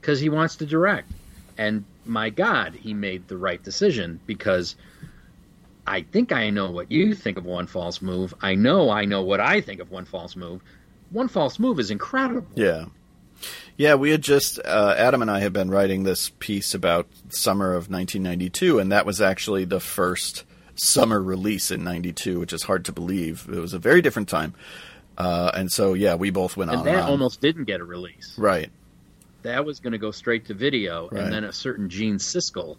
because 0.00 0.18
he 0.18 0.30
wants 0.30 0.56
to 0.56 0.64
direct. 0.66 1.10
And 1.58 1.84
my 2.06 2.30
God, 2.30 2.72
he 2.74 2.94
made 2.94 3.28
the 3.28 3.36
right 3.36 3.62
decision 3.62 4.18
because 4.26 4.76
I 5.86 6.00
think 6.02 6.32
I 6.32 6.48
know 6.48 6.70
what 6.70 6.90
you 6.90 7.14
think 7.14 7.36
of 7.36 7.44
One 7.44 7.66
False 7.66 8.00
Move. 8.00 8.32
I 8.40 8.54
know 8.54 8.88
I 8.88 9.04
know 9.04 9.20
what 9.22 9.40
I 9.40 9.60
think 9.60 9.80
of 9.80 9.90
One 9.90 10.06
False 10.06 10.34
Move. 10.34 10.62
One 11.10 11.28
False 11.28 11.58
Move 11.58 11.78
is 11.78 11.90
incredible. 11.90 12.46
Yeah. 12.54 12.86
Yeah, 13.76 13.96
we 13.96 14.10
had 14.10 14.22
just 14.22 14.58
uh, 14.64 14.94
Adam 14.96 15.20
and 15.20 15.30
I 15.30 15.40
had 15.40 15.52
been 15.52 15.70
writing 15.70 16.04
this 16.04 16.30
piece 16.38 16.72
about 16.72 17.08
summer 17.28 17.72
of 17.74 17.90
1992, 17.90 18.78
and 18.78 18.90
that 18.90 19.04
was 19.04 19.20
actually 19.20 19.66
the 19.66 19.80
first 19.80 20.44
summer 20.74 21.22
release 21.22 21.70
in 21.70 21.84
'92, 21.84 22.38
which 22.40 22.52
is 22.52 22.62
hard 22.64 22.84
to 22.86 22.92
believe. 22.92 23.46
It 23.52 23.58
was 23.60 23.72
a 23.74 23.78
very 23.78 24.00
different 24.02 24.28
time, 24.28 24.54
uh, 25.18 25.50
and 25.54 25.70
so 25.70 25.94
yeah, 25.94 26.14
we 26.14 26.30
both 26.30 26.56
went 26.56 26.70
And 26.70 26.80
on. 26.80 26.84
that 26.86 26.94
and 26.94 27.02
on. 27.04 27.10
almost 27.10 27.40
didn't 27.40 27.64
get 27.64 27.80
a 27.80 27.84
release. 27.84 28.34
right. 28.38 28.70
That 29.42 29.64
was 29.64 29.80
going 29.80 29.90
to 29.92 29.98
go 29.98 30.12
straight 30.12 30.46
to 30.46 30.54
video, 30.54 31.08
Right. 31.10 31.24
and 31.24 31.32
then 31.32 31.42
a 31.44 31.52
certain 31.52 31.88
Gene 31.88 32.18
Siskel 32.18 32.76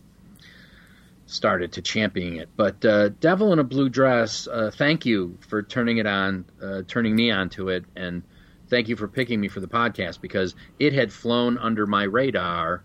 started 1.25 1.73
to 1.73 1.81
champion 1.81 2.37
it. 2.37 2.49
But 2.55 2.83
uh, 2.85 3.09
Devil 3.09 3.51
in 3.53 3.59
a 3.59 3.63
Blue 3.63 3.89
Dress, 3.89 4.47
uh, 4.47 4.71
thank 4.73 5.05
you 5.05 5.37
for 5.47 5.61
turning 5.63 5.97
it 5.97 6.05
on, 6.05 6.45
uh, 6.61 6.83
turning 6.87 7.15
me 7.15 7.31
onto 7.31 7.69
it, 7.69 7.85
and 7.95 8.23
thank 8.69 8.87
you 8.87 8.95
for 8.95 9.07
picking 9.07 9.39
me 9.41 9.47
for 9.47 9.59
the 9.59 9.67
podcast 9.67 10.21
because 10.21 10.55
it 10.79 10.93
had 10.93 11.11
flown 11.11 11.57
under 11.57 11.85
my 11.85 12.03
radar 12.03 12.83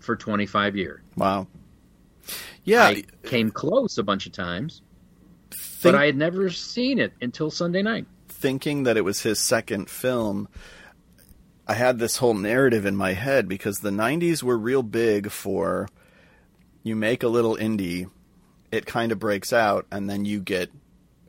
for 0.00 0.16
25 0.16 0.76
years. 0.76 1.00
Wow. 1.16 1.46
Yeah, 2.64 2.84
I 2.84 3.04
came 3.24 3.50
close 3.50 3.98
a 3.98 4.02
bunch 4.02 4.26
of 4.26 4.32
times, 4.32 4.82
think- 5.50 5.82
but 5.82 5.94
I 5.94 6.06
had 6.06 6.16
never 6.16 6.50
seen 6.50 6.98
it 6.98 7.12
until 7.20 7.50
Sunday 7.50 7.82
night. 7.82 8.06
thinking 8.28 8.82
that 8.82 8.96
it 8.96 9.02
was 9.04 9.22
his 9.22 9.38
second 9.38 9.88
film, 9.88 10.48
I 11.66 11.74
had 11.74 11.98
this 11.98 12.18
whole 12.18 12.34
narrative 12.34 12.84
in 12.84 12.94
my 12.94 13.12
head 13.14 13.48
because 13.48 13.78
the 13.78 13.90
90s 13.90 14.42
were 14.42 14.58
real 14.58 14.82
big 14.82 15.30
for 15.30 15.88
you 16.82 16.94
make 16.94 17.22
a 17.22 17.28
little 17.28 17.56
indie, 17.56 18.10
it 18.70 18.84
kind 18.84 19.12
of 19.12 19.18
breaks 19.18 19.52
out, 19.52 19.86
and 19.90 20.10
then 20.10 20.26
you 20.26 20.40
get 20.40 20.70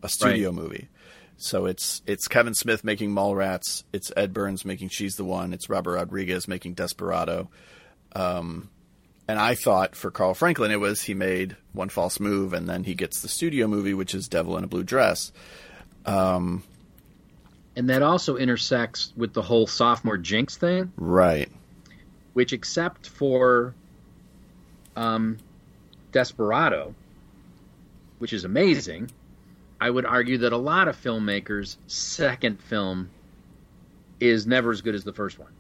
a 0.04 0.10
studio 0.10 0.52
movie. 0.52 0.90
So 1.38 1.66
it's 1.66 2.02
it's 2.06 2.28
Kevin 2.28 2.54
Smith 2.54 2.84
making 2.84 3.12
Mallrats, 3.12 3.84
it's 3.94 4.12
Ed 4.18 4.34
Burns 4.34 4.66
making 4.66 4.90
She's 4.90 5.16
the 5.16 5.24
One, 5.26 5.54
it's 5.54 5.70
Robert 5.70 5.94
Rodriguez 5.94 6.48
making 6.48 6.74
Desperado. 6.74 7.50
Um, 8.14 8.70
and 9.28 9.40
I 9.40 9.56
thought 9.56 9.96
for 9.96 10.12
Carl 10.12 10.34
Franklin 10.34 10.72
it 10.72 10.80
was 10.80 11.02
he 11.02 11.14
made 11.14 11.56
One 11.74 11.90
False 11.90 12.20
Move, 12.20 12.54
and 12.54 12.68
then 12.70 12.84
he 12.84 12.94
gets 12.96 13.22
the 13.22 13.28
studio 13.28 13.68
movie, 13.68 13.94
which 13.94 14.14
is 14.14 14.28
Devil 14.28 14.58
in 14.58 14.64
a 14.64 14.68
Blue 14.68 14.84
Dress. 14.84 15.32
And 17.78 17.90
that 17.90 18.02
also 18.04 18.38
intersects 18.38 19.12
with 19.18 19.34
the 19.34 19.42
whole 19.42 19.68
sophomore 19.68 20.18
jinx 20.18 20.56
thing. 20.58 20.94
Right. 20.96 21.50
which 22.34 22.54
except 22.54 23.08
for 23.08 23.74
um, 24.96 25.38
Desperado, 26.12 26.94
which 28.20 28.32
is 28.34 28.46
amazing, 28.46 29.10
I 29.82 29.90
would 29.90 30.06
argue 30.06 30.38
that 30.40 30.54
a 30.54 30.58
lot 30.58 30.88
of 30.88 30.96
filmmakers' 31.02 31.78
second 31.88 32.62
film 32.62 33.10
is 34.20 34.48
never 34.48 34.72
as 34.72 34.82
good 34.82 34.96
as 34.96 35.04
the 35.04 35.12
first 35.14 35.38
one. 35.38 35.52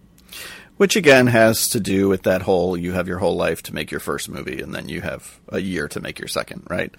Which 0.78 0.96
again 0.98 1.28
has 1.28 1.70
to 1.70 1.80
do 1.80 2.10
with 2.10 2.24
that 2.24 2.42
whole 2.42 2.76
you 2.76 2.92
have 2.92 3.08
your 3.08 3.20
whole 3.20 3.36
life 3.36 3.64
to 3.64 3.74
make 3.74 3.92
your 3.92 4.00
first 4.02 4.28
movie 4.28 4.62
and 4.62 4.76
then 4.76 4.90
you 4.90 5.02
have 5.02 5.40
a 5.50 5.60
year 5.60 5.88
to 5.90 6.00
make 6.02 6.20
your 6.20 6.28
second, 6.28 6.64
right? 6.70 6.94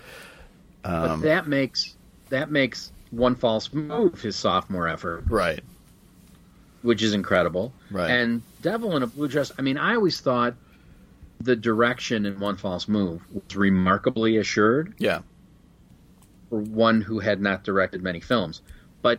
But 0.82 1.10
um, 1.10 1.20
that 1.22 1.46
makes 1.46 1.94
that 2.30 2.50
makes 2.50 2.90
one 3.10 3.34
false 3.34 3.72
move 3.72 4.20
his 4.20 4.34
sophomore 4.36 4.88
effort, 4.88 5.24
Right. 5.28 5.60
which 6.82 7.02
is 7.02 7.12
incredible. 7.14 7.72
Right. 7.90 8.10
And 8.10 8.42
Devil 8.62 8.96
in 8.96 9.02
a 9.02 9.06
Blue 9.06 9.28
Dress. 9.28 9.52
I 9.58 9.62
mean, 9.62 9.76
I 9.78 9.94
always 9.94 10.20
thought 10.20 10.54
the 11.40 11.54
direction 11.54 12.24
in 12.26 12.40
One 12.40 12.56
False 12.56 12.88
Move 12.88 13.20
was 13.32 13.54
remarkably 13.56 14.38
assured. 14.38 14.94
Yeah. 14.98 15.20
for 16.48 16.58
one 16.60 17.00
who 17.02 17.18
had 17.18 17.40
not 17.42 17.62
directed 17.64 18.02
many 18.02 18.20
films. 18.20 18.62
But 19.02 19.18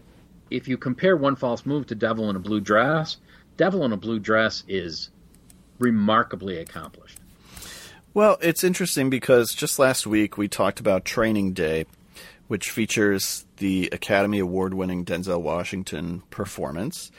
if 0.50 0.68
you 0.68 0.78
compare 0.78 1.16
One 1.16 1.36
False 1.36 1.66
Move 1.66 1.88
to 1.88 1.96
Devil 1.96 2.30
in 2.30 2.36
a 2.36 2.40
Blue 2.40 2.60
Dress, 2.62 3.18
Devil 3.58 3.84
in 3.86 3.92
a 3.92 3.98
Blue 3.98 4.20
Dress 4.20 4.64
is 4.68 5.10
remarkably 5.80 6.58
accomplished. 6.58 7.20
Well, 8.14 8.38
it's 8.42 8.64
interesting 8.64 9.10
because 9.10 9.54
just 9.54 9.80
last 9.80 10.08
week 10.08 10.38
we 10.38 10.48
talked 10.48 10.80
about 10.80 11.06
Training 11.06 11.54
Day, 11.54 11.86
which 12.48 12.70
features 12.70 13.46
the 13.58 13.90
Academy 13.92 14.40
Award 14.40 14.74
winning 14.74 15.06
Denzel 15.06 15.42
Washington 15.42 16.24
performance. 16.30 17.12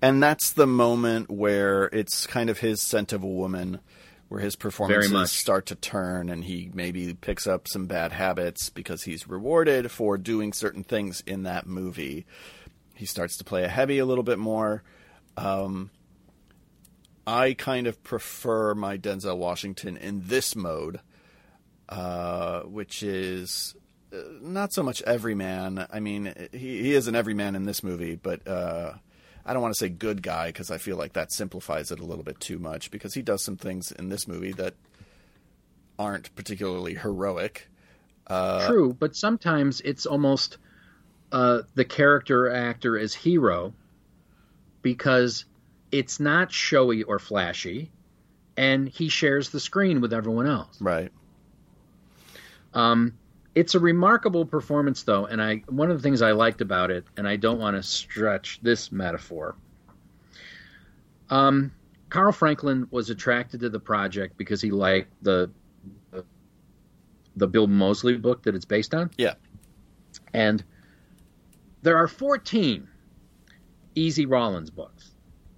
And 0.00 0.22
that's 0.22 0.52
the 0.52 0.66
moment 0.66 1.30
where 1.30 1.86
it's 1.86 2.26
kind 2.26 2.50
of 2.50 2.58
his 2.58 2.80
scent 2.80 3.12
of 3.12 3.22
a 3.22 3.26
woman, 3.26 3.80
where 4.28 4.40
his 4.40 4.56
performances 4.56 5.32
start 5.32 5.66
to 5.66 5.74
turn 5.74 6.28
and 6.28 6.44
he 6.44 6.70
maybe 6.74 7.14
picks 7.14 7.46
up 7.46 7.68
some 7.68 7.86
bad 7.86 8.12
habits 8.12 8.70
because 8.70 9.04
he's 9.04 9.28
rewarded 9.28 9.90
for 9.90 10.18
doing 10.18 10.52
certain 10.52 10.84
things 10.84 11.22
in 11.26 11.44
that 11.44 11.66
movie. 11.66 12.26
He 12.94 13.06
starts 13.06 13.36
to 13.38 13.44
play 13.44 13.64
a 13.64 13.68
heavy 13.68 13.98
a 13.98 14.06
little 14.06 14.24
bit 14.24 14.38
more. 14.38 14.82
Um, 15.36 15.90
I 17.26 17.54
kind 17.54 17.86
of 17.86 18.02
prefer 18.02 18.74
my 18.74 18.96
Denzel 18.98 19.36
Washington 19.36 19.96
in 19.96 20.22
this 20.26 20.54
mode, 20.54 21.00
uh, 21.88 22.60
which 22.62 23.02
is 23.02 23.74
uh, 24.12 24.18
not 24.40 24.72
so 24.72 24.82
much 24.82 25.02
everyman. 25.02 25.86
I 25.92 26.00
mean, 26.00 26.32
he, 26.52 26.82
he 26.82 26.94
is 26.94 27.08
an 27.08 27.16
everyman 27.16 27.56
in 27.56 27.64
this 27.64 27.82
movie, 27.82 28.14
but 28.14 28.46
uh, 28.46 28.94
I 29.44 29.52
don't 29.52 29.62
want 29.62 29.74
to 29.74 29.78
say 29.78 29.88
good 29.88 30.22
guy 30.22 30.48
because 30.48 30.70
I 30.70 30.78
feel 30.78 30.96
like 30.96 31.14
that 31.14 31.32
simplifies 31.32 31.90
it 31.90 31.98
a 31.98 32.04
little 32.04 32.24
bit 32.24 32.38
too 32.38 32.58
much 32.58 32.90
because 32.90 33.14
he 33.14 33.22
does 33.22 33.42
some 33.42 33.56
things 33.56 33.90
in 33.90 34.08
this 34.08 34.28
movie 34.28 34.52
that 34.52 34.74
aren't 35.98 36.34
particularly 36.36 36.94
heroic. 36.94 37.68
True, 38.66 38.92
but 38.92 39.16
sometimes 39.16 39.80
it's 39.80 40.06
almost 40.06 40.58
uh, 41.32 41.62
the 41.74 41.84
character 41.84 42.50
actor 42.50 42.98
as 42.98 43.14
hero 43.14 43.72
because 44.86 45.46
it's 45.90 46.20
not 46.20 46.52
showy 46.52 47.02
or 47.02 47.18
flashy, 47.18 47.90
and 48.56 48.88
he 48.88 49.08
shares 49.08 49.50
the 49.50 49.58
screen 49.58 50.00
with 50.00 50.12
everyone 50.12 50.46
else. 50.46 50.80
Right. 50.80 51.10
Um, 52.72 53.14
it's 53.56 53.74
a 53.74 53.80
remarkable 53.80 54.46
performance, 54.46 55.02
though, 55.02 55.26
and 55.26 55.42
I 55.42 55.64
one 55.68 55.90
of 55.90 55.96
the 55.96 56.02
things 56.04 56.22
I 56.22 56.30
liked 56.30 56.60
about 56.60 56.92
it, 56.92 57.04
and 57.16 57.26
I 57.26 57.34
don't 57.34 57.58
want 57.58 57.74
to 57.76 57.82
stretch 57.82 58.60
this 58.62 58.92
metaphor. 58.92 59.56
Um, 61.30 61.72
Carl 62.08 62.30
Franklin 62.30 62.86
was 62.92 63.10
attracted 63.10 63.58
to 63.62 63.68
the 63.68 63.80
project 63.80 64.36
because 64.36 64.62
he 64.62 64.70
liked 64.70 65.12
the 65.20 65.50
the, 66.12 66.24
the 67.34 67.48
Bill 67.48 67.66
Mosley 67.66 68.16
book 68.18 68.44
that 68.44 68.54
it's 68.54 68.64
based 68.64 68.94
on, 68.94 69.10
Yeah. 69.18 69.34
and 70.32 70.62
there 71.82 71.96
are 71.96 72.06
14 72.06 72.86
Easy 73.96 74.26
Rawlins 74.26 74.70
books. 74.70 75.10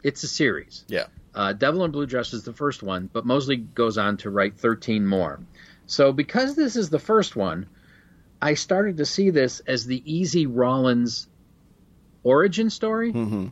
It's 0.02 0.22
a 0.22 0.28
series. 0.28 0.84
Yeah. 0.88 1.06
Uh, 1.34 1.52
Devil 1.52 1.84
in 1.84 1.90
Blue 1.90 2.06
Dress 2.06 2.32
is 2.32 2.44
the 2.44 2.52
first 2.52 2.82
one, 2.82 3.10
but 3.12 3.26
Mosley 3.26 3.56
goes 3.56 3.98
on 3.98 4.16
to 4.18 4.30
write 4.30 4.56
13 4.58 5.06
more. 5.06 5.40
So, 5.86 6.12
because 6.12 6.54
this 6.56 6.76
is 6.76 6.88
the 6.90 6.98
first 6.98 7.36
one, 7.36 7.66
I 8.40 8.54
started 8.54 8.96
to 8.98 9.04
see 9.04 9.30
this 9.30 9.60
as 9.60 9.84
the 9.86 10.02
Easy 10.10 10.46
Rawlins 10.46 11.28
origin 12.22 12.70
story, 12.70 13.12
hmm 13.12 13.48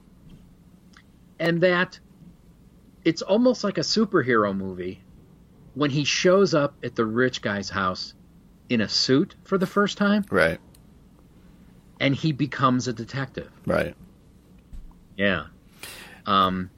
and 1.38 1.60
that 1.60 1.98
it's 3.04 3.20
almost 3.20 3.62
like 3.62 3.76
a 3.76 3.82
superhero 3.82 4.56
movie 4.56 5.02
when 5.74 5.90
he 5.90 6.02
shows 6.04 6.54
up 6.54 6.74
at 6.82 6.96
the 6.96 7.04
rich 7.04 7.42
guy's 7.42 7.68
house 7.68 8.14
in 8.70 8.80
a 8.80 8.88
suit 8.88 9.34
for 9.44 9.58
the 9.58 9.66
first 9.66 9.98
time 9.98 10.24
Right. 10.30 10.58
and 12.00 12.14
he 12.14 12.32
becomes 12.32 12.88
a 12.88 12.92
detective. 12.94 13.50
Right. 13.66 13.94
Yeah. 15.16 15.46
Um, 16.26 16.70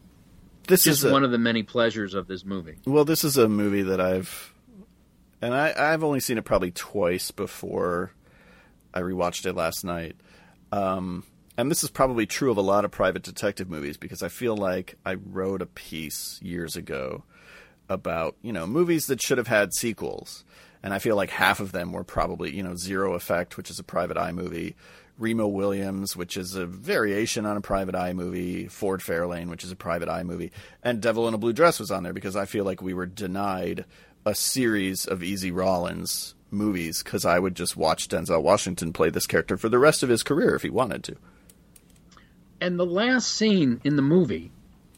This 0.66 0.86
is 0.86 1.05
a, 1.05 1.11
one 1.11 1.24
of 1.24 1.30
the 1.30 1.39
many 1.39 1.62
pleasures 1.62 2.14
of 2.14 2.26
this 2.26 2.45
movie. 2.45 2.76
Well, 2.86 3.05
this 3.05 3.24
is 3.24 3.36
a 3.36 3.49
movie 3.49 3.82
that 3.82 4.01
I've, 4.01 4.53
and 5.41 5.55
I, 5.55 5.72
I've 5.76 6.05
only 6.05 6.20
seen 6.20 6.39
it 6.39 6.45
probably 6.45 6.70
twice 6.70 7.30
before 7.30 8.12
I 8.93 9.01
rewatched 9.01 9.47
it 9.47 9.55
last 9.55 9.84
night. 9.84 10.16
Um, 10.70 11.24
and 11.57 11.70
this 11.70 11.82
is 11.82 11.91
probably 11.91 12.26
true 12.26 12.51
of 12.51 12.57
a 12.57 12.62
lot 12.62 12.84
of 12.84 12.91
private 12.91 13.22
detective 13.22 13.68
movies 13.70 13.97
because 13.97 14.22
I 14.22 14.28
feel 14.28 14.57
like 14.57 14.97
I 15.05 15.14
wrote 15.14 15.62
a 15.62 15.66
piece 15.66 16.39
years 16.43 16.76
ago 16.76 17.24
about 17.89 18.36
you 18.43 18.53
know 18.53 18.66
movies 18.66 19.07
that 19.07 19.22
should 19.22 19.39
have 19.39 19.49
had 19.49 19.72
sequels, 19.72 20.45
and 20.83 20.95
I 20.95 20.99
feel 20.99 21.16
like 21.16 21.31
half 21.31 21.61
of 21.61 21.72
them 21.72 21.93
were 21.93 22.05
probably 22.05 22.55
you 22.55 22.62
know 22.62 22.76
Zero 22.76 23.14
Effect, 23.14 23.57
which 23.57 23.70
is 23.70 23.79
a 23.79 23.85
private 23.85 24.16
eye 24.16 24.33
movie, 24.33 24.76
Remo 25.18 25.47
Williams, 25.47 26.16
which 26.16 26.37
is 26.37 26.55
a 26.55 26.66
variation 26.66 27.45
on 27.47 27.57
a 27.57 27.61
private 27.61 27.95
eye 27.95 28.12
movie, 28.12 28.68
Ford 28.68 29.01
Fairlane, 29.01 29.49
which 29.49 29.64
is 29.64 29.70
a 29.70 29.76
private 29.76 30.09
eye 30.09 30.22
movie, 30.22 30.53
and 30.83 31.01
Devil 31.01 31.26
in 31.29 31.35
a 31.35 31.39
Blue 31.39 31.53
Dress 31.53 31.81
was 31.81 31.91
on 31.91 32.03
there 32.03 32.12
because 32.12 32.37
I 32.37 32.47
feel 32.47 32.64
like 32.64 32.83
we 32.83 32.95
were 32.95 33.07
denied 33.07 33.85
a 34.24 34.35
series 34.35 35.07
of 35.07 35.22
Easy 35.22 35.51
Rawlins 35.51 36.35
movies 36.51 37.03
because 37.03 37.24
I 37.24 37.39
would 37.39 37.55
just 37.55 37.76
watch 37.76 38.09
Denzel 38.09 38.43
Washington 38.43 38.93
play 38.93 39.11
this 39.11 39.26
character 39.26 39.57
for 39.57 39.68
the 39.68 39.79
rest 39.79 40.03
of 40.03 40.09
his 40.09 40.22
career 40.22 40.55
if 40.55 40.62
he 40.62 40.70
wanted 40.70 41.05
to. 41.05 41.16
And 42.61 42.79
the 42.79 42.87
last 42.87 43.33
scene 43.33 43.81
in 43.85 43.97
the 43.97 44.03
movie, 44.03 44.51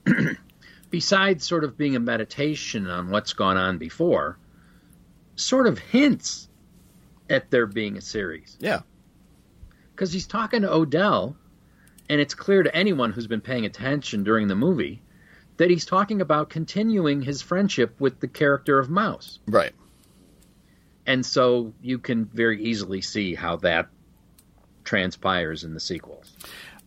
besides 0.91 1.47
sort 1.47 1.64
of 1.64 1.76
being 1.76 1.97
a 1.97 2.01
meditation 2.01 2.87
on 2.87 3.11
what's 3.11 3.33
gone 3.35 3.57
on 3.57 3.78
before, 3.78 4.39
sort 5.41 5.66
of 5.66 5.78
hints 5.78 6.49
at 7.28 7.51
there 7.51 7.66
being 7.66 7.97
a 7.97 8.01
series. 8.01 8.57
Yeah. 8.61 8.80
Because 9.95 10.12
he's 10.12 10.26
talking 10.26 10.62
to 10.62 10.72
Odell, 10.72 11.36
and 12.09 12.20
it's 12.20 12.34
clear 12.34 12.62
to 12.62 12.74
anyone 12.74 13.12
who's 13.12 13.26
been 13.26 13.41
paying 13.41 13.64
attention 13.66 14.24
during 14.24 14.49
the 14.49 14.55
movie 14.55 15.03
that 15.59 15.68
he's 15.68 15.84
talking 15.84 16.22
about 16.22 16.49
continuing 16.49 17.20
his 17.20 17.43
friendship 17.43 18.01
with 18.01 18.18
the 18.20 18.28
character 18.28 18.78
of 18.78 18.88
Mouse. 18.88 19.41
Right. 19.47 19.72
And 21.07 21.24
so 21.24 21.74
you 21.82 21.99
can 21.99 22.24
very 22.24 22.64
easily 22.64 23.03
see 23.03 23.34
how 23.34 23.57
that 23.57 23.88
transpires 24.84 25.62
in 25.62 25.74
the 25.74 25.80
sequels. 25.80 26.32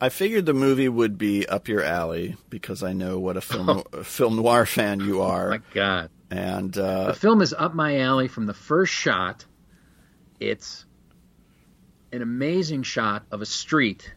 I 0.02 0.10
figured 0.10 0.46
the 0.48 0.54
movie 0.54 0.90
would 0.90 1.18
be 1.18 1.48
up 1.48 1.68
your 1.68 1.84
alley 1.84 2.36
because 2.50 2.84
I 2.84 2.94
know 2.94 3.20
what 3.20 3.38
a 3.38 3.42
film 3.42 3.84
film 4.04 4.38
noir 4.38 4.66
fan 4.66 5.00
you 5.00 5.22
are. 5.22 5.48
Oh 5.48 5.52
my 5.52 5.62
God. 5.74 6.10
And 6.34 6.76
uh, 6.80 7.08
The 7.08 7.14
film 7.14 7.44
is 7.44 7.54
up 7.54 7.76
my 7.76 8.00
alley 8.00 8.28
from 8.28 8.48
the 8.48 8.56
first 8.56 8.92
shot. 8.92 9.46
It's 10.40 10.84
an 12.12 12.24
amazing 12.24 12.82
shot 12.82 13.24
of 13.32 13.44
a 13.44 13.46
street 13.46 14.12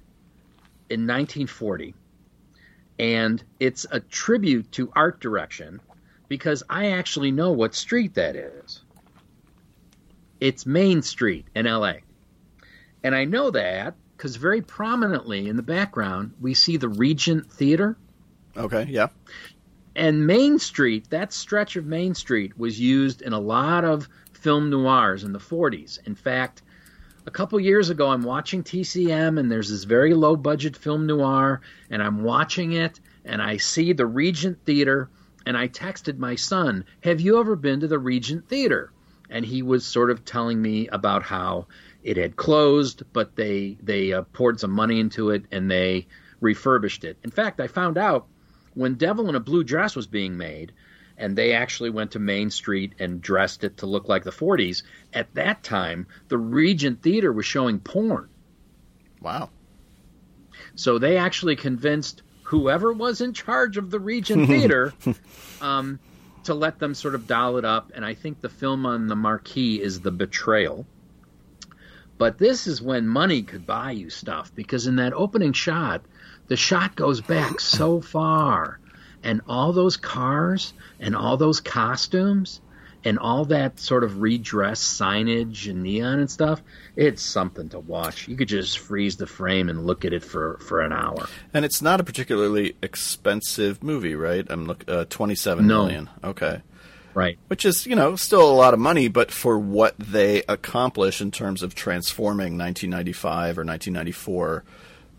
in 0.89 1.01
1940. 1.01 1.95
And 2.99 3.45
it's 3.61 3.85
a 3.91 4.01
tribute 4.01 4.73
to 4.73 4.91
art 4.97 5.21
direction 5.21 5.83
because 6.27 6.63
I 6.71 6.93
actually 6.93 7.33
know 7.33 7.53
what 7.53 7.75
street 7.75 8.15
that 8.15 8.35
is. 8.35 8.81
It's 10.41 10.65
Main 10.65 11.03
Street 11.03 11.45
in 11.55 11.67
LA. 11.67 11.97
And 13.03 13.15
I 13.15 13.27
know 13.27 13.51
that 13.51 13.95
because 14.17 14.37
very 14.37 14.63
prominently 14.63 15.49
in 15.49 15.57
the 15.57 15.63
background, 15.63 16.33
we 16.41 16.55
see 16.55 16.79
the 16.79 16.89
Regent 16.89 17.53
Theater. 17.53 17.99
okay, 18.57 18.87
yeah, 18.89 19.09
And 19.97 20.27
Main 20.27 20.59
Street, 20.59 21.09
that 21.09 21.33
stretch 21.33 21.75
of 21.77 21.87
Main 21.87 22.15
Street, 22.15 22.59
was 22.59 22.79
used 22.79 23.23
in 23.23 23.33
a 23.33 23.41
lot 23.41 23.83
of 23.83 24.11
film 24.35 24.69
noirs 24.69 25.25
in 25.25 25.33
the 25.33 25.39
40s. 25.39 25.99
In 26.07 26.15
fact, 26.15 26.61
a 27.25 27.31
couple 27.31 27.59
years 27.59 27.89
ago, 27.89 28.09
I'm 28.09 28.23
watching 28.23 28.63
TCM, 28.63 29.41
and 29.41 29.51
there's 29.51 29.71
this 29.71 29.85
very 29.85 30.13
low 30.13 30.37
budget 30.37 30.77
film 30.77 31.07
noir, 31.07 31.63
and 31.89 32.03
I'm 32.03 32.25
watching 32.25 32.73
it, 32.73 33.01
and 33.25 33.41
I 33.41 33.57
see 33.57 33.95
the 33.95 34.05
Regent 34.05 34.59
Theater, 34.67 35.09
and 35.47 35.57
I 35.57 35.67
texted 35.67 36.19
my 36.19 36.35
son, 36.35 36.85
Have 37.01 37.23
you 37.23 37.41
ever 37.41 37.57
been 37.57 37.81
to 37.81 37.89
the 37.89 37.99
Regent 37.99 38.51
Theater? 38.51 38.93
And 39.31 39.47
he 39.47 39.63
was 39.63 39.87
sort 39.87 40.11
of 40.11 40.27
telling 40.27 40.61
me 40.61 40.89
about 40.89 41.23
how 41.23 41.69
it 42.03 42.19
had 42.19 42.37
closed, 42.37 43.03
but 43.15 43.35
they 43.35 43.79
they 43.83 44.13
uh, 44.13 44.23
poured 44.35 44.61
some 44.61 44.73
money 44.73 45.01
into 45.01 45.31
it 45.31 45.47
and 45.51 45.71
they 45.71 46.07
refurbished 46.41 47.03
it. 47.03 47.17
In 47.25 47.31
fact, 47.31 47.61
I 47.61 47.67
found 47.67 47.97
out 47.97 48.27
when 48.77 48.95
Devil 48.95 49.29
in 49.29 49.35
a 49.35 49.41
Blue 49.41 49.65
Dress 49.65 49.97
was 49.97 50.07
being 50.07 50.37
made, 50.37 50.71
and 51.19 51.35
they 51.35 51.55
actually 51.55 51.91
went 51.91 52.13
to 52.13 52.19
Main 52.19 52.51
Street 52.51 52.93
and 52.99 53.21
dressed 53.23 53.65
it 53.65 53.79
to 53.79 53.87
look 53.87 54.07
like 54.09 54.23
the 54.23 54.31
40s. 54.31 54.83
At 55.13 55.35
that 55.35 55.65
time, 55.65 56.07
the 56.29 56.39
Regent 56.39 57.03
Theater 57.03 57.33
was 57.33 57.47
showing 57.47 57.81
porn. 57.81 58.29
wow, 59.21 59.49
So 60.75 60.99
they 60.99 61.17
actually 61.17 61.57
convinced 61.57 62.23
whoever 62.43 62.93
was 62.93 63.23
in 63.23 63.33
charge 63.33 63.79
of 63.79 63.91
the 63.91 63.99
Regent 63.99 64.47
Theater 64.55 64.93
um, 65.63 65.99
to 66.45 66.53
let 66.53 66.79
them 66.79 66.95
sort 66.95 67.15
of 67.15 67.27
doll 67.27 67.57
it 67.57 67.65
up. 67.65 67.93
And 67.95 68.05
I 68.05 68.13
think 68.13 68.41
the 68.43 68.51
film 68.51 68.85
on 68.85 69.07
the 69.07 69.17
marquee 69.17 69.81
is 69.81 70.01
The 70.01 70.13
Betrayal. 70.13 70.87
But 72.19 72.39
this 72.39 72.67
is 72.67 72.81
when 72.81 73.09
money 73.09 73.43
could 73.43 73.67
buy 73.67 73.91
you 73.93 74.11
stuff 74.11 74.55
because 74.55 74.87
in 74.87 74.97
that 74.97 75.13
opening 75.13 75.53
shot, 75.55 76.03
the 76.49 76.57
shot 76.57 76.97
goes 76.97 77.21
back 77.21 77.61
so 77.61 78.01
far. 78.01 78.79
And 79.23 79.41
all 79.49 79.73
those 79.73 79.97
cars 79.97 80.73
and 81.01 81.17
all 81.17 81.37
those 81.37 81.59
costumes 81.61 82.61
and 83.05 83.19
all 83.19 83.45
that 83.47 83.79
sort 83.81 84.05
of 84.05 84.21
redress 84.21 84.81
signage 84.83 85.69
and 85.69 85.83
neon 85.83 86.19
and 86.21 86.31
stuff, 86.31 86.63
it's 86.95 87.23
something 87.23 87.69
to 87.71 87.79
watch. 87.81 88.29
You 88.29 88.37
could 88.37 88.49
just 88.49 88.79
freeze 88.79 89.17
the 89.17 89.27
frame 89.27 89.69
and 89.69 89.85
look 89.87 90.05
at 90.05 90.13
it 90.13 90.23
for, 90.25 90.59
for 90.59 90.81
an 90.81 90.93
hour. 90.93 91.29
and 91.53 91.65
it's 91.65 91.83
not 91.83 92.01
a 92.01 92.05
particularly 92.05 92.77
expensive 92.83 93.83
movie, 93.83 94.15
right? 94.15 94.47
I'm 94.49 94.67
look 94.67 94.85
uh, 94.89 95.07
twenty-seven 95.09 95.67
No. 95.67 95.85
million. 95.85 96.11
Okay, 96.23 96.63
Right. 97.15 97.39
which 97.49 97.65
is 97.65 97.85
you 97.87 97.97
know 97.97 98.15
still 98.17 98.49
a 98.49 98.55
lot 98.55 98.75
of 98.75 98.81
money, 98.81 99.09
but 99.09 99.31
for 99.33 99.59
what 99.59 99.95
they 99.99 100.43
accomplish 100.49 101.21
in 101.21 101.31
terms 101.33 101.63
of 101.63 101.75
transforming 101.75 102.57
1995 102.59 103.59
or 103.59 103.65
1994 103.65 104.65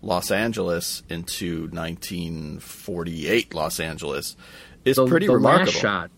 Los 0.02 0.32
Angeles 0.32 1.04
into 1.10 1.68
1948 1.72 3.54
Los 3.54 3.80
Angeles 3.80 4.36
is 4.86 4.95
the, 4.95 5.06
pretty 5.06 5.28
the 5.28 5.34
remarkable. 5.34 5.66
last 5.72 5.80
shot 5.82 6.12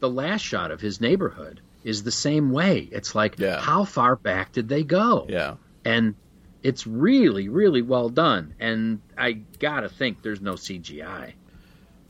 the 0.00 0.10
last 0.10 0.42
shot 0.42 0.70
of 0.70 0.80
his 0.80 1.00
neighborhood 1.00 1.60
is 1.84 2.02
the 2.02 2.10
same 2.12 2.50
way 2.50 2.88
it's 2.92 3.14
like 3.14 3.38
Yeah. 3.38 3.60
how 3.60 3.84
far 3.84 4.16
back 4.16 4.52
did 4.52 4.68
they 4.68 4.82
go 4.82 5.26
Yeah, 5.28 5.54
and 5.84 6.14
it's 6.62 6.86
really 6.86 7.48
really 7.48 7.82
well 7.82 8.08
done 8.08 8.54
and 8.58 9.00
i 9.16 9.32
gotta 9.58 9.88
think 9.88 10.22
there's 10.22 10.40
no 10.40 10.54
cgi 10.54 11.32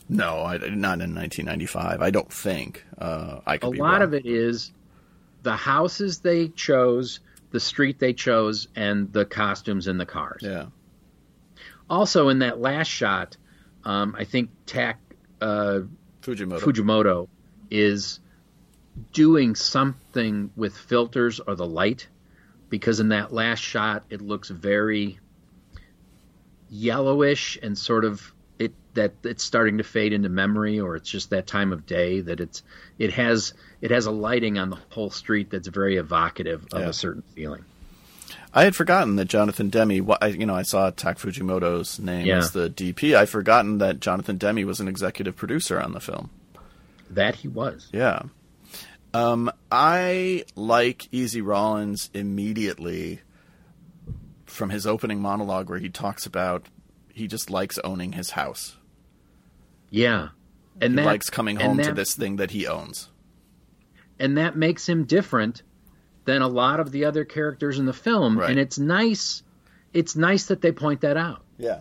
no, 0.09 0.43
I, 0.45 0.59
not 0.59 1.01
in 1.01 1.16
1995. 1.16 2.01
I 2.01 2.11
don't 2.11 2.33
think. 2.33 2.85
Uh, 2.97 3.41
I 3.45 3.59
could 3.59 3.77
a 3.77 3.83
lot 3.83 3.95
wrong. 3.95 4.03
of 4.03 4.14
it 4.14 4.24
is 4.24 4.70
the 5.43 5.57
houses 5.57 6.20
they 6.20 6.47
chose 6.47 7.18
the 7.51 7.59
street 7.59 7.99
they 7.99 8.12
chose 8.12 8.68
and 8.77 9.12
the 9.12 9.24
costumes 9.24 9.89
and 9.89 9.99
the 9.99 10.07
cars 10.07 10.43
Yeah, 10.45 10.66
also 11.89 12.28
in 12.28 12.41
that 12.41 12.61
last 12.61 12.89
shot 12.89 13.37
um, 13.84 14.14
i 14.18 14.24
think 14.24 14.51
tak 14.66 14.99
uh, 15.41 15.80
Fujimoto. 16.22 16.61
Fujimoto 16.61 17.28
is 17.70 18.20
doing 19.12 19.55
something 19.55 20.51
with 20.57 20.76
filters 20.76 21.41
or 21.41 21.55
the 21.55 21.66
light 21.66 22.09
because 22.70 23.01
in 23.01 23.09
that 23.11 23.32
last 23.32 23.61
shot 23.61 24.05
it 24.11 24.20
looks 24.20 24.49
very 24.49 25.18
yellowish 26.70 27.59
and 27.62 27.76
sort 27.78 28.05
of 28.05 28.32
it 28.59 28.72
that 28.95 29.12
it's 29.22 29.45
starting 29.45 29.78
to 29.78 29.84
fade 29.84 30.12
into 30.12 30.28
memory 30.28 30.80
or 30.80 30.97
it's 30.97 31.09
just 31.09 31.30
that 31.30 31.47
time 31.47 31.72
of 31.72 31.87
day 31.87 32.20
that 32.22 32.41
it's 32.41 32.62
it 32.99 33.12
has 33.12 33.53
it 33.80 33.91
has 33.91 34.07
a 34.07 34.11
lighting 34.11 34.59
on 34.59 34.70
the 34.70 34.78
whole 34.89 35.11
street 35.11 35.51
that's 35.51 35.68
very 35.68 35.97
evocative 35.97 36.66
of 36.72 36.80
Yeah. 36.80 36.89
a 36.89 36.93
certain 36.93 37.22
feeling. 37.34 37.64
I 38.57 38.64
had 38.64 38.74
forgotten 38.74 39.16
that 39.16 39.26
Jonathan 39.26 39.68
Demme. 39.68 39.90
you 39.92 40.46
know, 40.46 40.54
I 40.57 40.62
saw 40.62 40.90
Tak 40.90 41.18
Fujimoto's 41.18 42.00
name 42.00 42.24
Yeah. 42.26 42.38
as 42.38 42.52
the 42.52 42.70
DP. 42.70 43.14
I'd 43.14 43.28
forgotten 43.28 43.78
that 43.78 44.00
Jonathan 44.00 44.38
Demme 44.38 44.64
was 44.66 44.80
an 44.80 44.88
executive 44.88 45.36
producer 45.36 45.78
on 45.80 45.92
the 45.92 46.00
film. 46.00 46.30
That 47.11 47.34
he 47.36 47.48
was. 47.48 47.88
Yeah. 47.92 48.22
Um, 49.12 49.50
I 49.70 50.44
like 50.57 51.09
Easy 51.12 51.40
Rawlins 51.42 52.09
immediately 52.14 53.20
from 54.46 54.70
his 54.70 54.86
opening 54.86 55.20
monologue 55.20 55.68
where 55.68 55.78
he 55.78 55.88
talks 55.90 56.24
about 56.26 56.66
he 57.12 57.26
just 57.26 57.50
likes 57.50 57.78
owning 57.84 58.12
his 58.12 58.30
house. 58.30 58.76
Yeah. 59.90 60.28
And 60.80 60.92
He 60.92 60.96
that 60.96 61.07
likes 61.07 61.28
coming 61.30 61.57
home 61.57 61.78
to 61.82 61.92
this 61.92 62.14
thing 62.14 62.36
that 62.36 62.50
he 62.52 62.66
owns. 62.66 63.09
and 64.18 64.38
that 64.38 64.57
makes 64.57 64.88
him 64.88 65.04
different 65.04 65.62
than 66.27 66.43
a 66.43 66.49
lot 66.49 66.79
of 66.81 66.93
the 66.93 67.07
other 67.07 67.24
characters 67.24 67.79
in 67.79 67.87
the 67.87 67.93
film 67.95 68.39
Right. 68.39 68.51
and 68.51 68.59
it's 68.59 68.79
nice 68.79 69.43
it's 69.95 70.14
nice 70.14 70.47
that 70.47 70.61
they 70.61 70.72
point 70.72 71.01
that 71.01 71.16
out 71.16 71.43
Yeah. 71.57 71.81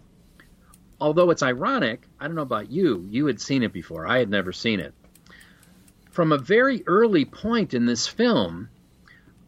although 1.01 1.29
it's 1.31 1.43
ironic 1.43 2.07
i 2.19 2.25
don't 2.27 2.35
know 2.35 2.41
about 2.43 2.71
you 2.71 3.05
you 3.09 3.25
had 3.25 3.41
seen 3.41 3.63
it 3.63 3.73
before 3.73 4.07
i 4.07 4.19
had 4.19 4.29
never 4.29 4.53
seen 4.53 4.79
it 4.79 4.93
from 6.11 6.31
a 6.31 6.37
very 6.37 6.83
early 6.87 7.25
point 7.25 7.73
in 7.73 7.85
this 7.85 8.07
film 8.07 8.69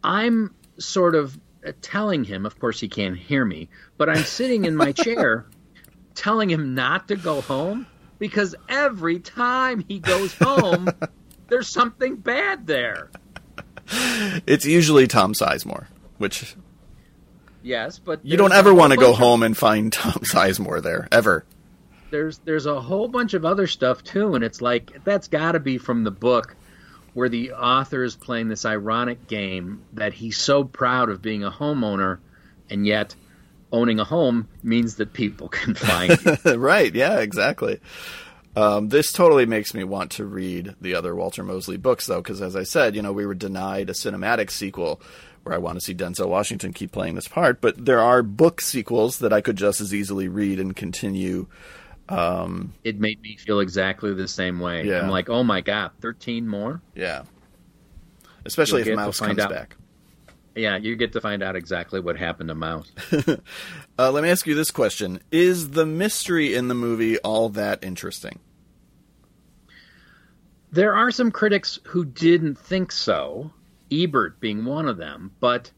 i'm 0.04 0.54
sort 0.80 1.16
of 1.16 1.38
telling 1.82 2.24
him 2.24 2.45
of 2.45 2.60
course 2.60 2.80
he 2.80 2.88
can't 2.88 3.18
hear 3.18 3.43
me 3.45 3.70
but 3.98 4.10
i'm 4.10 4.24
sitting 4.24 4.66
in 4.66 4.76
my 4.76 4.91
chair 5.06 5.45
telling 6.16 6.50
him 6.50 6.74
not 6.76 7.08
to 7.08 7.16
go 7.16 7.41
home 7.41 7.86
because 8.20 8.56
every 8.68 9.20
time 9.20 9.84
he 9.88 10.00
goes 10.00 10.34
home 10.34 10.88
there's 11.50 11.68
something 11.68 12.16
bad 12.16 12.66
there 12.68 13.10
It's 14.46 14.66
usually 14.66 15.08
Tom 15.08 15.34
Sizemore, 15.34 15.88
which 16.18 16.56
Yes, 17.64 18.00
but 18.00 18.24
you 18.26 18.38
don't 18.38 18.54
ever 18.54 18.74
want 18.74 18.94
to 18.94 18.98
go 18.98 19.14
home 19.14 19.44
and 19.44 19.58
find 19.58 19.92
Tom 19.92 20.14
Sizemore 20.24 20.82
there 20.82 21.08
ever. 21.12 21.46
there's 22.12 22.38
there's 22.40 22.66
a 22.66 22.80
whole 22.80 23.08
bunch 23.08 23.34
of 23.34 23.46
other 23.46 23.68
stuff 23.68 24.04
too, 24.04 24.36
and 24.36 24.44
it's 24.44 24.62
like 24.62 25.04
that's 25.04 25.28
got 25.28 25.54
to 25.54 25.60
be 25.60 25.78
from 25.78 26.04
the 26.04 26.12
book 26.12 26.56
where 27.14 27.30
the 27.30 27.54
author 27.54 28.04
is 28.04 28.16
playing 28.16 28.48
this 28.48 28.64
ironic 28.64 29.28
game 29.28 29.82
that 29.94 30.14
he's 30.14 30.38
so 30.38 30.64
proud 30.64 31.10
of 31.10 31.22
being 31.22 31.44
a 31.44 31.50
homeowner, 31.52 32.20
and 32.70 32.86
yet 32.86 33.16
owning 33.72 34.00
a 34.00 34.04
home 34.06 34.48
means 34.64 34.96
that 34.98 35.12
people 35.14 35.50
can 35.50 35.74
find 35.74 36.18
you. 36.46 36.54
right? 36.56 36.94
Yeah, 36.94 37.20
exactly. 37.20 37.80
Um, 38.58 38.89
this 38.89 39.12
totally 39.12 39.45
makes 39.45 39.76
me 39.76 39.84
want 39.84 40.10
to 40.14 40.26
read 40.26 40.74
the 40.82 40.95
other 40.95 41.14
Walter 41.14 41.43
Mosley 41.43 41.78
books, 41.78 42.08
though, 42.08 42.24
because 42.24 42.41
as 42.41 42.55
I 42.55 42.64
said, 42.64 42.95
you 42.95 43.03
know, 43.03 43.14
we 43.14 43.28
were 43.28 43.36
denied 43.36 43.88
a 43.91 43.93
cinematic 43.93 44.49
sequel 44.49 44.99
where 45.43 45.53
I 45.53 45.60
want 45.60 45.78
to 45.78 45.82
see 45.82 45.93
Denzel 45.93 46.28
Washington 46.28 46.74
keep 46.74 46.91
playing 46.91 47.14
this 47.14 47.28
part, 47.28 47.62
but 47.62 47.86
there 47.86 47.99
are 47.99 48.24
book 48.24 48.60
sequels 48.60 49.20
that 49.20 49.32
I 49.32 49.41
could 49.41 49.58
just 49.58 49.80
as 49.80 49.93
easily 49.93 50.28
read 50.28 50.60
and 50.60 50.76
continue. 50.76 51.45
Um, 52.10 52.74
it 52.84 52.99
made 52.99 53.22
me 53.22 53.38
feel 53.38 53.60
exactly 53.60 54.16
the 54.16 54.28
same 54.28 54.60
way. 54.60 54.86
Yeah. 54.86 55.01
I'm 55.01 55.10
like, 55.10 55.30
oh 55.30 55.43
my 55.43 55.62
god, 55.62 55.91
thirteen 56.01 56.47
more. 56.47 56.82
yeah, 56.95 57.26
especially 58.43 58.82
You'll 58.82 58.93
if 58.93 58.95
Mouse 58.95 59.20
comes 59.20 59.38
out. 59.38 59.51
back. 59.51 59.78
Yeah, 60.55 60.78
you 60.78 60.95
get 60.95 61.14
to 61.14 61.22
find 61.22 61.43
out 61.43 61.55
exactly 61.55 61.99
what 61.99 62.18
happened 62.18 62.49
to 62.49 62.55
Mouse. 62.55 62.91
Uh, 63.99 64.12
let 64.12 64.22
me 64.22 64.30
ask 64.30 64.45
you 64.45 64.53
this 64.53 64.70
question: 64.70 65.20
Is 65.32 65.72
the 65.72 65.84
mystery 65.84 66.53
in 66.53 66.68
the 66.68 66.76
movie 66.76 67.18
all 67.20 67.49
that 67.49 67.84
interesting? 67.84 68.39
There 70.78 70.93
are 70.93 71.09
some 71.09 71.32
critics 71.32 71.80
who 71.86 72.05
didn't 72.05 72.55
think 72.59 72.91
so, 72.91 73.51
Ebert 73.91 74.39
being 74.39 74.63
one 74.63 74.88
of 74.88 74.97
them. 74.97 75.32
But 75.39 75.71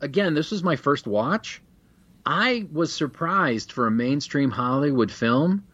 again, 0.00 0.32
this 0.32 0.50
was 0.50 0.62
my 0.62 0.74
first 0.74 1.06
watch. 1.06 1.60
I 2.24 2.66
was 2.72 2.94
surprised 2.94 3.72
for 3.72 3.86
a 3.86 3.90
mainstream 3.90 4.50
Hollywood 4.50 5.12
film 5.12 5.64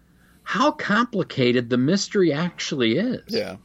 how 0.42 0.72
complicated 0.72 1.70
the 1.70 1.78
mystery 1.78 2.32
actually 2.32 2.98
is. 2.98 3.22
Yeah, 3.28 3.58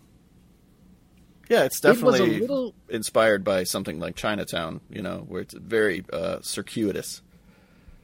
yeah, 1.49 1.63
it's 1.63 1.79
definitely 1.79 2.19
It 2.19 2.27
was 2.27 2.37
a 2.37 2.41
little 2.41 2.75
inspired 2.87 3.43
by 3.43 3.63
something 3.63 3.99
like 3.99 4.15
Chinatown, 4.15 4.79
you 4.91 5.01
know, 5.01 5.25
where 5.27 5.41
it's 5.41 5.55
very 5.55 6.05
uh, 6.13 6.37
circuitous. 6.41 7.23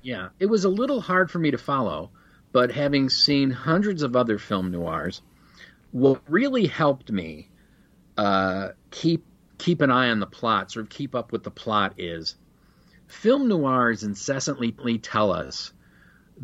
Yeah, 0.01 0.29
it 0.39 0.47
was 0.47 0.63
a 0.63 0.69
little 0.69 1.01
hard 1.01 1.29
for 1.29 1.37
me 1.37 1.51
to 1.51 1.57
follow, 1.59 2.09
but 2.51 2.71
having 2.71 3.11
seen 3.11 3.51
hundreds 3.51 4.01
of 4.01 4.15
other 4.15 4.39
film 4.39 4.71
noirs, 4.71 5.21
what 5.91 6.21
really 6.27 6.67
helped 6.67 7.11
me 7.11 7.49
uh, 8.17 8.69
keep 8.91 9.25
keep 9.57 9.81
an 9.81 9.91
eye 9.91 10.09
on 10.09 10.19
the 10.19 10.25
plot, 10.25 10.71
sort 10.71 10.85
of 10.85 10.89
keep 10.89 11.15
up 11.15 11.31
with 11.31 11.43
the 11.43 11.51
plot, 11.51 11.93
is 11.97 12.35
film 13.07 13.47
noirs 13.47 14.03
incessantly 14.03 14.71
tell 14.97 15.31
us 15.31 15.73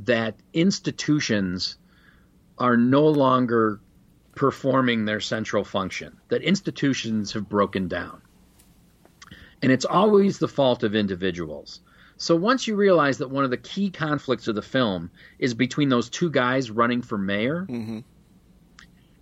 that 0.04 0.36
institutions 0.54 1.78
are 2.58 2.76
no 2.76 3.08
longer 3.08 3.80
performing 4.36 5.06
their 5.06 5.22
central 5.22 5.64
function, 5.64 6.18
that 6.28 6.42
institutions 6.42 7.32
have 7.32 7.48
broken 7.48 7.88
down. 7.88 8.22
And 9.62 9.72
it's 9.72 9.86
always 9.86 10.38
the 10.38 10.48
fault 10.50 10.84
of 10.84 10.94
individuals. 10.94 11.80
So 12.18 12.36
once 12.36 12.68
you 12.68 12.76
realize 12.76 13.18
that 13.20 13.32
one 13.32 13.46
of 13.46 13.50
the 13.50 13.58
key 13.58 13.90
conflicts 13.90 14.48
of 14.48 14.56
the 14.56 14.62
film 14.62 15.12
is 15.40 15.54
between 15.54 15.90
those 15.90 16.10
two 16.10 16.30
guys 16.30 16.70
running 16.70 17.02
for 17.02 17.18
mayor 17.18 17.66
Mhm. 17.70 18.04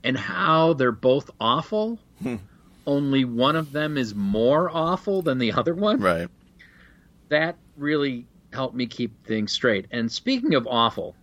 And 0.04 0.18
how 0.18 0.74
they're 0.74 0.91
both 0.91 1.30
awful, 1.39 1.99
Hmm. 2.22 2.36
only 2.86 3.24
one 3.26 3.56
of 3.56 3.72
them 3.72 3.97
is 3.97 4.14
more 4.14 4.70
awful 4.70 5.22
than 5.22 5.38
the 5.38 5.54
other 5.54 5.74
one, 5.74 5.99
Right. 6.01 6.28
that 7.30 7.58
really 7.78 8.28
helped 8.51 8.76
me 8.76 8.86
keep 8.86 9.26
things 9.26 9.51
straight. 9.51 9.88
And 9.91 10.12
speaking 10.12 10.54
of 10.56 10.68
awful, 10.68 11.16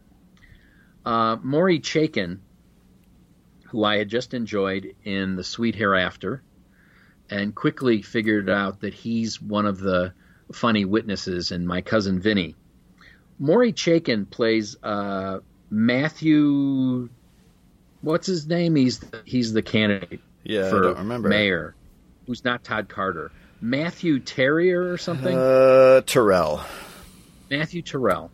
uh, 1.05 1.37
Maury 1.43 1.79
Chaykin, 1.81 2.39
who 3.67 3.85
I 3.85 3.99
had 3.99 4.09
just 4.09 4.35
enjoyed 4.35 4.95
in 5.05 5.37
The 5.37 5.45
Sweet 5.45 5.75
Hereafter, 5.77 6.43
and 7.29 7.55
quickly 7.55 8.03
figured 8.03 8.51
out 8.51 8.81
that 8.81 8.93
he's 8.95 9.41
one 9.41 9.67
of 9.67 9.79
the 9.79 10.13
funny 10.53 10.85
witnesses 10.85 11.53
in 11.53 11.65
My 11.67 11.81
Cousin 11.81 12.19
Vinny. 12.21 12.57
Maury 13.39 13.73
Chaykin 13.73 14.29
plays 14.29 14.77
uh, 14.83 15.39
Matthew. 15.71 17.09
What's 18.03 18.27
his 18.27 18.47
name? 18.47 18.77
He's 18.77 18.99
the, 19.01 19.23
he's 19.25 19.53
the 19.53 19.63
candidate 19.63 20.21
Yeah, 20.45 20.71
for 20.71 20.95
mayor, 21.19 21.75
who's 22.27 22.45
not 22.45 22.65
Todd 22.65 22.89
Carter. 22.89 23.31
Matthew 23.61 24.21
Terrier 24.21 24.91
or 24.91 24.97
something. 24.97 25.37
Uh, 25.37 26.01
Terrell. 26.03 26.63
Matthew 27.51 27.83
Terrell, 27.83 28.31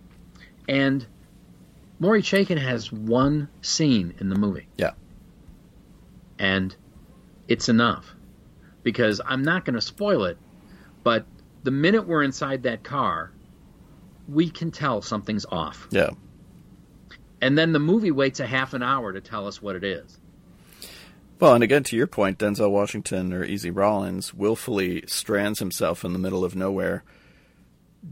and 0.69 1.05
Maury 1.99 2.23
Chaykin 2.23 2.59
has 2.59 2.93
one 2.93 3.49
scene 3.63 4.15
in 4.21 4.29
the 4.29 4.37
movie. 4.37 4.69
Yeah. 4.77 4.91
and 6.39 6.77
it's 7.49 7.69
enough 7.69 8.15
because 8.83 9.21
I'm 9.25 9.43
not 9.43 9.65
going 9.65 9.75
to 9.77 9.81
spoil 9.81 10.25
it, 10.25 10.37
but 11.03 11.25
the 11.63 11.71
minute 11.71 12.07
we're 12.07 12.23
inside 12.23 12.65
that 12.65 12.83
car, 12.85 13.33
we 14.29 14.51
can 14.51 14.71
tell 14.71 15.01
something's 15.03 15.47
off, 15.51 15.89
Yeah. 15.91 16.11
And 17.41 17.57
then 17.57 17.73
the 17.73 17.79
movie 17.79 18.11
waits 18.11 18.41
a 18.41 18.47
half 18.47 18.73
an 18.75 18.83
hour 18.83 19.13
to 19.13 19.21
tell 19.21 19.47
us 19.47 19.61
what 19.61 19.77
it 19.77 19.85
is. 19.85 20.19
Well, 21.39 21.55
and 21.55 21.63
again, 21.63 21.83
to 21.85 21.97
your 21.97 22.07
point, 22.07 22.39
Denzel 22.39 22.71
Washington 22.71 23.33
or 23.35 23.45
Easy 23.45 23.71
Rawlins 23.71 24.33
willfully 24.33 25.05
strands 25.07 25.59
himself 25.59 26.03
in 26.05 26.13
the 26.15 26.19
middle 26.19 26.45
of 26.45 26.57
nowhere 26.57 27.05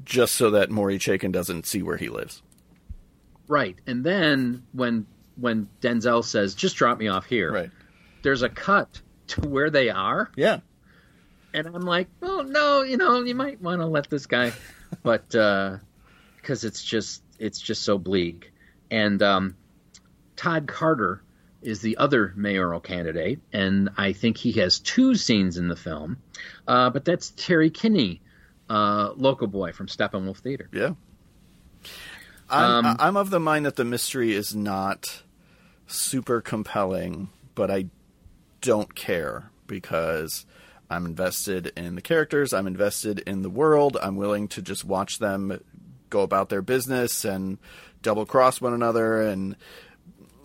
just 0.05 0.35
so 0.35 0.51
that 0.51 0.71
Maury 0.71 0.99
Chaykin 0.99 1.33
doesn't 1.33 1.67
see 1.67 1.83
where 1.83 1.97
he 1.97 2.09
lives. 2.09 2.43
Right, 3.49 3.77
and 3.87 4.03
then 4.05 4.65
when 4.73 5.07
when 5.37 5.69
Denzel 5.81 6.25
says, 6.25 6.55
"Just 6.55 6.77
drop 6.77 6.99
me 6.99 7.09
off 7.09 7.27
here," 7.27 7.53
Right. 7.53 7.71
there's 8.23 8.43
a 8.43 8.49
cut 8.49 9.01
to 9.29 9.43
where 9.43 9.71
they 9.71 9.91
are. 9.91 10.31
Yeah. 10.37 10.61
and 11.53 11.67
I'm 11.67 11.83
like, 11.83 12.09
oh 12.23 12.41
no, 12.43 12.83
you 12.83 12.97
know, 12.97 13.23
you 13.23 13.35
might 13.35 13.61
want 13.61 13.81
to 13.81 13.87
let 13.87 14.09
this 14.11 14.27
guy, 14.27 14.53
but 15.03 15.35
uh, 15.35 15.77
because 16.37 16.65
it's 16.65 16.83
just 16.83 17.23
it's 17.39 17.61
just 17.61 17.83
so 17.83 17.97
bleak. 17.99 18.53
And 18.95 19.21
um, 19.25 19.57
Todd 20.37 20.69
Carter 20.69 21.21
is 21.63 21.81
the 21.81 21.97
other 21.97 22.33
mayoral 22.37 22.79
candidate, 22.79 23.41
and 23.53 23.91
I 23.97 24.13
think 24.13 24.37
he 24.37 24.53
has 24.53 24.79
two 24.79 25.17
scenes 25.17 25.57
in 25.57 25.67
the 25.67 25.75
film, 25.75 26.19
uh, 26.69 26.91
but 26.91 27.05
that's 27.05 27.31
Terry 27.31 27.71
Kinney, 27.71 28.21
uh, 28.71 29.11
local 29.17 29.49
boy 29.49 29.73
from 29.73 29.89
Steppenwolf 29.89 30.37
Theater. 30.37 30.69
Yeah. 30.73 30.93
I'm, 32.49 32.87
Um, 32.87 32.97
I'm 33.01 33.17
of 33.17 33.31
the 33.31 33.41
mind 33.41 33.67
that 33.67 33.75
the 33.75 33.85
mystery 33.85 34.33
is 34.33 34.55
not 34.55 35.25
super 35.89 36.41
compelling, 36.41 37.31
but 37.57 37.73
I 37.73 37.87
don't 38.61 38.95
care 38.95 39.51
because 39.67 40.47
I'm 40.89 41.05
invested 41.05 41.73
in 41.77 41.97
the 41.97 42.01
characters, 42.01 42.53
I'm 42.53 42.69
invested 42.69 43.19
in 43.27 43.43
the 43.43 43.51
world, 43.51 43.97
I'm 44.01 44.15
willing 44.15 44.47
to 44.49 44.63
just 44.63 44.85
watch 44.85 45.19
them 45.19 45.61
go 46.11 46.21
about 46.21 46.49
their 46.49 46.63
business 46.63 47.25
and 47.25 47.59
double 48.05 48.25
cross 48.25 48.61
one 48.61 48.73
another 48.73 49.21
and 49.23 49.57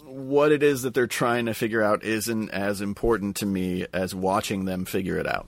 what 0.06 0.52
it 0.52 0.64
is 0.64 0.82
that 0.82 0.96
they're 0.96 1.06
trying 1.06 1.46
to 1.46 1.54
figure 1.54 1.84
out 1.84 2.04
isn't 2.04 2.50
as 2.50 2.82
important 2.82 3.36
to 3.36 3.46
me 3.46 3.86
as 3.94 4.16
watching 4.16 4.66
them 4.66 4.84
figure 4.86 5.18
it 5.20 5.28
out. 5.28 5.48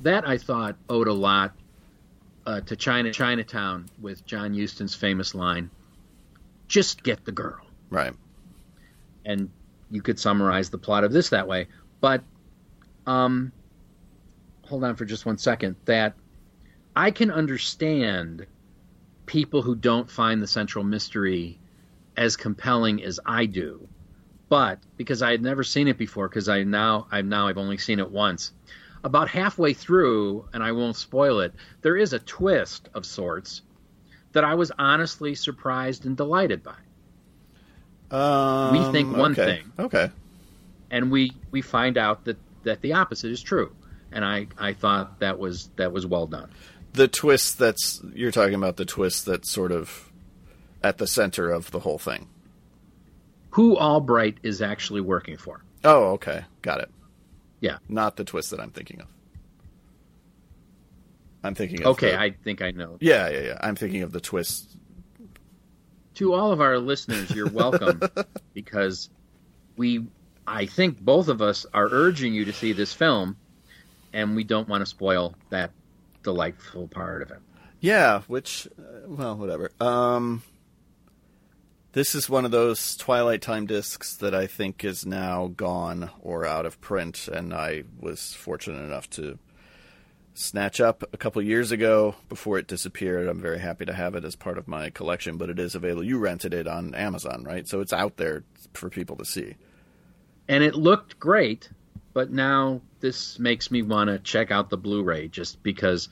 That 0.00 0.28
I 0.28 0.38
thought 0.38 0.76
owed 0.88 1.08
a 1.08 1.12
lot 1.12 1.52
uh, 2.46 2.60
to 2.60 2.76
China 2.76 3.10
Chinatown 3.12 3.88
with 4.00 4.24
John 4.24 4.54
Huston's 4.54 4.94
famous 4.94 5.34
line, 5.34 5.70
"Just 6.68 7.02
get 7.02 7.24
the 7.24 7.32
girl." 7.32 7.60
Right. 7.90 8.12
and 9.24 9.50
you 9.90 10.02
could 10.02 10.18
summarize 10.18 10.70
the 10.70 10.78
plot 10.78 11.04
of 11.04 11.12
this 11.12 11.30
that 11.30 11.46
way. 11.48 11.68
But 12.00 12.22
um, 13.06 13.52
hold 14.66 14.84
on 14.84 14.96
for 14.96 15.04
just 15.04 15.24
one 15.24 15.38
second. 15.38 15.76
That 15.86 16.14
I 16.94 17.10
can 17.10 17.30
understand 17.30 18.46
people 19.26 19.62
who 19.62 19.74
don't 19.74 20.10
find 20.10 20.42
the 20.42 20.46
central 20.46 20.84
mystery 20.84 21.58
as 22.16 22.36
compelling 22.36 23.02
as 23.02 23.20
I 23.24 23.46
do, 23.46 23.88
but 24.48 24.78
because 24.96 25.22
I 25.22 25.30
had 25.32 25.42
never 25.42 25.64
seen 25.64 25.88
it 25.88 25.98
before, 25.98 26.28
because 26.28 26.48
I 26.48 26.62
now 26.62 27.06
I've 27.10 27.24
now 27.24 27.48
I've 27.48 27.58
only 27.58 27.78
seen 27.78 27.98
it 27.98 28.10
once. 28.10 28.52
About 29.02 29.28
halfway 29.28 29.74
through, 29.74 30.48
and 30.52 30.62
I 30.62 30.72
won't 30.72 30.96
spoil 30.96 31.40
it, 31.40 31.52
there 31.82 31.96
is 31.96 32.12
a 32.12 32.18
twist 32.18 32.88
of 32.94 33.04
sorts 33.04 33.62
that 34.32 34.44
I 34.44 34.54
was 34.54 34.72
honestly 34.78 35.34
surprised 35.34 36.06
and 36.06 36.16
delighted 36.16 36.62
by. 36.62 36.76
Um, 38.10 38.92
think 38.92 39.16
one 39.16 39.32
okay. 39.32 39.44
thing. 39.44 39.72
Okay. 39.78 40.10
and 40.90 41.10
we 41.10 41.32
we 41.50 41.62
find 41.62 41.98
out 41.98 42.24
that 42.24 42.36
that 42.62 42.80
the 42.80 42.92
opposite 42.92 43.30
is 43.30 43.42
true 43.42 43.74
and 44.12 44.24
i 44.24 44.46
i 44.58 44.72
thought 44.72 45.18
that 45.18 45.38
was 45.38 45.68
that 45.76 45.92
was 45.92 46.06
well 46.06 46.26
done 46.26 46.48
the 46.94 47.06
twist 47.08 47.58
that's 47.58 48.00
you're 48.14 48.30
talking 48.32 48.54
about 48.54 48.76
the 48.76 48.84
twist 48.84 49.26
that's 49.26 49.50
sort 49.50 49.70
of 49.72 50.10
at 50.82 50.98
the 50.98 51.06
center 51.06 51.50
of 51.50 51.70
the 51.70 51.80
whole 51.80 51.98
thing. 51.98 52.28
who 53.50 53.76
albright 53.76 54.38
is 54.42 54.60
actually 54.62 55.00
working 55.00 55.36
for 55.36 55.62
Oh, 55.84 56.12
okay, 56.12 56.44
got 56.62 56.80
it. 56.80 56.90
Yeah. 57.60 57.76
not 57.88 58.16
the 58.16 58.24
twist 58.24 58.50
that 58.52 58.60
I'm 58.60 58.70
thinking 58.70 59.00
of. 59.02 59.06
I'm 61.42 61.54
thinking 61.54 61.80
of 61.82 61.88
okay 61.88 62.12
the- 62.12 62.20
i 62.20 62.30
think 62.30 62.62
i 62.62 62.70
know 62.70 62.96
yeah, 63.00 63.28
yeah, 63.28 63.40
yeah. 63.40 63.58
I'm 63.60 63.76
thinking 63.76 64.02
of 64.02 64.12
the 64.12 64.20
twist 64.20 64.70
to 66.14 66.32
all 66.32 66.52
of 66.52 66.60
our 66.60 66.78
listeners, 66.78 67.30
you're 67.34 67.50
welcome 67.50 68.00
because 68.54 69.10
we, 69.76 70.06
I 70.46 70.66
think 70.66 71.00
both 71.00 71.26
of 71.26 71.42
us 71.42 71.66
are 71.74 71.88
urging 71.90 72.32
you 72.34 72.44
to 72.44 72.52
see 72.52 72.72
this 72.72 72.92
film, 72.92 73.36
and 74.12 74.36
we 74.36 74.44
don't 74.44 74.68
want 74.68 74.82
to 74.82 74.86
spoil 74.86 75.34
that 75.50 75.72
delightful 76.24 76.88
part 76.88 77.22
of 77.22 77.30
it. 77.30 77.38
Yeah, 77.80 78.22
which, 78.26 78.66
uh, 78.78 79.06
well, 79.06 79.36
whatever. 79.36 79.70
Um, 79.78 80.42
this 81.92 82.16
is 82.16 82.28
one 82.28 82.44
of 82.44 82.50
those 82.50 82.96
Twilight 82.96 83.42
Time 83.42 83.66
discs 83.66 84.16
that 84.16 84.34
I 84.34 84.48
think 84.48 84.82
is 84.84 85.06
now 85.06 85.48
gone 85.48 86.10
or 86.20 86.44
out 86.44 86.66
of 86.66 86.80
print, 86.80 87.28
and 87.28 87.54
I 87.54 87.84
was 88.00 88.34
fortunate 88.34 88.82
enough 88.82 89.08
to 89.10 89.38
snatch 90.34 90.80
up 90.80 91.04
a 91.12 91.16
couple 91.16 91.40
years 91.40 91.70
ago 91.70 92.16
before 92.28 92.58
it 92.58 92.66
disappeared. 92.66 93.28
I'm 93.28 93.40
very 93.40 93.60
happy 93.60 93.84
to 93.84 93.92
have 93.92 94.16
it 94.16 94.24
as 94.24 94.34
part 94.34 94.58
of 94.58 94.66
my 94.66 94.90
collection, 94.90 95.36
but 95.36 95.50
it 95.50 95.60
is 95.60 95.76
available. 95.76 96.02
You 96.02 96.18
rented 96.18 96.52
it 96.52 96.66
on 96.66 96.94
Amazon, 96.94 97.44
right? 97.44 97.68
So 97.68 97.80
it's 97.80 97.92
out 97.92 98.16
there 98.16 98.42
for 98.72 98.90
people 98.90 99.16
to 99.16 99.24
see. 99.24 99.54
And 100.48 100.64
it 100.64 100.74
looked 100.74 101.20
great, 101.20 101.70
but 102.12 102.32
now 102.32 102.80
this 103.04 103.38
makes 103.38 103.70
me 103.70 103.82
want 103.82 104.08
to 104.08 104.18
check 104.18 104.50
out 104.50 104.70
the 104.70 104.78
Blu-ray 104.78 105.28
just 105.28 105.62
because 105.62 106.08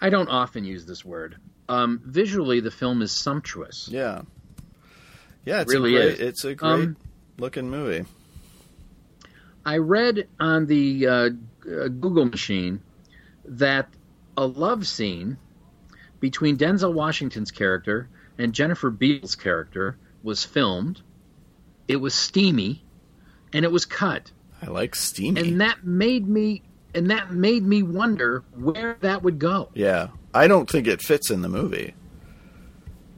I 0.00 0.08
don't 0.08 0.28
often 0.30 0.64
use 0.64 0.86
this 0.86 1.04
word. 1.04 1.36
Um, 1.68 2.00
visually, 2.02 2.60
the 2.60 2.70
film 2.70 3.02
is 3.02 3.12
sumptuous. 3.12 3.90
Yeah. 3.92 4.22
Yeah, 5.44 5.60
it's 5.60 5.70
Really 5.70 5.94
a 5.96 5.98
great, 5.98 6.12
is. 6.14 6.20
it's 6.20 6.44
a 6.46 6.54
great 6.54 6.70
Um, 6.72 6.96
looking 7.38 7.68
movie. 7.68 8.06
I 9.66 9.76
read 9.78 10.28
on 10.40 10.64
the 10.64 11.06
uh, 11.06 11.12
uh, 11.12 11.28
Google 11.88 12.24
machine 12.24 12.80
that 13.44 13.90
a 14.34 14.46
love 14.46 14.86
scene 14.86 15.36
between 16.20 16.56
Denzel 16.56 16.94
Washington's 16.94 17.50
character 17.50 18.08
and 18.38 18.54
Jennifer 18.54 18.88
Beals' 18.88 19.36
character 19.36 19.98
was 20.22 20.42
filmed. 20.42 21.02
It 21.86 21.96
was 21.96 22.14
steamy, 22.14 22.82
and 23.52 23.66
it 23.66 23.70
was 23.70 23.84
cut, 23.84 24.30
I 24.62 24.66
like 24.70 24.94
Steamy. 24.94 25.40
and 25.40 25.60
that 25.60 25.84
made 25.84 26.26
me 26.28 26.62
and 26.94 27.10
that 27.10 27.32
made 27.32 27.64
me 27.64 27.82
wonder 27.82 28.44
where 28.54 28.96
that 29.00 29.22
would 29.22 29.38
go. 29.38 29.70
yeah. 29.74 30.08
I 30.34 30.48
don't 30.48 30.70
think 30.70 30.86
it 30.86 31.02
fits 31.02 31.30
in 31.30 31.42
the 31.42 31.48
movie. 31.48 31.94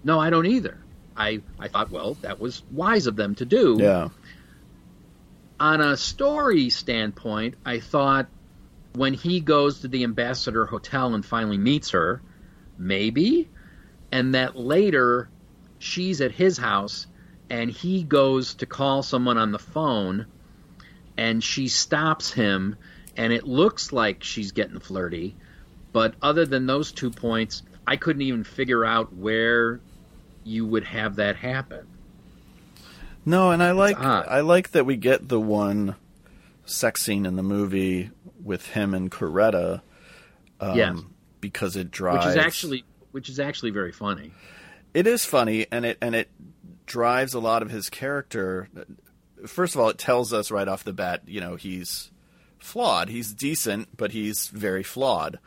No, 0.03 0.19
I 0.19 0.31
don't 0.31 0.47
either. 0.47 0.79
I 1.17 1.43
I 1.61 1.69
thought, 1.69 1.91
well, 1.91 2.15
that 2.23 2.41
was 2.41 2.63
wise 2.73 3.07
of 3.07 3.15
them 3.17 3.35
to 3.37 3.45
do. 3.45 3.77
Yeah. 3.81 4.09
on 5.61 5.81
a 5.81 5.97
story 5.97 6.71
standpoint, 6.71 7.55
I 7.65 7.79
thought 7.79 8.27
when 8.95 9.15
he 9.15 9.41
goes 9.41 9.81
to 9.81 9.89
the 9.89 10.03
Ambassador 10.05 10.67
Hotel 10.67 11.15
and 11.15 11.25
finally 11.25 11.59
meets 11.59 11.91
her, 11.91 12.21
maybe, 12.79 13.49
and 14.11 14.35
that 14.35 14.57
later 14.57 15.29
she's 15.79 16.21
at 16.21 16.33
his 16.33 16.57
house 16.59 17.07
and 17.51 17.71
he 17.71 18.03
goes 18.03 18.55
to 18.55 18.67
call 18.67 19.03
someone 19.03 19.37
on 19.39 19.53
the 19.53 19.59
phone 19.59 20.27
and 21.17 21.43
she 21.43 21.69
stops 21.69 22.33
him 22.33 22.77
and 23.17 23.33
it 23.33 23.45
looks 23.47 23.93
like 23.93 24.25
she's 24.25 24.53
getting 24.53 24.81
flirty, 24.81 25.37
but 25.93 26.15
other 26.21 26.45
than 26.47 26.67
those 26.67 26.91
two 26.93 27.11
points, 27.11 27.63
I 27.87 27.97
couldn't 27.97 28.23
even 28.23 28.45
figure 28.45 28.85
out 28.85 29.15
where 29.15 29.81
you 30.43 30.67
would 30.67 30.85
have 30.85 31.17
that 31.17 31.37
happen. 31.37 31.87
No, 33.25 33.51
and 33.53 33.63
I 33.63 33.71
like 33.71 33.99
odd. 33.99 34.27
I 34.29 34.41
like 34.41 34.73
that 34.73 34.85
we 34.85 34.97
get 34.97 35.29
the 35.29 35.41
one 35.41 35.97
sex 36.67 37.03
scene 37.03 37.25
in 37.27 37.37
the 37.37 37.43
movie 37.43 38.11
with 38.43 38.67
him 38.67 38.93
and 38.95 39.11
Coretta. 39.11 39.81
Um, 40.61 40.77
Yes. 40.77 40.99
because 41.41 41.77
it 41.77 41.91
drives. 41.91 42.27
Which 42.27 42.37
is 42.37 42.45
actually 42.45 42.85
which 43.13 43.29
is 43.29 43.39
actually 43.39 43.71
very 43.71 43.93
funny. 43.93 44.33
it 44.93 45.07
is 45.07 45.25
funny, 45.25 45.67
and 45.71 45.85
it 45.87 45.99
and 46.03 46.15
it 46.15 46.29
drives 46.87 47.33
a 47.35 47.41
lot 47.41 47.63
of 47.63 47.71
his 47.71 47.89
character. 47.89 48.69
First 49.47 49.75
of 49.75 49.81
all, 49.81 49.89
it 49.91 49.99
tells 49.99 50.33
us 50.33 50.51
right 50.51 50.69
off 50.69 50.85
the 50.85 50.93
bat, 50.93 51.23
you 51.27 51.41
know, 51.41 51.57
he's 51.57 52.11
flawed. 52.59 53.09
He's 53.09 53.33
decent, 53.33 53.97
but 53.97 54.13
he's 54.13 54.49
very 54.49 54.83
flawed, 54.83 55.39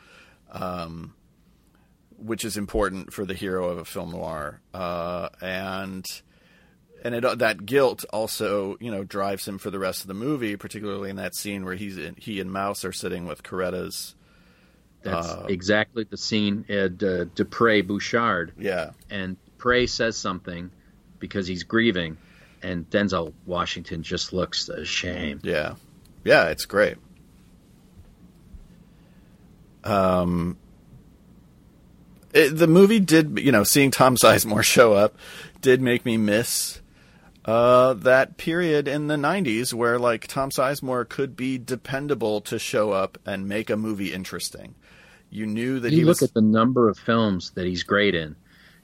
um, 0.52 1.14
which 2.16 2.44
is 2.44 2.56
important 2.56 3.12
for 3.12 3.24
the 3.24 3.34
hero 3.34 3.68
of 3.68 3.78
a 3.78 3.84
film 3.84 4.12
noir. 4.12 4.60
Uh, 4.72 5.28
and 5.40 6.04
and 7.04 7.14
it, 7.14 7.38
that 7.38 7.64
guilt 7.64 8.04
also, 8.12 8.76
you 8.80 8.90
know, 8.90 9.04
drives 9.04 9.46
him 9.46 9.58
for 9.58 9.70
the 9.70 9.78
rest 9.78 10.00
of 10.02 10.08
the 10.08 10.14
movie, 10.14 10.56
particularly 10.56 11.10
in 11.10 11.16
that 11.16 11.34
scene 11.34 11.64
where 11.64 11.74
he's 11.76 11.96
in, 11.96 12.16
he 12.18 12.40
and 12.40 12.50
Mouse 12.52 12.84
are 12.84 12.92
sitting 12.92 13.26
with 13.26 13.42
Coretta's. 13.42 14.14
That's 15.02 15.28
Uh, 15.28 15.46
exactly 15.48 16.04
the 16.10 16.16
scene 16.16 16.64
at 16.68 17.00
uh, 17.02 17.24
Dupree 17.36 17.82
Bouchard, 17.82 18.52
Yeah, 18.58 18.90
and 19.10 19.36
Dupree 19.44 19.86
says 19.86 20.16
something 20.16 20.72
because 21.20 21.46
he's 21.46 21.62
grieving, 21.62 22.16
and 22.62 22.88
Denzel 22.90 23.32
Washington 23.46 24.02
just 24.02 24.32
looks 24.32 24.68
ashamed. 24.68 25.40
Yeah, 25.44 25.74
yeah, 26.24 26.48
it's 26.48 26.64
great. 26.64 26.96
Um, 29.84 30.56
it, 32.32 32.50
the 32.50 32.66
movie 32.66 33.00
did, 33.00 33.38
you 33.38 33.52
know, 33.52 33.64
seeing 33.64 33.90
Tom 33.90 34.16
Sizemore 34.16 34.62
show 34.64 34.92
up 34.92 35.14
did 35.60 35.80
make 35.80 36.04
me 36.04 36.16
miss 36.16 36.80
uh, 37.44 37.94
that 37.94 38.36
period 38.36 38.86
in 38.88 39.06
the 39.06 39.16
'90s 39.16 39.72
where 39.72 39.98
like 39.98 40.26
Tom 40.26 40.50
Sizemore 40.50 41.08
could 41.08 41.36
be 41.36 41.58
dependable 41.58 42.40
to 42.42 42.58
show 42.58 42.90
up 42.92 43.18
and 43.24 43.48
make 43.48 43.70
a 43.70 43.76
movie 43.76 44.12
interesting. 44.12 44.74
You 45.30 45.46
knew 45.46 45.80
that 45.80 45.90
You 45.92 45.98
he 45.98 46.04
look 46.04 46.20
was. 46.20 46.30
at 46.30 46.34
the 46.34 46.40
number 46.42 46.88
of 46.88 46.98
films 46.98 47.50
that 47.52 47.66
he's 47.66 47.82
great 47.82 48.14
in, 48.14 48.36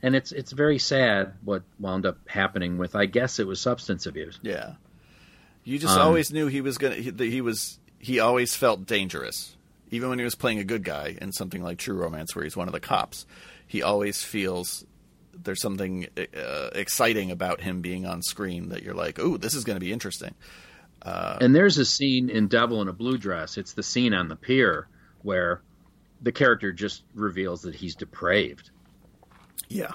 and 0.05 0.15
it's 0.15 0.31
it's 0.33 0.53
very 0.53 0.79
sad 0.79 1.33
what 1.45 1.63
wound 1.81 2.07
up 2.07 2.19
happening 2.29 2.79
with. 2.79 2.95
I 2.95 3.07
guess 3.07 3.39
it 3.39 3.47
was 3.47 3.61
substance 3.61 4.07
abuse. 4.07 4.39
yeah, 4.43 4.75
you 5.65 5.79
just 5.79 5.97
Um, 5.97 6.03
always 6.03 6.31
knew 6.33 6.47
he 6.47 6.61
was 6.61 6.79
gonna. 6.79 6.97
He, 6.97 7.11
he 7.11 7.41
was. 7.41 7.79
He 7.99 8.21
always 8.21 8.55
felt 8.55 8.85
dangerous, 8.87 9.57
even 9.91 10.11
when 10.11 10.19
he 10.19 10.25
was 10.25 10.35
playing 10.35 10.59
a 10.59 10.65
good 10.65 10.85
guy 10.85 11.17
in 11.21 11.33
something 11.33 11.63
like 11.63 11.79
True 11.79 11.97
Romance, 11.97 12.37
where 12.37 12.45
he's 12.45 12.57
one 12.57 12.69
of 12.69 12.75
the 12.75 12.81
cops. 12.81 13.25
He 13.67 13.83
always 13.83 14.23
feels 14.23 14.85
there's 15.43 15.61
something 15.63 16.07
uh, 16.17 16.69
exciting 16.75 17.31
about 17.31 17.61
him 17.63 17.81
being 17.81 18.07
on 18.07 18.23
screen 18.23 18.69
that 18.69 18.83
you're 18.83 18.95
like, 18.95 19.19
oh, 19.19 19.37
this 19.37 19.55
is 19.55 19.65
going 19.65 19.77
to 19.77 19.81
be 19.85 19.93
interesting." 19.93 20.35
And 21.07 21.55
there's 21.55 21.77
a 21.79 21.85
scene 21.85 22.31
in 22.31 22.49
Devil 22.49 22.81
in 22.83 22.89
a 22.89 22.93
Blue 22.93 23.19
Dress. 23.19 23.59
It's 23.59 23.73
the 23.75 23.83
scene 23.83 24.15
on 24.15 24.29
the 24.29 24.37
pier 24.37 24.87
where 25.23 25.61
the 26.23 26.33
character 26.33 26.73
just 26.73 27.03
reveals 27.15 27.63
that 27.63 27.75
he's 27.75 27.95
depraved. 27.95 28.71
Yeah, 29.69 29.93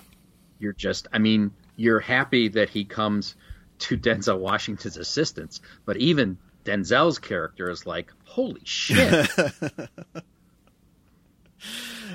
You're 0.59 0.73
just, 0.73 1.07
I 1.11 1.19
mean, 1.19 1.51
you're 1.75 1.99
happy 1.99 2.49
that 2.49 2.69
he 2.69 2.85
comes 2.85 3.35
to 3.79 3.97
Denzel 3.97 4.39
Washington's 4.39 4.97
assistance, 4.97 5.61
but 5.85 5.97
even 5.97 6.37
Denzel's 6.65 7.19
character 7.19 7.69
is 7.69 7.85
like, 7.85 8.11
holy 8.25 8.61
shit. 8.65 9.29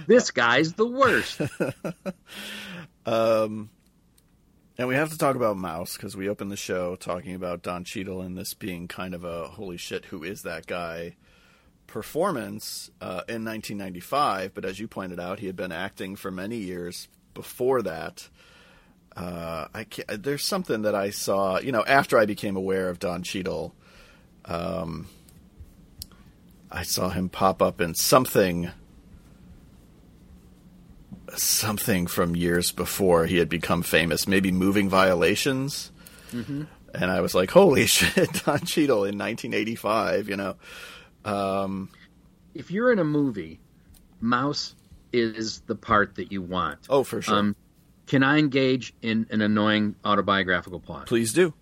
this 0.07 0.31
guy's 0.31 0.75
the 0.75 0.87
worst. 0.87 1.41
um, 3.07 3.71
and 4.77 4.89
we 4.89 4.97
have 4.97 5.11
to 5.11 5.19
talk 5.19 5.37
about 5.37 5.57
Mouse 5.57 5.97
because 5.97 6.17
we 6.17 6.29
opened 6.29 6.51
the 6.51 6.57
show 6.57 6.97
talking 6.97 7.35
about 7.35 7.63
Don 7.63 7.85
Cheadle 7.85 8.21
and 8.21 8.37
this 8.37 8.55
being 8.55 8.89
kind 8.89 9.15
of 9.15 9.25
a 9.25 9.49
holy 9.49 9.77
shit, 9.77 10.07
who 10.07 10.23
is 10.23 10.43
that 10.43 10.67
guy? 10.67 11.17
Performance 11.87 12.91
uh, 13.01 13.23
in 13.29 13.45
1995, 13.45 14.53
but 14.53 14.65
as 14.65 14.81
you 14.81 14.89
pointed 14.89 15.21
out, 15.21 15.39
he 15.39 15.47
had 15.47 15.57
been 15.57 15.73
acting 15.73 16.17
for 16.17 16.31
many 16.31 16.57
years 16.57 17.09
before 17.35 17.83
that. 17.83 18.29
Uh, 19.17 19.69
I 19.73 19.85
can't, 19.85 20.23
there's 20.23 20.45
something 20.45 20.83
that 20.83 20.95
I 20.95 21.11
saw, 21.11 21.59
you 21.61 21.71
know, 21.73 21.85
after 21.87 22.19
I 22.19 22.27
became 22.27 22.57
aware 22.57 22.89
of 22.89 22.99
Don 22.99 23.23
Cheadle. 23.23 23.75
Um, 24.45 25.07
I 26.71 26.83
saw 26.83 27.11
him 27.11 27.29
pop 27.29 27.63
up 27.63 27.81
in 27.81 27.95
something, 27.95 28.71
something 31.37 32.07
from 32.09 32.35
years 32.35 32.73
before 32.73 33.27
he 33.27 33.37
had 33.37 33.49
become 33.49 33.83
famous, 33.83 34.27
maybe 34.27 34.51
Moving 34.51 34.89
Violations. 34.89 35.93
And 36.93 37.11
I 37.11 37.21
was 37.21 37.35
like, 37.35 37.51
holy 37.53 37.87
shit, 37.87 38.45
Don 38.45 38.61
Cheadle 38.65 39.05
in 39.05 39.17
1985, 39.17 40.29
you 40.29 40.37
know. 40.37 40.57
if 42.55 42.71
you're 42.73 42.93
in 42.93 42.99
a 42.99 43.05
movie, 43.05 43.61
Mouse 44.21 44.75
is 45.15 45.61
the 45.61 45.75
part 45.75 46.17
that 46.17 46.33
you 46.33 46.43
want. 46.43 46.81
Oh, 46.89 47.05
for 47.05 47.23
sure. 47.23 47.35
Um, 47.35 47.57
can 48.07 48.23
I 48.23 48.39
engage 48.39 48.93
in 49.01 49.27
an 49.31 49.41
annoying 49.41 49.95
autobiographical 50.05 50.81
plot? 50.81 51.07
Please 51.07 51.33
do. 51.33 51.55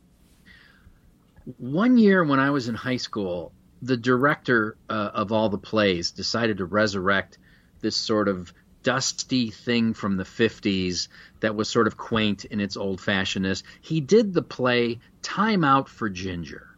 One 1.58 1.98
year 1.98 2.24
when 2.24 2.40
I 2.40 2.50
was 2.50 2.68
in 2.68 2.74
high 2.74 2.96
school, 2.96 3.52
the 3.80 3.96
director 3.96 4.76
uh, 4.88 5.10
of 5.14 5.32
all 5.32 5.48
the 5.48 5.58
plays 5.58 6.10
decided 6.10 6.58
to 6.58 6.64
resurrect 6.64 7.38
this 7.80 7.96
sort 7.96 8.28
of 8.28 8.52
dusty 8.82 9.50
thing 9.50 9.94
from 9.94 10.16
the 10.16 10.24
50s 10.24 11.08
that 11.40 11.54
was 11.54 11.68
sort 11.68 11.86
of 11.86 11.96
quaint 11.96 12.44
in 12.44 12.60
its 12.60 12.76
old 12.76 13.00
fashionedness. 13.00 13.62
He 13.80 14.00
did 14.00 14.34
the 14.34 14.42
play 14.42 14.98
Time 15.22 15.64
Out 15.64 15.88
for 15.88 16.08
Ginger. 16.08 16.68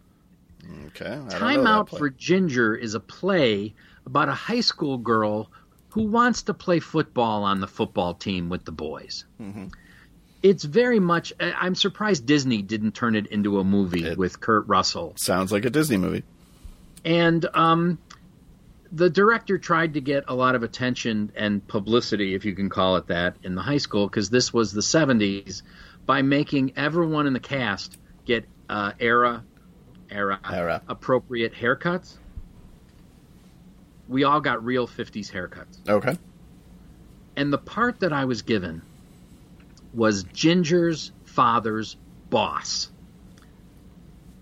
Okay. 0.86 1.06
I 1.06 1.08
don't 1.14 1.28
know 1.28 1.38
Time 1.38 1.66
Out 1.66 1.90
for 1.90 2.10
Ginger 2.10 2.74
is 2.74 2.94
a 2.94 3.00
play 3.00 3.74
about 4.06 4.28
a 4.28 4.34
high 4.34 4.60
school 4.60 4.98
girl 4.98 5.50
who 5.95 6.07
wants 6.07 6.42
to 6.42 6.55
play 6.55 6.78
football 6.80 7.42
on 7.45 7.61
the 7.61 7.66
football 7.66 8.14
team 8.14 8.49
with 8.49 8.64
the 8.64 8.72
boys. 8.72 9.24
Mm-hmm. 9.40 9.66
it's 10.42 10.62
very 10.64 11.01
much. 11.01 11.32
I'm 11.40 11.74
surprised 11.74 12.26
Disney 12.26 12.61
didn't 12.62 12.92
turn 12.92 13.14
it 13.16 13.26
into 13.28 13.59
a 13.61 13.64
movie 13.64 14.05
It- 14.05 14.18
with 14.18 14.40
Kurt 14.40 14.66
Russell. 14.68 15.14
Sounds 15.16 15.51
like 15.53 15.64
a 15.64 15.70
Disney 15.70 15.97
movie. 15.97 16.22
And 17.05 17.45
um, 17.55 17.99
the 18.92 19.09
director 19.11 19.57
tried 19.59 19.95
to 19.95 20.01
get 20.01 20.24
a 20.28 20.34
lot 20.34 20.55
of 20.55 20.62
attention 20.62 21.32
and 21.36 21.66
publicity, 21.66 22.34
if 22.34 22.45
you 22.45 22.55
can 22.55 22.68
call 22.70 22.97
it 22.97 23.07
that, 23.09 23.36
in 23.42 23.55
the 23.55 23.62
high 23.62 23.78
school 23.78 24.07
because 24.07 24.30
this 24.30 24.53
was 24.53 24.72
the 24.72 24.80
70s 24.80 25.62
by 26.07 26.22
making 26.22 26.72
everyone 26.76 27.26
in 27.26 27.32
the 27.32 27.40
cast 27.40 27.99
get 28.26 28.47
uh, 28.68 28.92
era, 29.01 29.42
era, 30.11 30.38
Era. 30.51 30.82
appropriate 30.88 31.55
haircuts. 31.55 32.14
We 34.14 34.22
all 34.22 34.40
got 34.40 34.64
real 34.64 34.86
50s 34.86 35.28
haircuts. 35.28 35.88
Okay. 35.88 36.16
And 37.34 37.52
the 37.52 37.58
part 37.58 37.98
that 37.98 38.12
I 38.12 38.26
was 38.26 38.42
given 38.42 38.80
was 39.92 40.22
Ginger's 40.22 41.10
father's 41.24 41.96
boss. 42.30 42.92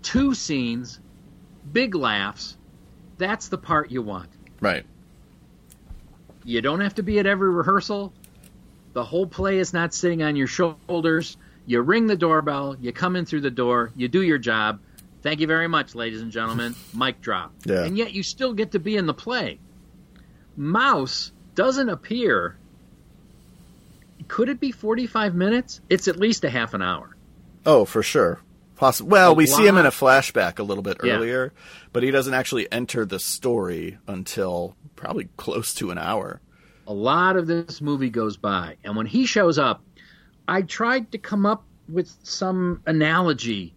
Two 0.03 0.35
scenes, 0.35 0.99
big 1.71 1.95
laughs. 1.95 2.55
That's 3.17 3.47
the 3.47 3.57
part 3.57 3.89
you 3.89 4.03
want. 4.03 4.29
Right. 4.61 4.85
You 6.43 6.61
don't 6.61 6.81
have 6.81 6.93
to 6.93 7.01
be 7.01 7.17
at 7.17 7.25
every 7.25 7.49
rehearsal. 7.49 8.13
The 8.93 9.03
whole 9.03 9.25
play 9.25 9.57
is 9.57 9.73
not 9.73 9.91
sitting 9.95 10.21
on 10.21 10.35
your 10.35 10.45
shoulders. 10.45 11.35
You 11.65 11.81
ring 11.81 12.05
the 12.05 12.15
doorbell, 12.15 12.77
you 12.79 12.93
come 12.93 13.15
in 13.15 13.25
through 13.25 13.41
the 13.41 13.49
door, 13.49 13.91
you 13.95 14.07
do 14.07 14.21
your 14.21 14.37
job. 14.37 14.81
Thank 15.23 15.39
you 15.39 15.47
very 15.47 15.67
much, 15.67 15.95
ladies 15.95 16.21
and 16.21 16.31
gentlemen. 16.31 16.75
Mic 16.93 17.21
drop. 17.21 17.53
Yeah. 17.65 17.83
And 17.85 17.97
yet 17.97 18.13
you 18.13 18.21
still 18.23 18.53
get 18.53 18.71
to 18.73 18.79
be 18.79 18.97
in 18.97 19.05
the 19.05 19.13
play. 19.13 19.57
Mouse 20.57 21.31
doesn't 21.55 21.89
appear. 21.89 22.57
Could 24.27 24.49
it 24.49 24.59
be 24.59 24.71
45 24.71 25.33
minutes? 25.33 25.81
It's 25.89 26.07
at 26.07 26.17
least 26.17 26.43
a 26.43 26.49
half 26.49 26.73
an 26.73 26.81
hour. 26.81 27.15
Oh, 27.65 27.85
for 27.85 28.03
sure. 28.03 28.41
Poss- 28.75 29.01
well, 29.01 29.31
A 29.31 29.33
we 29.35 29.45
see 29.45 29.65
him 29.65 29.77
in 29.77 29.85
a 29.85 29.91
flashback 29.91 30.59
a 30.59 30.63
little 30.63 30.83
bit 30.83 30.97
Yeah. 31.03 31.13
earlier, 31.13 31.53
but 31.93 32.03
he 32.03 32.11
doesn't 32.11 32.33
actually 32.33 32.69
enter 32.71 33.05
the 33.05 33.19
story 33.19 33.97
until 34.07 34.75
probably 34.95 35.29
close 35.37 35.73
to 35.75 35.91
an 35.91 35.97
hour. 35.97 36.41
a 36.85 36.93
lot 36.93 37.37
of 37.37 37.47
this 37.47 37.79
movie 37.81 38.09
goes 38.09 38.35
by 38.35 38.75
and 38.83 38.97
when 38.97 39.05
he 39.05 39.25
shows 39.25 39.57
up 39.57 39.81
i 40.49 40.61
tried 40.61 41.09
to 41.13 41.17
come 41.17 41.45
up 41.45 41.63
with 41.87 42.13
some 42.23 42.81
analogy 42.85 43.73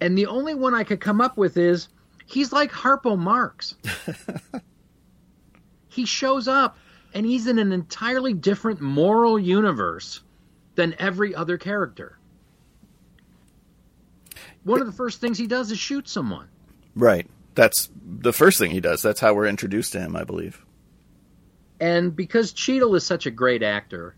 and 0.00 0.16
the 0.16 0.26
only 0.26 0.54
one 0.54 0.74
i 0.74 0.84
could 0.84 1.00
come 1.00 1.20
up 1.20 1.36
with 1.36 1.56
is 1.56 1.88
he's 2.26 2.52
like 2.52 2.70
harpo 2.70 3.18
marx 3.18 3.74
he 5.88 6.04
shows 6.04 6.48
up 6.48 6.76
and 7.14 7.24
he's 7.24 7.46
in 7.46 7.58
an 7.58 7.72
entirely 7.72 8.34
different 8.34 8.80
moral 8.80 9.38
universe 9.38 10.20
than 10.74 10.94
every 10.98 11.34
other 11.34 11.58
character 11.58 12.18
one 14.64 14.80
of 14.80 14.86
the 14.86 14.92
first 14.92 15.20
things 15.20 15.38
he 15.38 15.46
does 15.46 15.70
is 15.70 15.78
shoot 15.78 16.08
someone 16.08 16.48
Right. 16.98 17.28
That's 17.54 17.88
the 18.04 18.32
first 18.32 18.58
thing 18.58 18.72
he 18.72 18.80
does. 18.80 19.02
That's 19.02 19.20
how 19.20 19.32
we're 19.32 19.46
introduced 19.46 19.92
to 19.92 20.00
him, 20.00 20.16
I 20.16 20.24
believe. 20.24 20.64
And 21.80 22.14
because 22.14 22.52
Cheadle 22.52 22.96
is 22.96 23.06
such 23.06 23.26
a 23.26 23.30
great 23.30 23.62
actor 23.62 24.16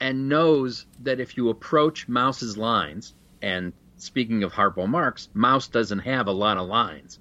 and 0.00 0.28
knows 0.28 0.86
that 1.00 1.20
if 1.20 1.36
you 1.36 1.48
approach 1.48 2.08
Mouse's 2.08 2.56
lines, 2.56 3.14
and 3.40 3.72
speaking 3.98 4.42
of 4.42 4.52
Harpo 4.52 4.88
Marx, 4.88 5.28
Mouse 5.34 5.68
doesn't 5.68 6.00
have 6.00 6.26
a 6.26 6.32
lot 6.32 6.56
of 6.56 6.66
lines. 6.68 7.18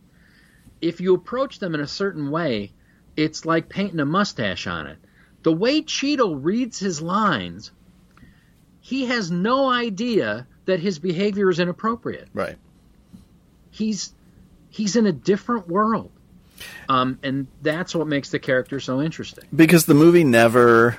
If 0.82 1.02
you 1.02 1.16
approach 1.16 1.60
them 1.60 1.74
in 1.74 1.82
a 1.82 1.88
certain 1.88 2.30
way, 2.30 2.72
it's 3.16 3.46
like 3.46 3.68
painting 3.68 4.00
a 4.00 4.06
mustache 4.06 4.68
on 4.68 4.88
it. 4.88 4.98
The 5.44 5.54
way 5.54 5.82
Cheadle 5.82 6.36
reads 6.36 6.80
his 6.80 7.02
lines, 7.02 7.72
he 8.82 9.06
has 9.06 9.32
no 9.32 9.70
idea 9.70 10.48
that 10.66 10.80
his 10.80 11.00
behavior 11.00 11.50
is 11.50 11.60
inappropriate. 11.60 12.30
Right. 12.34 12.58
He's 13.72 14.14
he's 14.70 14.96
in 14.96 15.06
a 15.06 15.12
different 15.12 15.68
world. 15.68 16.12
Um, 16.90 17.20
and 17.24 17.48
that's 17.62 17.94
what 17.94 18.08
makes 18.08 18.30
the 18.30 18.40
character 18.40 18.80
so 18.80 19.02
interesting. 19.02 19.46
Because 19.56 19.86
the 19.86 19.94
movie 19.94 20.24
never 20.24 20.98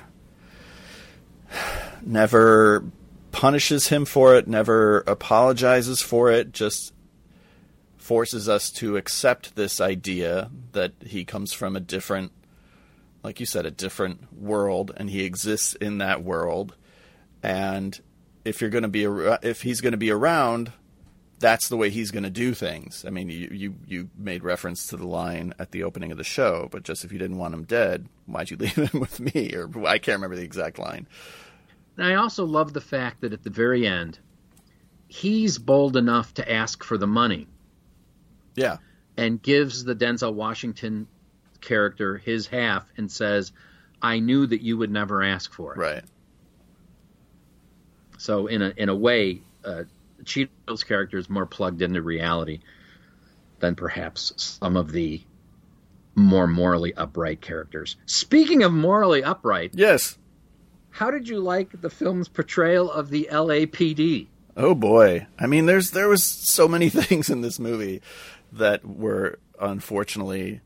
never 2.05 2.83
punishes 3.31 3.87
him 3.87 4.05
for 4.05 4.35
it, 4.35 4.47
never 4.47 4.99
apologizes 5.01 6.01
for 6.01 6.31
it, 6.31 6.51
just 6.51 6.93
forces 7.97 8.49
us 8.49 8.71
to 8.71 8.97
accept 8.97 9.55
this 9.55 9.79
idea 9.79 10.49
that 10.71 10.93
he 11.05 11.23
comes 11.23 11.53
from 11.53 11.75
a 11.75 11.79
different 11.79 12.31
like 13.21 13.39
you 13.39 13.45
said 13.45 13.65
a 13.65 13.71
different 13.71 14.33
world 14.33 14.91
and 14.97 15.09
he 15.09 15.25
exists 15.25 15.75
in 15.75 15.99
that 15.99 16.23
world 16.23 16.75
and 17.43 17.99
if 18.45 18.61
you're 18.61 18.69
going 18.69 18.83
to 18.83 18.87
be 18.87 19.03
if 19.43 19.61
he's 19.61 19.81
going 19.81 19.91
to 19.91 19.97
be 19.97 20.09
around 20.09 20.71
that's 21.39 21.69
the 21.69 21.77
way 21.77 21.89
he's 21.89 22.11
going 22.11 22.23
to 22.23 22.29
do 22.29 22.53
things. 22.53 23.05
I 23.07 23.09
mean, 23.09 23.29
you, 23.29 23.49
you 23.51 23.75
you 23.87 24.09
made 24.17 24.43
reference 24.43 24.87
to 24.87 24.97
the 24.97 25.07
line 25.07 25.53
at 25.57 25.71
the 25.71 25.83
opening 25.83 26.11
of 26.11 26.17
the 26.17 26.23
show, 26.23 26.67
but 26.71 26.83
just 26.83 27.05
if 27.05 27.11
you 27.11 27.17
didn't 27.17 27.37
want 27.37 27.53
him 27.53 27.63
dead, 27.63 28.07
why'd 28.25 28.51
you 28.51 28.57
leave 28.59 28.75
him 28.75 28.99
with 28.99 29.19
me? 29.19 29.53
Or 29.55 29.69
I 29.87 29.97
can't 29.97 30.17
remember 30.17 30.35
the 30.35 30.43
exact 30.43 30.77
line. 30.77 31.07
And 31.99 32.07
I 32.07 32.15
also 32.15 32.45
love 32.45 32.71
the 32.71 32.79
fact 32.79 33.19
that 33.21 33.33
at 33.33 33.43
the 33.43 33.49
very 33.49 33.85
end, 33.85 34.19
he's 35.09 35.57
bold 35.57 35.97
enough 35.97 36.33
to 36.35 36.49
ask 36.49 36.81
for 36.81 36.97
the 36.97 37.07
money 37.07 37.45
Yeah, 38.55 38.77
and 39.17 39.41
gives 39.41 39.83
the 39.83 39.93
Denzel 39.95 40.33
Washington 40.33 41.07
character 41.59 42.17
his 42.17 42.47
half 42.47 42.85
and 42.95 43.11
says, 43.11 43.51
I 44.01 44.19
knew 44.19 44.47
that 44.47 44.61
you 44.61 44.77
would 44.77 44.89
never 44.91 45.21
ask 45.23 45.51
for 45.53 45.73
it. 45.73 45.77
right. 45.77 46.03
So, 48.17 48.47
in 48.47 48.61
a, 48.61 48.73
in 48.77 48.87
a 48.87 48.95
way, 48.95 49.41
uh, 49.65 49.83
Cheadle's 50.23 50.83
character 50.85 51.17
is 51.17 51.29
more 51.29 51.45
plugged 51.45 51.81
into 51.81 52.01
reality 52.01 52.59
than 53.59 53.75
perhaps 53.75 54.31
some 54.37 54.77
of 54.77 54.91
the 54.93 55.21
more 56.15 56.47
morally 56.47 56.93
upright 56.93 57.41
characters. 57.41 57.97
Speaking 58.05 58.63
of 58.63 58.71
morally 58.71 59.21
upright, 59.23 59.71
Yes. 59.73 60.17
How 60.91 61.11
did 61.11 61.27
you 61.27 61.39
like 61.39 61.81
the 61.81 61.89
film's 61.89 62.27
portrayal 62.27 62.91
of 62.91 63.09
the 63.09 63.29
LAPD? 63.31 64.27
Oh 64.57 64.75
boy. 64.75 65.27
I 65.37 65.47
mean, 65.47 65.65
there's 65.65 65.91
there 65.91 66.09
was 66.09 66.23
so 66.23 66.67
many 66.67 66.89
things 66.89 67.29
in 67.29 67.41
this 67.41 67.59
movie 67.59 68.01
that 68.51 68.85
were 68.85 69.39
unfortunately 69.59 70.61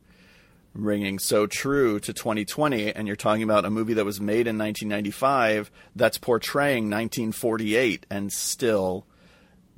ringing 0.74 1.20
so 1.20 1.46
true 1.46 2.00
to 2.00 2.12
2020 2.14 2.92
and 2.94 3.06
you're 3.06 3.16
talking 3.16 3.44
about 3.44 3.64
a 3.64 3.70
movie 3.70 3.94
that 3.94 4.06
was 4.06 4.20
made 4.20 4.48
in 4.48 4.58
1995 4.58 5.70
that's 5.96 6.18
portraying 6.18 6.86
1948 6.86 8.08
and 8.10 8.34
still 8.34 9.06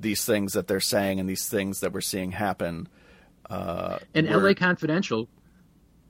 these 0.00 0.24
things 0.24 0.54
that 0.54 0.68
they're 0.68 0.80
saying 0.80 1.20
and 1.20 1.28
these 1.28 1.48
things 1.50 1.80
that 1.80 1.92
we're 1.92 2.00
seeing 2.00 2.32
happen 2.32 2.88
uh, 3.50 3.98
And 4.14 4.26
Word. 4.28 4.42
LA 4.42 4.54
Confidential 4.54 5.28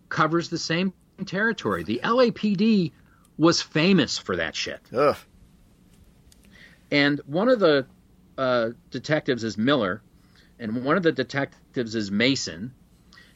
covers 0.09 0.49
the 0.51 0.59
same 0.59 0.93
territory. 1.25 1.83
The 1.83 2.01
LAPD 2.05 2.93
was 3.39 3.63
famous 3.63 4.19
for 4.19 4.37
that 4.37 4.55
shit. 4.55 4.81
ugh 4.95 5.17
And 6.91 7.21
one 7.27 7.49
of 7.49 7.59
the 7.61 7.87
uh, 8.39 8.71
detectives 8.91 9.45
is 9.45 9.59
Miller, 9.59 10.03
and 10.59 10.85
one 10.85 10.97
of 10.97 11.03
the 11.03 11.13
detectives 11.13 11.95
is 11.95 12.11
Mason. 12.11 12.73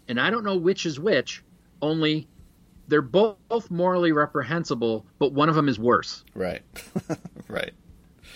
And 0.09 0.21
I 0.21 0.31
don't 0.31 0.45
know 0.45 0.57
which 0.57 0.87
is 0.87 0.99
which, 0.99 1.43
only 1.81 2.29
they're 2.89 3.03
both 3.03 3.71
morally 3.71 4.13
reprehensible, 4.13 5.07
but 5.19 5.33
one 5.33 5.49
of 5.49 5.55
them 5.55 5.69
is 5.69 5.79
worse. 5.79 6.25
right 6.35 6.63
right 7.49 7.73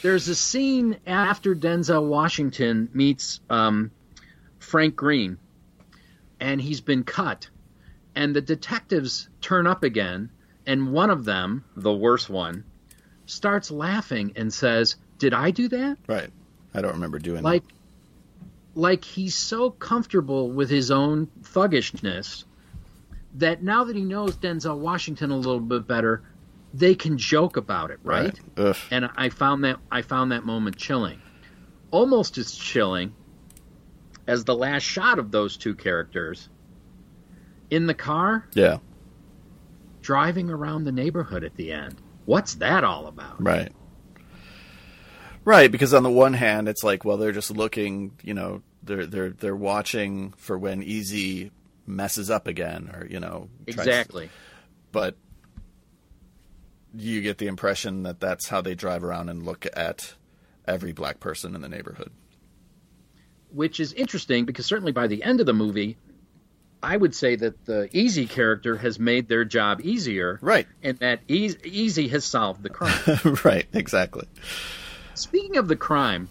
There's 0.02 0.28
a 0.28 0.34
scene 0.34 0.98
after 1.06 1.54
Denzel 1.54 2.06
Washington 2.06 2.88
meets 2.94 3.40
um, 3.50 3.90
Frank 4.58 4.96
Green, 4.96 5.38
and 6.40 6.60
he's 6.60 6.80
been 6.80 7.02
cut, 7.02 7.48
and 8.14 8.34
the 8.34 8.40
detectives 8.40 9.28
turn 9.40 9.66
up 9.66 9.82
again, 9.82 10.30
and 10.66 10.92
one 10.92 11.10
of 11.10 11.24
them, 11.24 11.64
the 11.76 11.92
worst 11.92 12.30
one, 12.30 12.64
starts 13.26 13.70
laughing 13.70 14.32
and 14.36 14.52
says, 14.52 14.96
"Did 15.18 15.34
I 15.34 15.50
do 15.50 15.68
that?" 15.68 15.98
right. 16.06 16.30
I 16.76 16.80
don't 16.80 16.94
remember 16.94 17.18
doing 17.18 17.42
Like, 17.42 17.62
like 18.74 19.04
he's 19.04 19.36
so 19.36 19.70
comfortable 19.70 20.50
with 20.50 20.68
his 20.68 20.90
own 20.90 21.28
thuggishness 21.42 22.44
that 23.34 23.62
now 23.62 23.84
that 23.84 23.94
he 23.94 24.02
knows 24.02 24.36
Denzel 24.36 24.78
Washington 24.78 25.30
a 25.30 25.36
little 25.36 25.60
bit 25.60 25.86
better, 25.86 26.22
they 26.72 26.96
can 26.96 27.16
joke 27.16 27.56
about 27.56 27.92
it, 27.92 28.02
that 28.02 28.08
right? 28.08 28.40
ugh. 28.56 28.76
And 28.90 29.08
I 29.16 29.28
found 29.28 29.64
that 29.64 29.78
I 29.90 30.02
found 30.02 30.32
that 30.32 30.44
moment 30.44 30.76
chilling, 30.76 31.20
almost 31.90 32.38
as 32.38 32.52
chilling 32.54 33.14
as 34.26 34.44
the 34.44 34.54
last 34.54 34.82
shot 34.82 35.18
of 35.18 35.30
those 35.30 35.56
two 35.56 35.74
characters 35.74 36.48
in 37.70 37.86
the 37.86 37.94
car. 37.94 38.48
Yeah 38.54 38.78
driving 40.04 40.50
around 40.50 40.84
the 40.84 40.92
neighborhood 40.92 41.42
at 41.42 41.56
the 41.56 41.72
end. 41.72 41.96
What's 42.26 42.56
that 42.56 42.84
all 42.84 43.06
about? 43.06 43.42
Right. 43.42 43.72
Right, 45.46 45.72
because 45.72 45.92
on 45.92 46.02
the 46.02 46.10
one 46.10 46.34
hand, 46.34 46.68
it's 46.68 46.84
like, 46.84 47.04
well, 47.04 47.16
they're 47.16 47.32
just 47.32 47.50
looking, 47.50 48.12
you 48.22 48.34
know, 48.34 48.62
they're 48.82 49.06
they're 49.06 49.30
they're 49.30 49.56
watching 49.56 50.32
for 50.36 50.58
when 50.58 50.82
Easy 50.82 51.50
messes 51.86 52.30
up 52.30 52.46
again, 52.46 52.90
or 52.94 53.06
you 53.06 53.18
know, 53.18 53.48
Exactly. 53.66 54.30
But 54.92 55.16
you 56.94 57.20
get 57.20 57.38
the 57.38 57.46
impression 57.46 58.04
that 58.04 58.20
that's 58.20 58.48
how 58.48 58.60
they 58.60 58.74
drive 58.74 59.04
around 59.04 59.28
and 59.28 59.42
look 59.44 59.66
at 59.74 60.14
every 60.66 60.92
black 60.92 61.18
person 61.20 61.54
in 61.54 61.60
the 61.60 61.68
neighborhood. 61.68 62.10
Which 63.50 63.80
is 63.80 63.92
interesting 63.92 64.44
because 64.44 64.66
certainly 64.66 64.92
by 64.92 65.06
the 65.08 65.22
end 65.22 65.40
of 65.40 65.46
the 65.46 65.52
movie, 65.52 65.96
I 66.84 66.96
would 66.96 67.14
say 67.14 67.36
that 67.36 67.64
the 67.64 67.88
Easy 67.96 68.26
character 68.26 68.76
has 68.76 68.98
made 68.98 69.28
their 69.28 69.44
job 69.44 69.80
easier, 69.82 70.38
Right. 70.42 70.66
and 70.82 70.98
that 70.98 71.20
Easy, 71.28 71.58
Easy 71.64 72.08
has 72.08 72.24
solved 72.24 72.62
the 72.62 72.68
crime. 72.70 73.00
right, 73.44 73.66
exactly. 73.72 74.26
Speaking 75.14 75.56
of 75.56 75.68
the 75.68 75.76
crime, 75.76 76.28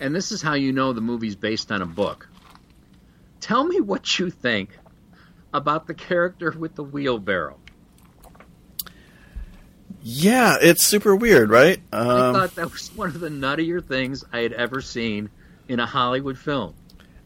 and 0.00 0.14
this 0.14 0.32
is 0.32 0.42
how 0.42 0.54
you 0.54 0.72
know 0.72 0.92
the 0.92 1.00
movie's 1.00 1.36
based 1.36 1.70
on 1.72 1.82
a 1.82 1.86
book. 1.86 2.28
Tell 3.40 3.64
me 3.64 3.80
what 3.80 4.18
you 4.18 4.30
think 4.30 4.70
about 5.52 5.86
the 5.86 5.94
character 5.94 6.50
with 6.52 6.74
the 6.74 6.84
wheelbarrow. 6.84 7.58
Yeah, 10.02 10.56
it's 10.60 10.84
super 10.84 11.14
weird, 11.14 11.50
right? 11.50 11.80
I 11.92 11.98
Um, 11.98 12.34
thought 12.34 12.54
that 12.54 12.70
was 12.72 12.88
one 12.96 13.08
of 13.10 13.20
the 13.20 13.28
nuttier 13.28 13.84
things 13.84 14.24
I 14.32 14.38
had 14.40 14.52
ever 14.52 14.80
seen 14.80 15.28
in 15.68 15.78
a 15.78 15.86
Hollywood 15.86 16.38
film. 16.38 16.74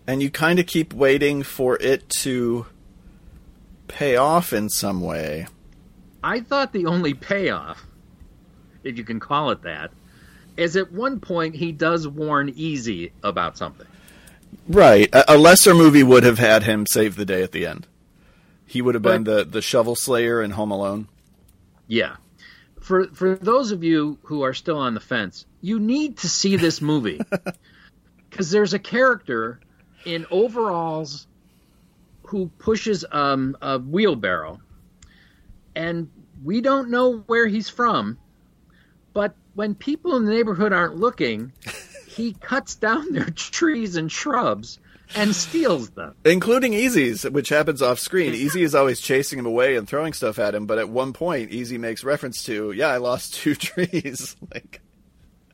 And 0.06 0.22
you 0.22 0.30
kind 0.30 0.58
of 0.58 0.66
keep 0.66 0.92
waiting 0.92 1.42
for 1.42 1.76
it 1.80 2.08
to 2.20 2.66
pay 3.88 4.16
off 4.16 4.52
in 4.52 4.68
some 4.68 5.00
way. 5.00 5.46
I 6.22 6.40
thought 6.40 6.72
the 6.72 6.86
only 6.86 7.14
payoff, 7.14 7.86
if 8.82 8.96
you 8.96 9.04
can 9.04 9.20
call 9.20 9.50
it 9.50 9.62
that, 9.62 9.92
is 10.56 10.76
at 10.76 10.92
one 10.92 11.20
point 11.20 11.54
he 11.56 11.72
does 11.72 12.06
warn 12.06 12.50
Easy 12.54 13.12
about 13.22 13.58
something. 13.58 13.86
Right. 14.68 15.12
A, 15.14 15.34
a 15.34 15.38
lesser 15.38 15.74
movie 15.74 16.02
would 16.02 16.24
have 16.24 16.38
had 16.38 16.62
him 16.62 16.86
save 16.86 17.16
the 17.16 17.24
day 17.24 17.42
at 17.42 17.52
the 17.52 17.66
end. 17.66 17.86
He 18.66 18.80
would 18.80 18.94
have 18.94 19.02
been 19.02 19.24
the, 19.24 19.44
the 19.44 19.60
shovel 19.60 19.94
slayer 19.94 20.42
in 20.42 20.52
Home 20.52 20.70
Alone. 20.70 21.08
Yeah. 21.86 22.16
For 22.80 23.08
for 23.08 23.36
those 23.36 23.70
of 23.70 23.84
you 23.84 24.18
who 24.22 24.42
are 24.42 24.54
still 24.54 24.78
on 24.78 24.94
the 24.94 25.00
fence, 25.00 25.46
you 25.60 25.78
need 25.78 26.18
to 26.18 26.28
see 26.28 26.56
this 26.56 26.80
movie 26.80 27.20
because 28.30 28.50
there's 28.50 28.74
a 28.74 28.78
character 28.78 29.60
in 30.04 30.26
overalls 30.30 31.26
who 32.22 32.50
pushes 32.58 33.04
um, 33.12 33.56
a 33.60 33.78
wheelbarrow, 33.78 34.60
and 35.74 36.10
we 36.42 36.60
don't 36.60 36.90
know 36.90 37.18
where 37.26 37.46
he's 37.46 37.68
from. 37.68 38.18
But 39.12 39.34
when 39.54 39.74
people 39.74 40.16
in 40.16 40.24
the 40.24 40.32
neighborhood 40.32 40.72
aren't 40.72 40.96
looking, 40.96 41.52
he 42.08 42.32
cuts 42.34 42.74
down 42.74 43.12
their 43.12 43.30
trees 43.30 43.96
and 43.96 44.10
shrubs 44.10 44.78
and 45.14 45.34
steals 45.34 45.90
them. 45.90 46.14
Including 46.24 46.72
Easy's, 46.72 47.24
which 47.24 47.50
happens 47.50 47.82
off 47.82 47.98
screen. 47.98 48.34
Easy 48.34 48.62
is 48.62 48.74
always 48.74 49.00
chasing 49.00 49.38
him 49.38 49.46
away 49.46 49.76
and 49.76 49.86
throwing 49.88 50.12
stuff 50.12 50.38
at 50.38 50.54
him, 50.54 50.66
but 50.66 50.78
at 50.78 50.88
one 50.88 51.12
point 51.12 51.50
Easy 51.50 51.78
makes 51.78 52.04
reference 52.04 52.42
to, 52.44 52.72
yeah, 52.72 52.88
I 52.88 52.96
lost 52.96 53.34
two 53.34 53.54
trees. 53.54 54.36
like 54.52 54.80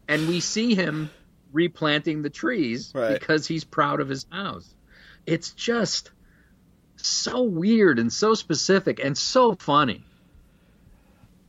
and 0.08 0.26
we 0.28 0.40
see 0.40 0.74
him 0.74 1.10
replanting 1.52 2.22
the 2.22 2.30
trees 2.30 2.92
Right. 2.94 3.18
because 3.18 3.46
he's 3.46 3.64
proud 3.64 4.00
of 4.00 4.08
his 4.08 4.26
house. 4.30 4.74
It's 5.26 5.50
just 5.50 6.10
so 6.96 7.42
weird 7.42 7.98
and 7.98 8.12
so 8.12 8.34
specific 8.34 9.00
and 9.02 9.16
so 9.16 9.54
funny. 9.54 10.04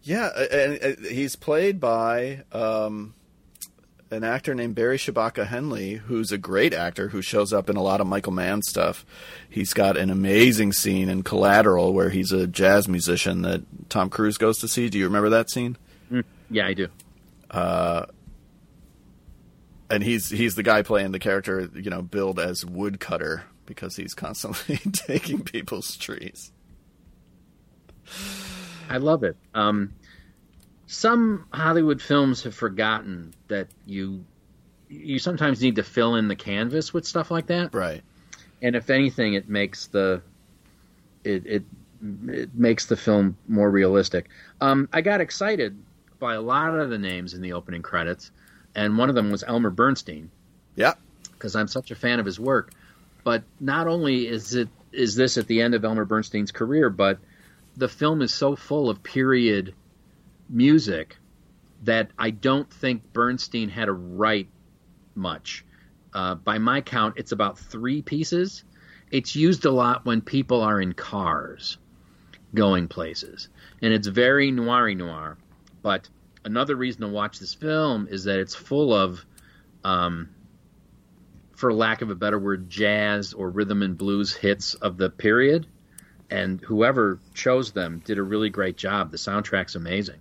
Yeah, 0.04 0.28
and, 0.28 0.98
he's 1.06 1.36
played 1.36 1.80
by 1.80 2.44
um, 2.52 3.14
an 4.10 4.24
actor 4.24 4.56
named 4.56 4.74
Barry 4.76 4.98
Shabaka 4.98 5.46
Henley, 5.46 5.96
who's 5.96 6.32
a 6.32 6.38
great 6.40 6.74
actor 6.74 7.10
who 7.10 7.22
shows 7.22 7.54
up 7.54 7.70
in 7.70 7.76
a 7.76 7.84
lot 7.84 8.02
of 8.02 8.08
Michael 8.08 8.32
Mann 8.32 8.62
stuff. 8.64 9.06
He's 9.50 9.74
got 9.74 9.98
an 9.98 10.10
amazing 10.10 10.74
scene 10.74 11.08
in 11.08 11.22
Collateral 11.22 11.94
where 11.94 12.10
he's 12.10 12.32
a 12.32 12.48
jazz 12.48 12.88
musician 12.88 13.44
that 13.44 13.62
Tom 13.90 14.10
Cruise 14.10 14.38
goes 14.40 14.58
to 14.60 14.68
see. 14.68 14.90
Do 14.90 14.98
you 14.98 15.06
remember 15.06 15.30
that 15.30 15.52
scene? 15.52 15.78
Yeah, 16.50 16.66
I 16.66 16.74
do. 16.74 16.88
And 19.92 20.04
he's 20.04 20.30
he's 20.30 20.56
the 20.56 20.64
guy 20.64 20.82
playing 20.84 21.12
the 21.12 21.20
character, 21.20 21.70
you 21.76 21.90
know, 21.90 22.02
billed 22.02 22.40
as 22.40 22.66
woodcutter 22.66 23.44
because 23.66 23.98
he's 23.98 24.14
constantly 24.14 24.78
taking 24.94 25.44
people's 25.44 25.98
trees. 25.98 26.52
I 28.90 28.98
love 28.98 29.24
it. 29.24 29.38
Um, 29.54 29.94
some 30.88 31.46
Hollywood 31.54 32.02
films 32.02 32.44
have 32.44 32.56
forgotten 32.56 33.34
that 33.48 33.68
you 33.86 34.26
you 34.90 35.20
sometimes 35.20 35.62
need 35.62 35.76
to 35.76 35.84
fill 35.84 36.16
in 36.16 36.28
the 36.28 36.36
canvas 36.36 36.94
with 36.94 37.06
stuff 37.06 37.32
like 37.32 37.48
that. 37.48 37.74
Right. 37.74 38.02
and 38.62 38.76
if 38.76 38.90
anything, 38.90 39.34
it 39.34 39.48
makes 39.50 39.88
the 39.88 40.22
it 41.24 41.46
it 41.46 41.64
it 42.28 42.50
makes 42.56 42.88
the 42.88 42.98
film 42.98 43.38
more 43.48 43.70
realistic. 43.70 44.30
Um, 44.60 44.90
I 44.92 45.02
got 45.02 45.22
excited 45.22 45.78
by 46.20 46.34
a 46.36 46.42
lot 46.42 46.78
of 46.78 46.90
the 46.90 46.98
names 46.98 47.34
in 47.34 47.42
the 47.42 47.54
opening 47.54 47.82
credits, 47.82 48.32
and 48.76 48.98
one 48.98 49.10
of 49.10 49.16
them 49.16 49.32
was 49.32 49.44
Elmer 49.44 49.70
Bernstein 49.70 50.32
Yeah. 50.76 50.94
because 51.34 51.56
I'm 51.56 51.68
such 51.68 51.92
a 51.92 51.96
fan 51.96 52.20
of 52.20 52.26
his 52.26 52.40
work. 52.40 52.72
But 53.24 53.44
not 53.60 53.88
only 53.88 54.28
is 54.28 54.56
it 54.56 54.70
is 54.92 55.16
this 55.16 55.38
at 55.38 55.48
the 55.48 55.62
end 55.62 55.74
of 55.74 55.86
Elmer 55.86 56.06
Bernstein's 56.06 56.52
career, 56.52 56.90
but 56.90 57.20
the 57.78 57.88
film 57.88 58.22
is 58.22 58.34
so 58.34 58.56
full 58.56 58.90
of 58.90 59.02
period 59.04 59.74
music 60.50 61.18
that 61.84 62.10
I 62.18 62.32
don't 62.32 62.70
think 62.72 63.14
Bernstein 63.14 63.70
had 63.70 63.86
to 63.86 63.94
write 63.94 64.50
much. 65.16 65.64
Uh, 66.14 66.36
by 66.36 66.58
my 66.58 66.82
count, 66.82 67.16
it's 67.18 67.32
about 67.32 67.58
three 67.58 68.02
pieces. 68.02 68.64
It's 69.12 69.36
used 69.36 69.66
a 69.66 69.72
lot 69.72 70.06
when 70.06 70.22
people 70.22 70.62
are 70.62 70.82
in 70.82 70.94
cars 70.94 71.78
going 72.54 72.88
places, 72.90 73.48
and 73.82 73.94
it's 73.94 74.08
very 74.08 74.52
noir 74.52 74.94
noir. 74.94 75.38
But 75.82 76.10
another 76.44 76.76
reason 76.76 77.02
to 77.02 77.08
watch 77.08 77.40
this 77.40 77.54
film 77.54 78.08
is 78.10 78.24
that 78.26 78.40
it's 78.40 78.56
full 78.56 78.94
of 78.94 79.24
um, 79.84 80.30
for 81.54 81.74
lack 81.74 82.02
of 82.02 82.10
a 82.10 82.16
better 82.16 82.40
word, 82.40 82.70
jazz 82.70 83.34
or 83.34 83.50
rhythm 83.50 83.82
and 83.82 83.98
blues 83.98 84.34
hits 84.34 84.74
of 84.76 84.98
the 84.98 85.10
period. 85.10 85.68
And 86.30 86.62
whoever 86.62 87.20
chose 87.34 87.72
them 87.74 88.02
did 88.06 88.18
a 88.18 88.24
really 88.24 88.50
great 88.50 88.78
job. 88.78 89.12
The 89.12 89.18
soundtrack's 89.18 89.76
amazing. 89.76 90.20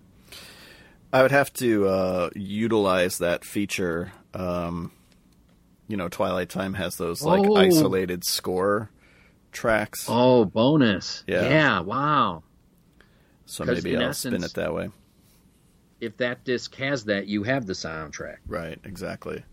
I 1.13 1.23
would 1.23 1.31
have 1.31 1.53
to 1.55 1.87
uh, 1.89 2.31
utilize 2.35 3.19
that 3.19 3.45
feature. 3.45 4.13
Um, 4.35 4.91
you 5.89 5.97
know, 5.97 6.09
Twilight 6.09 6.49
Time 6.49 6.75
has 6.75 6.97
those 6.97 7.23
like 7.23 7.43
Oh. 7.49 7.55
isolated 7.57 8.25
score 8.25 8.91
tracks, 9.53 10.07
Oh, 10.09 10.45
bonus. 10.45 11.25
Yeah. 11.27 11.49
Yeah, 11.49 11.81
wow. 11.81 12.43
So 13.47 13.65
maybe 13.65 13.97
I'll 13.97 14.13
spin 14.13 14.45
it 14.45 14.55
that 14.55 14.73
way. 14.75 14.91
If 16.01 16.17
that 16.19 16.45
disc 16.45 16.75
has 16.77 17.05
that, 17.05 17.27
you 17.27 17.43
have 17.43 17.67
the 17.67 17.73
soundtrack. 17.75 18.37
Right, 18.47 18.79
exactly. 18.85 19.45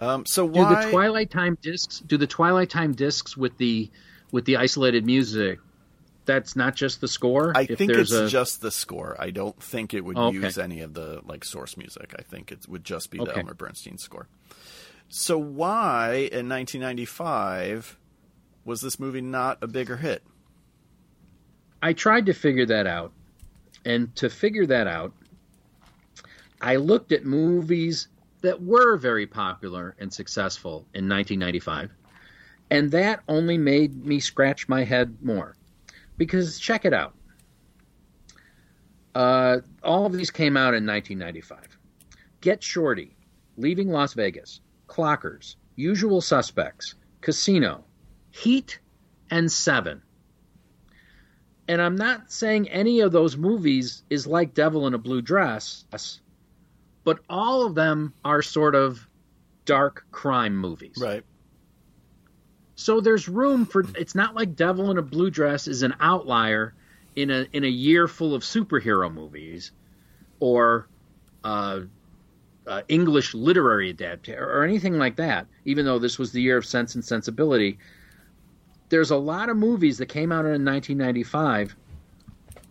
Um, 0.00 0.24
so 0.26 0.46
Do 0.48 0.64
the 0.64 0.86
Twilight 0.90 1.30
Time 1.30 1.58
discs 1.60 2.00
do 2.00 2.16
the 2.16 2.26
Twilight 2.26 2.70
Time 2.70 2.92
discs 2.92 3.36
with 3.36 3.56
the 3.58 3.90
with 4.30 4.44
the 4.44 4.56
isolated 4.58 5.04
music 5.06 5.58
that's 6.24 6.54
not 6.54 6.76
just 6.76 7.00
the 7.00 7.08
score? 7.08 7.52
I 7.56 7.62
If 7.68 7.78
think 7.78 7.90
it's 7.92 8.12
a- 8.12 8.28
just 8.28 8.60
the 8.60 8.70
score. 8.70 9.16
I 9.18 9.30
don't 9.30 9.60
think 9.62 9.94
it 9.94 10.04
would 10.04 10.16
Okay. 10.16 10.36
use 10.36 10.58
any 10.58 10.80
of 10.82 10.94
the 10.94 11.20
like 11.24 11.44
source 11.44 11.76
music. 11.76 12.14
I 12.18 12.22
think 12.22 12.52
it 12.52 12.68
would 12.68 12.84
just 12.84 13.10
be 13.10 13.18
the 13.18 13.36
Elmer 13.36 13.54
Bernstein 13.54 13.98
score. 13.98 14.28
So 15.08 15.38
why 15.38 16.28
in 16.30 16.48
1995 16.48 17.98
was 18.64 18.80
this 18.82 19.00
movie 19.00 19.20
not 19.22 19.58
a 19.62 19.66
bigger 19.66 19.96
hit? 19.96 20.22
I 21.82 21.92
tried 21.92 22.26
to 22.26 22.34
figure 22.34 22.66
that 22.66 22.86
out. 22.86 23.12
And 23.84 24.14
to 24.16 24.28
figure 24.28 24.66
that 24.66 24.86
out, 24.86 25.12
I 26.60 26.76
looked 26.76 27.12
at 27.12 27.24
movies 27.24 28.08
that 28.40 28.62
were 28.62 28.96
very 28.96 29.26
popular 29.26 29.94
and 29.98 30.12
successful 30.12 30.86
in 30.94 31.08
1995. 31.08 31.90
And 32.70 32.90
that 32.90 33.22
only 33.28 33.58
made 33.58 34.04
me 34.04 34.20
scratch 34.20 34.68
my 34.68 34.84
head 34.84 35.18
more. 35.22 35.56
Because 36.16 36.58
check 36.58 36.84
it 36.84 36.92
out. 36.92 37.14
Uh, 39.14 39.58
all 39.82 40.06
of 40.06 40.12
these 40.12 40.30
came 40.30 40.56
out 40.56 40.74
in 40.74 40.86
1995. 40.86 41.78
Get 42.40 42.62
Shorty, 42.62 43.16
Leaving 43.56 43.88
Las 43.88 44.14
Vegas, 44.14 44.60
Clockers, 44.86 45.56
Usual 45.76 46.20
Suspects, 46.20 46.94
Casino, 47.20 47.84
Heat, 48.30 48.78
and 49.30 49.50
Seven. 49.50 50.02
And 51.66 51.82
I'm 51.82 51.96
not 51.96 52.30
saying 52.30 52.68
any 52.68 53.00
of 53.00 53.12
those 53.12 53.36
movies 53.36 54.02
is 54.08 54.26
like 54.26 54.54
Devil 54.54 54.86
in 54.86 54.94
a 54.94 54.98
Blue 54.98 55.20
Dress, 55.20 55.84
but 57.08 57.20
all 57.30 57.64
of 57.64 57.74
them 57.74 58.12
are 58.22 58.42
sort 58.42 58.74
of 58.74 59.08
dark 59.64 60.04
crime 60.10 60.54
movies. 60.54 60.98
Right. 61.00 61.24
So 62.74 63.00
there's 63.00 63.30
room 63.30 63.64
for 63.64 63.82
it's 63.96 64.14
not 64.14 64.34
like 64.34 64.54
Devil 64.54 64.90
in 64.90 64.98
a 64.98 65.02
Blue 65.02 65.30
Dress 65.30 65.68
is 65.68 65.82
an 65.82 65.94
outlier 66.00 66.74
in 67.16 67.30
a 67.30 67.46
in 67.54 67.64
a 67.64 67.68
year 67.68 68.08
full 68.08 68.34
of 68.34 68.42
superhero 68.42 69.10
movies 69.10 69.72
or 70.38 70.86
uh, 71.44 71.80
uh, 72.66 72.82
English 72.88 73.32
literary 73.32 73.88
adaptation 73.88 74.42
or 74.42 74.62
anything 74.62 74.98
like 74.98 75.16
that. 75.16 75.46
Even 75.64 75.86
though 75.86 75.98
this 75.98 76.18
was 76.18 76.32
the 76.32 76.42
year 76.42 76.58
of 76.58 76.66
Sense 76.66 76.94
and 76.94 77.02
Sensibility, 77.02 77.78
there's 78.90 79.12
a 79.12 79.16
lot 79.16 79.48
of 79.48 79.56
movies 79.56 79.96
that 79.96 80.10
came 80.10 80.30
out 80.30 80.44
in 80.44 80.62
1995 80.62 81.74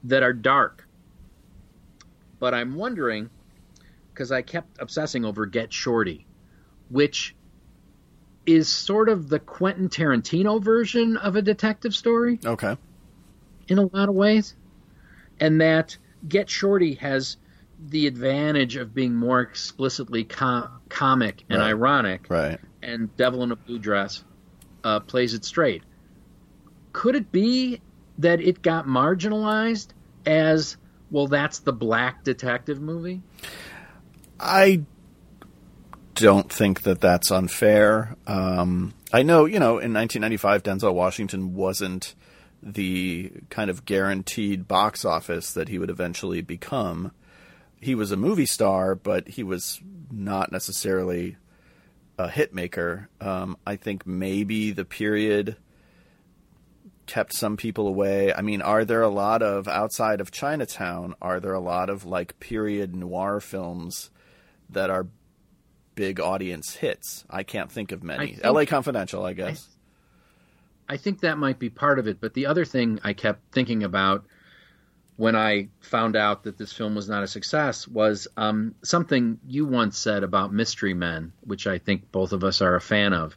that 0.03 0.21
are 0.21 0.31
dark. 0.31 0.87
But 2.37 2.53
I'm 2.53 2.75
wondering 2.75 3.31
because 4.17 4.31
I 4.31 4.41
kept 4.41 4.81
obsessing 4.81 5.23
over 5.25 5.45
Get 5.45 5.71
Shorty, 5.71 6.25
which 6.89 7.35
is 8.47 8.67
sort 8.67 9.09
of 9.09 9.29
the 9.29 9.37
Quentin 9.37 9.89
Tarantino 9.89 10.59
version 10.59 11.17
of 11.17 11.35
a 11.35 11.41
detective 11.43 11.93
story 11.93 12.39
Okay. 12.43 12.75
in 13.67 13.77
a 13.77 13.85
lot 13.95 14.09
of 14.09 14.15
ways. 14.15 14.55
And 15.39 15.61
that 15.61 15.95
Get 16.27 16.49
Shorty 16.49 16.95
has 16.95 17.37
the 17.89 18.07
advantage 18.07 18.75
of 18.75 18.91
being 18.95 19.13
more 19.13 19.39
explicitly 19.41 20.23
com- 20.23 20.79
comic 20.89 21.43
and 21.47 21.59
Right. 21.59 21.67
ironic, 21.67 22.25
Right. 22.27 22.59
and 22.81 23.15
Devil 23.17 23.43
in 23.43 23.51
a 23.51 23.55
Blue 23.55 23.77
Dress 23.77 24.23
uh, 24.83 24.99
plays 25.01 25.35
it 25.35 25.45
straight. 25.45 25.83
Could 26.91 27.15
it 27.15 27.31
be 27.31 27.81
that 28.17 28.41
it 28.41 28.63
got 28.63 28.87
marginalized 28.87 29.89
as, 30.25 30.77
well, 31.11 31.27
that's 31.27 31.59
the 31.59 31.73
black 31.73 32.23
detective 32.23 32.81
movie? 32.81 33.21
I 34.39 34.83
don't 36.15 36.51
think 36.51 36.81
that 36.81 36.99
that's 36.99 37.31
unfair. 37.31 38.15
Um, 38.25 38.93
I 39.13 39.23
know, 39.23 39.45
you 39.45 39.59
know, 39.59 39.77
in 39.79 39.93
1995, 39.93 40.63
Denzel 40.63 40.93
Washington 40.93 41.53
wasn't 41.53 42.15
the 42.61 43.31
kind 43.49 43.69
of 43.69 43.85
guaranteed 43.85 44.67
box 44.67 45.05
office 45.05 45.53
that 45.53 45.69
he 45.69 45.77
would 45.77 45.89
eventually 45.89 46.41
become. 46.41 47.11
He 47.79 47.93
was 47.93 48.11
a 48.11 48.17
movie 48.17 48.47
star, 48.47 48.95
but 48.95 49.27
he 49.27 49.43
was 49.43 49.79
not 50.11 50.51
necessarily 50.51 51.37
a 52.17 52.29
hit 52.29 52.53
maker. 52.53 53.09
Um, 53.21 53.57
I 53.65 53.75
think 53.75 54.07
maybe 54.07 54.71
the 54.71 54.85
period 54.85 55.55
kept 57.05 57.33
some 57.33 57.57
people 57.57 57.87
away. 57.87 58.33
I 58.33 58.41
mean, 58.41 58.61
are 58.61 58.83
there 58.83 59.03
a 59.03 59.09
lot 59.09 59.41
of 59.41 59.67
outside 59.67 60.19
of 60.19 60.31
Chinatown? 60.31 61.13
Are 61.21 61.39
there 61.39 61.53
a 61.53 61.59
lot 61.59 61.89
of 61.89 62.05
like 62.05 62.39
period 62.39 62.95
noir 62.95 63.39
films 63.39 64.09
that 64.69 64.89
are 64.89 65.07
big 65.95 66.19
audience 66.19 66.75
hits? 66.75 67.25
I 67.29 67.43
can't 67.43 67.71
think 67.71 67.91
of 67.91 68.03
many. 68.03 68.27
think- 68.27 68.45
L.A. 68.45 68.65
Confidential, 68.65 69.25
I 69.25 69.33
guess. 69.33 69.67
I 70.89 70.97
think 70.97 71.21
that 71.21 71.37
might 71.37 71.59
be 71.59 71.69
part 71.69 71.99
of 71.99 72.07
it. 72.07 72.21
But 72.21 72.33
the 72.33 72.45
other 72.45 72.63
thing 72.63 72.99
I 73.03 73.13
kept 73.13 73.51
thinking 73.51 73.83
about 73.83 74.25
when 75.17 75.35
I 75.35 75.69
found 75.81 76.15
out 76.15 76.43
that 76.43 76.57
this 76.57 76.71
film 76.71 76.95
was 76.95 77.09
not 77.09 77.23
a 77.23 77.27
success 77.27 77.87
was 77.87 78.27
um, 78.37 78.75
something 78.83 79.39
you 79.47 79.65
once 79.65 79.97
said 79.97 80.23
about 80.23 80.53
Mystery 80.53 80.93
Men, 80.93 81.33
which 81.41 81.67
I 81.67 81.79
think 81.79 82.11
both 82.11 82.31
of 82.31 82.43
us 82.43 82.61
are 82.61 82.75
a 82.75 82.81
fan 82.81 83.13
of. 83.13 83.35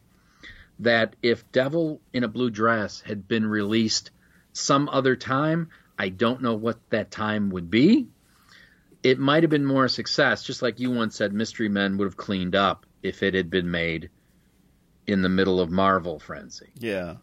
That 0.78 1.16
if 1.22 1.50
Devil 1.52 2.00
in 2.12 2.22
a 2.22 2.28
Blue 2.28 2.50
Dress 2.50 3.00
had 3.00 3.26
been 3.26 3.46
released 3.46 4.10
some 4.52 4.88
other 4.88 5.16
time, 5.16 5.70
I 5.98 6.10
don't 6.10 6.42
know 6.42 6.54
what 6.54 6.78
that 6.90 7.10
time 7.10 7.50
would 7.50 7.70
be. 7.70 8.08
It 9.02 9.18
might 9.18 9.42
have 9.42 9.50
been 9.50 9.64
more 9.64 9.86
a 9.86 9.88
success, 9.88 10.42
just 10.42 10.62
like 10.62 10.78
you 10.78 10.90
once 10.90 11.16
said 11.16 11.32
Mystery 11.32 11.68
Men 11.68 11.96
would 11.96 12.04
have 12.04 12.16
cleaned 12.16 12.54
up 12.54 12.84
if 13.02 13.22
it 13.22 13.34
had 13.34 13.48
been 13.50 13.70
made 13.70 14.10
in 15.06 15.22
the 15.22 15.28
middle 15.28 15.60
of 15.60 15.70
Marvel 15.70 16.18
frenzy. 16.18 16.68
Yeah. 16.78 17.16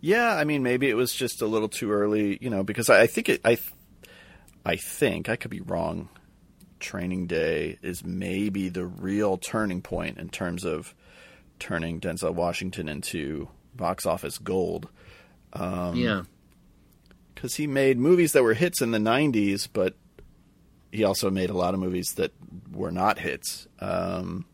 Yeah, 0.00 0.34
I 0.34 0.44
mean, 0.44 0.62
maybe 0.62 0.88
it 0.88 0.94
was 0.94 1.12
just 1.12 1.42
a 1.42 1.46
little 1.46 1.68
too 1.68 1.90
early, 1.90 2.38
you 2.40 2.50
know, 2.50 2.62
because 2.62 2.88
I, 2.90 3.02
I 3.02 3.06
think 3.06 3.28
it, 3.28 3.40
I, 3.44 3.58
I 4.64 4.76
think 4.76 5.28
I 5.28 5.36
could 5.36 5.50
be 5.50 5.60
wrong. 5.60 6.08
Training 6.80 7.26
Day 7.26 7.78
is 7.82 8.04
maybe 8.04 8.68
the 8.68 8.86
real 8.86 9.36
turning 9.36 9.82
point 9.82 10.18
in 10.18 10.28
terms 10.28 10.64
of 10.64 10.94
turning 11.58 12.00
Denzel 12.00 12.34
Washington 12.34 12.88
into 12.88 13.48
box 13.74 14.06
office 14.06 14.38
gold. 14.38 14.88
Um, 15.52 15.96
yeah. 15.96 16.22
because 17.34 17.54
he 17.56 17.66
made 17.66 17.98
movies 17.98 18.32
that 18.32 18.42
were 18.44 18.54
hits 18.54 18.80
in 18.80 18.90
the 18.92 18.98
90s, 18.98 19.68
but 19.72 19.94
he 20.90 21.04
also 21.04 21.30
made 21.30 21.50
a 21.50 21.56
lot 21.56 21.74
of 21.74 21.80
movies 21.80 22.14
that 22.14 22.32
were 22.72 22.92
not 22.92 23.18
hits. 23.18 23.66
Um, 23.80 24.46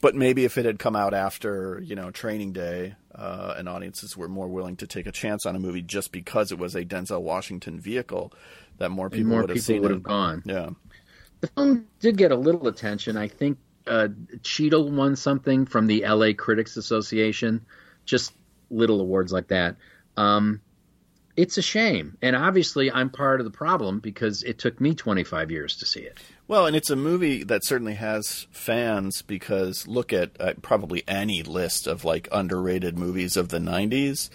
but 0.00 0.14
maybe 0.14 0.44
if 0.44 0.58
it 0.58 0.64
had 0.64 0.78
come 0.78 0.94
out 0.94 1.14
after, 1.14 1.80
you 1.82 1.96
know, 1.96 2.10
Training 2.10 2.52
Day, 2.52 2.94
uh, 3.14 3.54
and 3.56 3.68
audiences 3.68 4.16
were 4.16 4.28
more 4.28 4.46
willing 4.46 4.76
to 4.76 4.86
take 4.86 5.06
a 5.06 5.12
chance 5.12 5.46
on 5.46 5.56
a 5.56 5.58
movie 5.58 5.82
just 5.82 6.12
because 6.12 6.52
it 6.52 6.58
was 6.58 6.74
a 6.74 6.84
Denzel 6.84 7.22
Washington 7.22 7.80
vehicle, 7.80 8.32
that 8.78 8.90
more 8.90 9.08
people 9.08 9.30
more 9.30 9.40
would 9.40 9.50
have 9.50 9.56
people 9.56 9.66
seen 9.66 9.82
would 9.82 9.90
have 9.90 10.02
gone. 10.02 10.42
Yeah, 10.44 10.70
The 11.40 11.46
film 11.48 11.86
did 12.00 12.18
get 12.18 12.30
a 12.30 12.36
little 12.36 12.68
attention. 12.68 13.16
I 13.16 13.28
think 13.28 13.58
uh, 13.86 14.08
Cheadle 14.42 14.90
won 14.90 15.16
something 15.16 15.64
from 15.64 15.86
the 15.86 16.06
LA 16.06 16.32
Critics 16.36 16.76
Association, 16.76 17.64
just 18.04 18.34
little 18.70 19.00
awards 19.00 19.32
like 19.32 19.48
that. 19.48 19.76
Um, 20.18 20.60
it's 21.36 21.58
a 21.58 21.62
shame, 21.62 22.16
and 22.22 22.34
obviously 22.34 22.90
I'm 22.90 23.10
part 23.10 23.40
of 23.40 23.44
the 23.44 23.50
problem 23.50 24.00
because 24.00 24.42
it 24.42 24.58
took 24.58 24.80
me 24.80 24.94
25 24.94 25.50
years 25.50 25.76
to 25.76 25.86
see 25.86 26.00
it. 26.00 26.18
Well, 26.48 26.66
and 26.66 26.74
it's 26.74 26.90
a 26.90 26.96
movie 26.96 27.44
that 27.44 27.64
certainly 27.64 27.94
has 27.94 28.46
fans 28.50 29.22
because 29.22 29.86
look 29.86 30.12
at 30.12 30.30
uh, 30.40 30.54
probably 30.62 31.02
any 31.06 31.42
list 31.42 31.86
of 31.86 32.04
like 32.04 32.28
underrated 32.32 32.98
movies 32.98 33.36
of 33.36 33.48
the 33.48 33.58
90s 33.58 34.30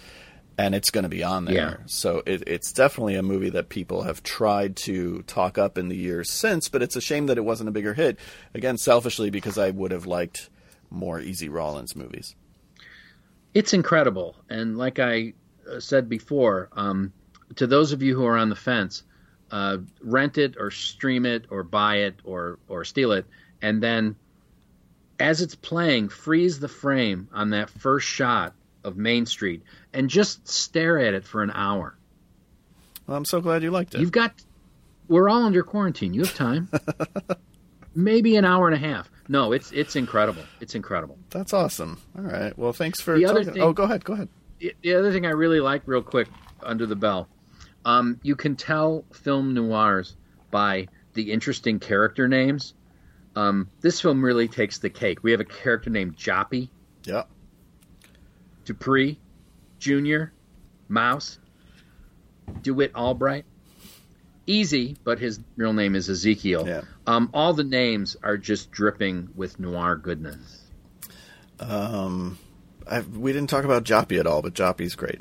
and 0.58 0.74
it's 0.74 0.90
going 0.90 1.02
to 1.02 1.08
be 1.08 1.22
on 1.22 1.46
there. 1.46 1.54
Yeah. 1.54 1.76
So 1.86 2.22
it, 2.26 2.44
it's 2.46 2.72
definitely 2.72 3.16
a 3.16 3.22
movie 3.22 3.50
that 3.50 3.68
people 3.68 4.02
have 4.02 4.22
tried 4.22 4.76
to 4.76 5.22
talk 5.22 5.58
up 5.58 5.78
in 5.78 5.88
the 5.88 5.96
years 5.96 6.30
since, 6.30 6.68
but 6.68 6.82
it's 6.82 6.96
a 6.96 7.00
shame 7.00 7.26
that 7.26 7.38
it 7.38 7.44
wasn't 7.44 7.68
a 7.68 7.72
bigger 7.72 7.94
hit. 7.94 8.18
Again, 8.54 8.76
selfishly 8.78 9.30
because 9.30 9.58
I 9.58 9.70
would 9.70 9.90
have 9.90 10.06
liked 10.06 10.50
more 10.90 11.20
Easy 11.20 11.48
Rawlins 11.48 11.96
movies. 11.96 12.34
It's 13.54 13.72
incredible, 13.72 14.36
and 14.48 14.78
like 14.78 14.98
I 14.98 15.34
said 15.80 16.08
before, 16.08 16.68
um, 16.72 17.12
to 17.56 17.66
those 17.66 17.92
of 17.92 18.02
you 18.02 18.14
who 18.14 18.24
are 18.26 18.36
on 18.36 18.48
the 18.48 18.56
fence, 18.56 19.02
uh, 19.50 19.78
rent 20.02 20.38
it 20.38 20.56
or 20.58 20.70
stream 20.70 21.26
it 21.26 21.46
or 21.50 21.62
buy 21.62 21.96
it 21.96 22.14
or 22.24 22.58
or 22.68 22.84
steal 22.84 23.12
it, 23.12 23.26
and 23.60 23.82
then 23.82 24.16
as 25.20 25.40
it's 25.42 25.54
playing, 25.54 26.08
freeze 26.08 26.58
the 26.58 26.68
frame 26.68 27.28
on 27.32 27.50
that 27.50 27.70
first 27.70 28.06
shot 28.08 28.54
of 28.82 28.96
Main 28.96 29.26
Street 29.26 29.62
and 29.92 30.08
just 30.10 30.48
stare 30.48 30.98
at 30.98 31.14
it 31.14 31.24
for 31.24 31.42
an 31.42 31.50
hour. 31.52 31.94
Well, 33.06 33.16
I'm 33.16 33.24
so 33.24 33.40
glad 33.40 33.62
you 33.62 33.70
liked 33.70 33.94
it. 33.94 34.00
You've 34.00 34.10
got 34.12 34.32
we're 35.08 35.28
all 35.28 35.44
under 35.44 35.62
quarantine. 35.62 36.14
You 36.14 36.22
have 36.24 36.34
time. 36.34 36.68
Maybe 37.94 38.36
an 38.36 38.44
hour 38.46 38.66
and 38.68 38.74
a 38.74 38.78
half. 38.78 39.10
No, 39.28 39.52
it's 39.52 39.70
it's 39.72 39.96
incredible. 39.96 40.42
It's 40.60 40.74
incredible. 40.74 41.18
That's 41.30 41.52
awesome. 41.52 42.00
All 42.16 42.24
right. 42.24 42.56
Well, 42.56 42.72
thanks 42.72 43.00
for 43.00 43.16
The 43.18 43.26
other 43.26 43.40
talking. 43.40 43.52
thing- 43.54 43.62
oh, 43.62 43.72
go 43.72 43.82
ahead. 43.84 44.04
Go 44.04 44.14
ahead. 44.14 44.28
The- 44.62 44.76
the 44.82 44.94
other 44.94 45.12
thing 45.12 45.26
I 45.26 45.30
really 45.30 45.60
like, 45.60 45.82
real 45.86 46.02
quick, 46.02 46.28
under 46.62 46.86
the 46.86 46.94
bell, 46.96 47.28
um, 47.84 48.20
you 48.22 48.36
can 48.36 48.54
tell 48.56 49.04
film 49.12 49.52
noirs 49.54 50.16
by 50.52 50.86
the 51.14 51.32
interesting 51.32 51.78
character 51.80 52.28
names. 52.28 52.74
Um, 53.34 53.68
this 53.80 54.00
film 54.00 54.24
really 54.24 54.46
takes 54.48 54.78
the 54.78 54.88
cake. 54.90 55.22
We 55.22 55.32
have 55.32 55.40
a 55.40 55.44
character 55.44 55.90
named 55.90 56.16
Joppy, 56.16 56.68
Yeah. 57.04 57.24
Dupree, 58.64 59.18
Junior, 59.78 60.32
Mouse, 60.88 61.38
DeWitt 62.62 62.94
Albright. 62.94 63.44
Easy, 64.46 64.96
but 65.04 65.18
his 65.18 65.40
real 65.56 65.72
name 65.72 65.94
is 65.96 66.08
Ezekiel. 66.08 66.64
Yeah. 66.66 66.82
Um, 67.06 67.30
all 67.32 67.52
the 67.54 67.64
names 67.64 68.16
are 68.22 68.36
just 68.36 68.70
dripping 68.70 69.30
with 69.34 69.58
noir 69.58 69.96
goodness. 69.96 70.62
Um, 71.60 72.38
I, 72.90 73.00
we 73.00 73.32
didn't 73.32 73.50
talk 73.50 73.64
about 73.64 73.84
Joppy 73.84 74.18
at 74.18 74.26
all, 74.26 74.42
but 74.42 74.54
Joppy's 74.54 74.94
great. 74.94 75.18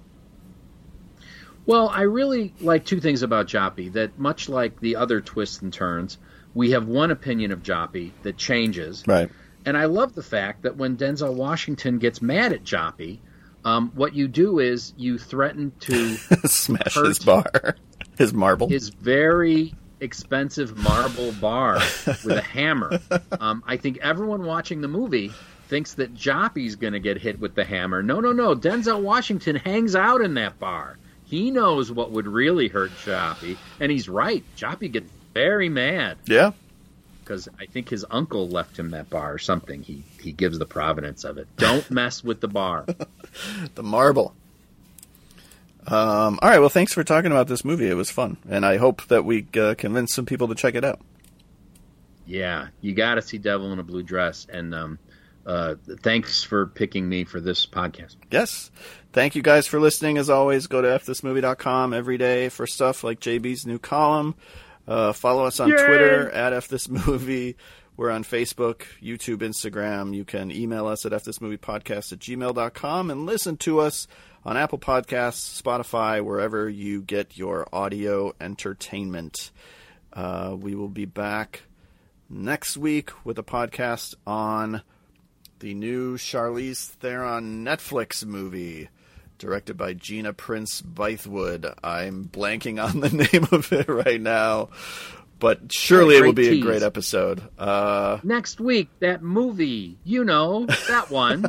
Well, 1.65 1.89
I 1.89 2.01
really 2.01 2.53
like 2.59 2.85
two 2.85 2.99
things 2.99 3.21
about 3.21 3.47
Joppy. 3.47 3.93
That 3.93 4.17
much 4.17 4.49
like 4.49 4.79
the 4.79 4.95
other 4.95 5.21
twists 5.21 5.61
and 5.61 5.71
turns, 5.71 6.17
we 6.53 6.71
have 6.71 6.87
one 6.87 7.11
opinion 7.11 7.51
of 7.51 7.61
Joppy 7.63 8.11
that 8.23 8.35
changes, 8.37 9.03
Right. 9.07 9.29
and 9.65 9.77
I 9.77 9.85
love 9.85 10.15
the 10.15 10.23
fact 10.23 10.63
that 10.63 10.75
when 10.75 10.97
Denzel 10.97 11.33
Washington 11.33 11.99
gets 11.99 12.21
mad 12.21 12.51
at 12.51 12.63
Joppy, 12.63 13.19
um, 13.63 13.91
what 13.93 14.15
you 14.15 14.27
do 14.27 14.57
is 14.59 14.93
you 14.97 15.19
threaten 15.19 15.71
to 15.81 16.15
Smash 16.47 16.95
his 16.95 17.19
bar, 17.19 17.75
his 18.17 18.33
marble. 18.33 18.67
his 18.67 18.89
very 18.89 19.75
expensive 19.99 20.75
marble 20.79 21.31
bar 21.33 21.75
with 21.75 22.25
a 22.25 22.41
hammer. 22.41 22.99
Um, 23.39 23.63
I 23.65 23.77
think 23.77 23.99
everyone 24.01 24.43
watching 24.45 24.81
the 24.81 24.87
movie 24.87 25.31
thinks 25.71 25.93
that 25.93 26.13
Joppy's 26.13 26.75
going 26.75 26.91
to 26.91 26.99
get 26.99 27.17
hit 27.17 27.39
with 27.39 27.55
the 27.55 27.63
hammer. 27.63 28.03
No, 28.03 28.19
no, 28.19 28.33
no. 28.33 28.53
Denzel 28.53 29.01
Washington 29.01 29.55
hangs 29.55 29.95
out 29.95 30.19
in 30.19 30.33
that 30.33 30.59
bar. 30.59 30.97
He 31.23 31.49
knows 31.49 31.89
what 31.89 32.11
would 32.11 32.27
really 32.27 32.67
hurt 32.67 32.91
Joppy, 33.05 33.55
and 33.79 33.89
he's 33.89 34.09
right. 34.09 34.43
Joppy 34.57 34.91
gets 34.91 35.09
very 35.33 35.69
mad 35.69 36.17
yeah. 36.25 36.51
because 37.21 37.47
I 37.57 37.67
think 37.67 37.87
his 37.87 38.05
uncle 38.11 38.49
left 38.49 38.77
him 38.77 38.91
that 38.91 39.09
bar 39.09 39.33
or 39.33 39.37
something. 39.37 39.81
He 39.81 40.03
he 40.19 40.33
gives 40.33 40.59
the 40.59 40.65
provenance 40.65 41.23
of 41.23 41.37
it. 41.37 41.47
Don't 41.55 41.89
mess 41.99 42.21
with 42.21 42.41
the 42.41 42.49
bar. 42.49 42.85
The 43.75 43.83
marble. 43.83 44.35
Um, 45.87 46.37
all 46.41 46.49
right. 46.49 46.59
Well, 46.59 46.67
thanks 46.67 46.93
for 46.93 47.05
talking 47.05 47.31
about 47.31 47.47
this 47.47 47.63
movie. 47.63 47.87
It 47.87 47.93
was 47.93 48.11
fun, 48.11 48.35
and 48.49 48.65
I 48.65 48.75
hope 48.75 49.07
that 49.07 49.23
we 49.23 49.47
uh, 49.57 49.75
convince 49.77 50.13
some 50.13 50.25
people 50.25 50.49
to 50.49 50.55
check 50.55 50.75
it 50.75 50.83
out. 50.83 50.99
Yeah, 52.25 52.67
you 52.81 52.93
got 52.93 53.15
to 53.15 53.21
see 53.21 53.37
Devil 53.37 53.71
in 53.71 53.79
a 53.79 53.83
Blue 53.83 54.03
Dress, 54.03 54.45
and 54.51 54.75
um, 54.75 54.99
uh, 55.45 55.75
thanks 56.01 56.43
for 56.43 56.67
picking 56.67 57.07
me 57.07 57.23
for 57.23 57.39
this 57.39 57.65
podcast. 57.65 58.15
Yes. 58.29 58.71
Thank 59.13 59.35
you 59.35 59.41
guys 59.41 59.67
for 59.67 59.79
listening. 59.79 60.17
As 60.17 60.29
always, 60.29 60.67
go 60.67 60.81
to 60.81 60.87
fthismovie.com 60.87 61.93
every 61.93 62.17
day 62.17 62.49
for 62.49 62.65
stuff 62.67 63.03
like 63.03 63.19
JB's 63.19 63.65
new 63.65 63.79
column. 63.79 64.35
Uh, 64.87 65.13
follow 65.13 65.45
us 65.45 65.59
on 65.59 65.69
Yay! 65.69 65.75
Twitter 65.75 66.29
at 66.31 66.53
fthismovie. 66.53 67.55
We're 67.97 68.09
on 68.09 68.23
Facebook, 68.23 68.83
YouTube, 69.01 69.37
Instagram. 69.37 70.15
You 70.15 70.25
can 70.25 70.51
email 70.51 70.87
us 70.87 71.05
at 71.05 71.11
fthismoviepodcast 71.11 72.13
at 72.13 72.19
gmail.com 72.19 73.11
and 73.11 73.25
listen 73.25 73.57
to 73.57 73.79
us 73.79 74.07
on 74.43 74.57
Apple 74.57 74.79
Podcasts, 74.79 75.61
Spotify, 75.61 76.23
wherever 76.23 76.67
you 76.69 77.01
get 77.01 77.37
your 77.37 77.67
audio 77.71 78.33
entertainment. 78.41 79.51
Uh, 80.13 80.55
we 80.59 80.73
will 80.73 80.89
be 80.89 81.05
back 81.05 81.63
next 82.29 82.77
week 82.77 83.11
with 83.25 83.37
a 83.37 83.43
podcast 83.43 84.15
on 84.25 84.81
the 85.61 85.73
new 85.75 86.17
Charlize 86.17 86.87
Theron 86.87 87.63
Netflix 87.63 88.25
movie, 88.25 88.89
directed 89.37 89.77
by 89.77 89.93
Gina 89.93 90.33
Prince 90.33 90.81
Bythewood. 90.81 91.71
I'm 91.83 92.25
blanking 92.25 92.83
on 92.83 92.99
the 92.99 93.09
name 93.31 93.47
of 93.51 93.71
it 93.71 93.87
right 93.87 94.19
now, 94.19 94.69
but 95.39 95.71
surely 95.71 96.17
it 96.17 96.23
will 96.23 96.33
be 96.33 96.59
a 96.59 96.61
great 96.61 96.81
episode. 96.81 97.41
Uh, 97.59 98.17
Next 98.23 98.59
week, 98.59 98.89
that 98.99 99.21
movie, 99.21 99.99
you 100.03 100.23
know, 100.25 100.65
that 100.65 101.11
one. 101.11 101.45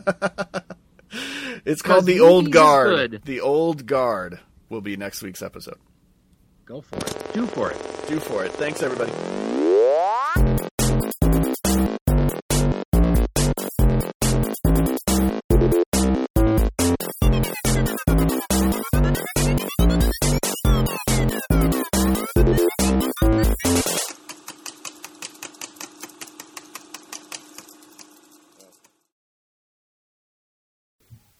it's 1.64 1.80
called 1.80 2.04
The 2.04 2.20
Old 2.20 2.52
Guard. 2.52 3.22
The 3.24 3.40
Old 3.40 3.86
Guard 3.86 4.40
will 4.68 4.82
be 4.82 4.98
next 4.98 5.22
week's 5.22 5.42
episode. 5.42 5.78
Go 6.66 6.82
for 6.82 6.96
it. 6.98 7.32
Do 7.32 7.46
for 7.46 7.70
it. 7.70 8.06
Do 8.08 8.20
for 8.20 8.44
it. 8.44 8.52
Thanks, 8.52 8.82
everybody. 8.82 9.12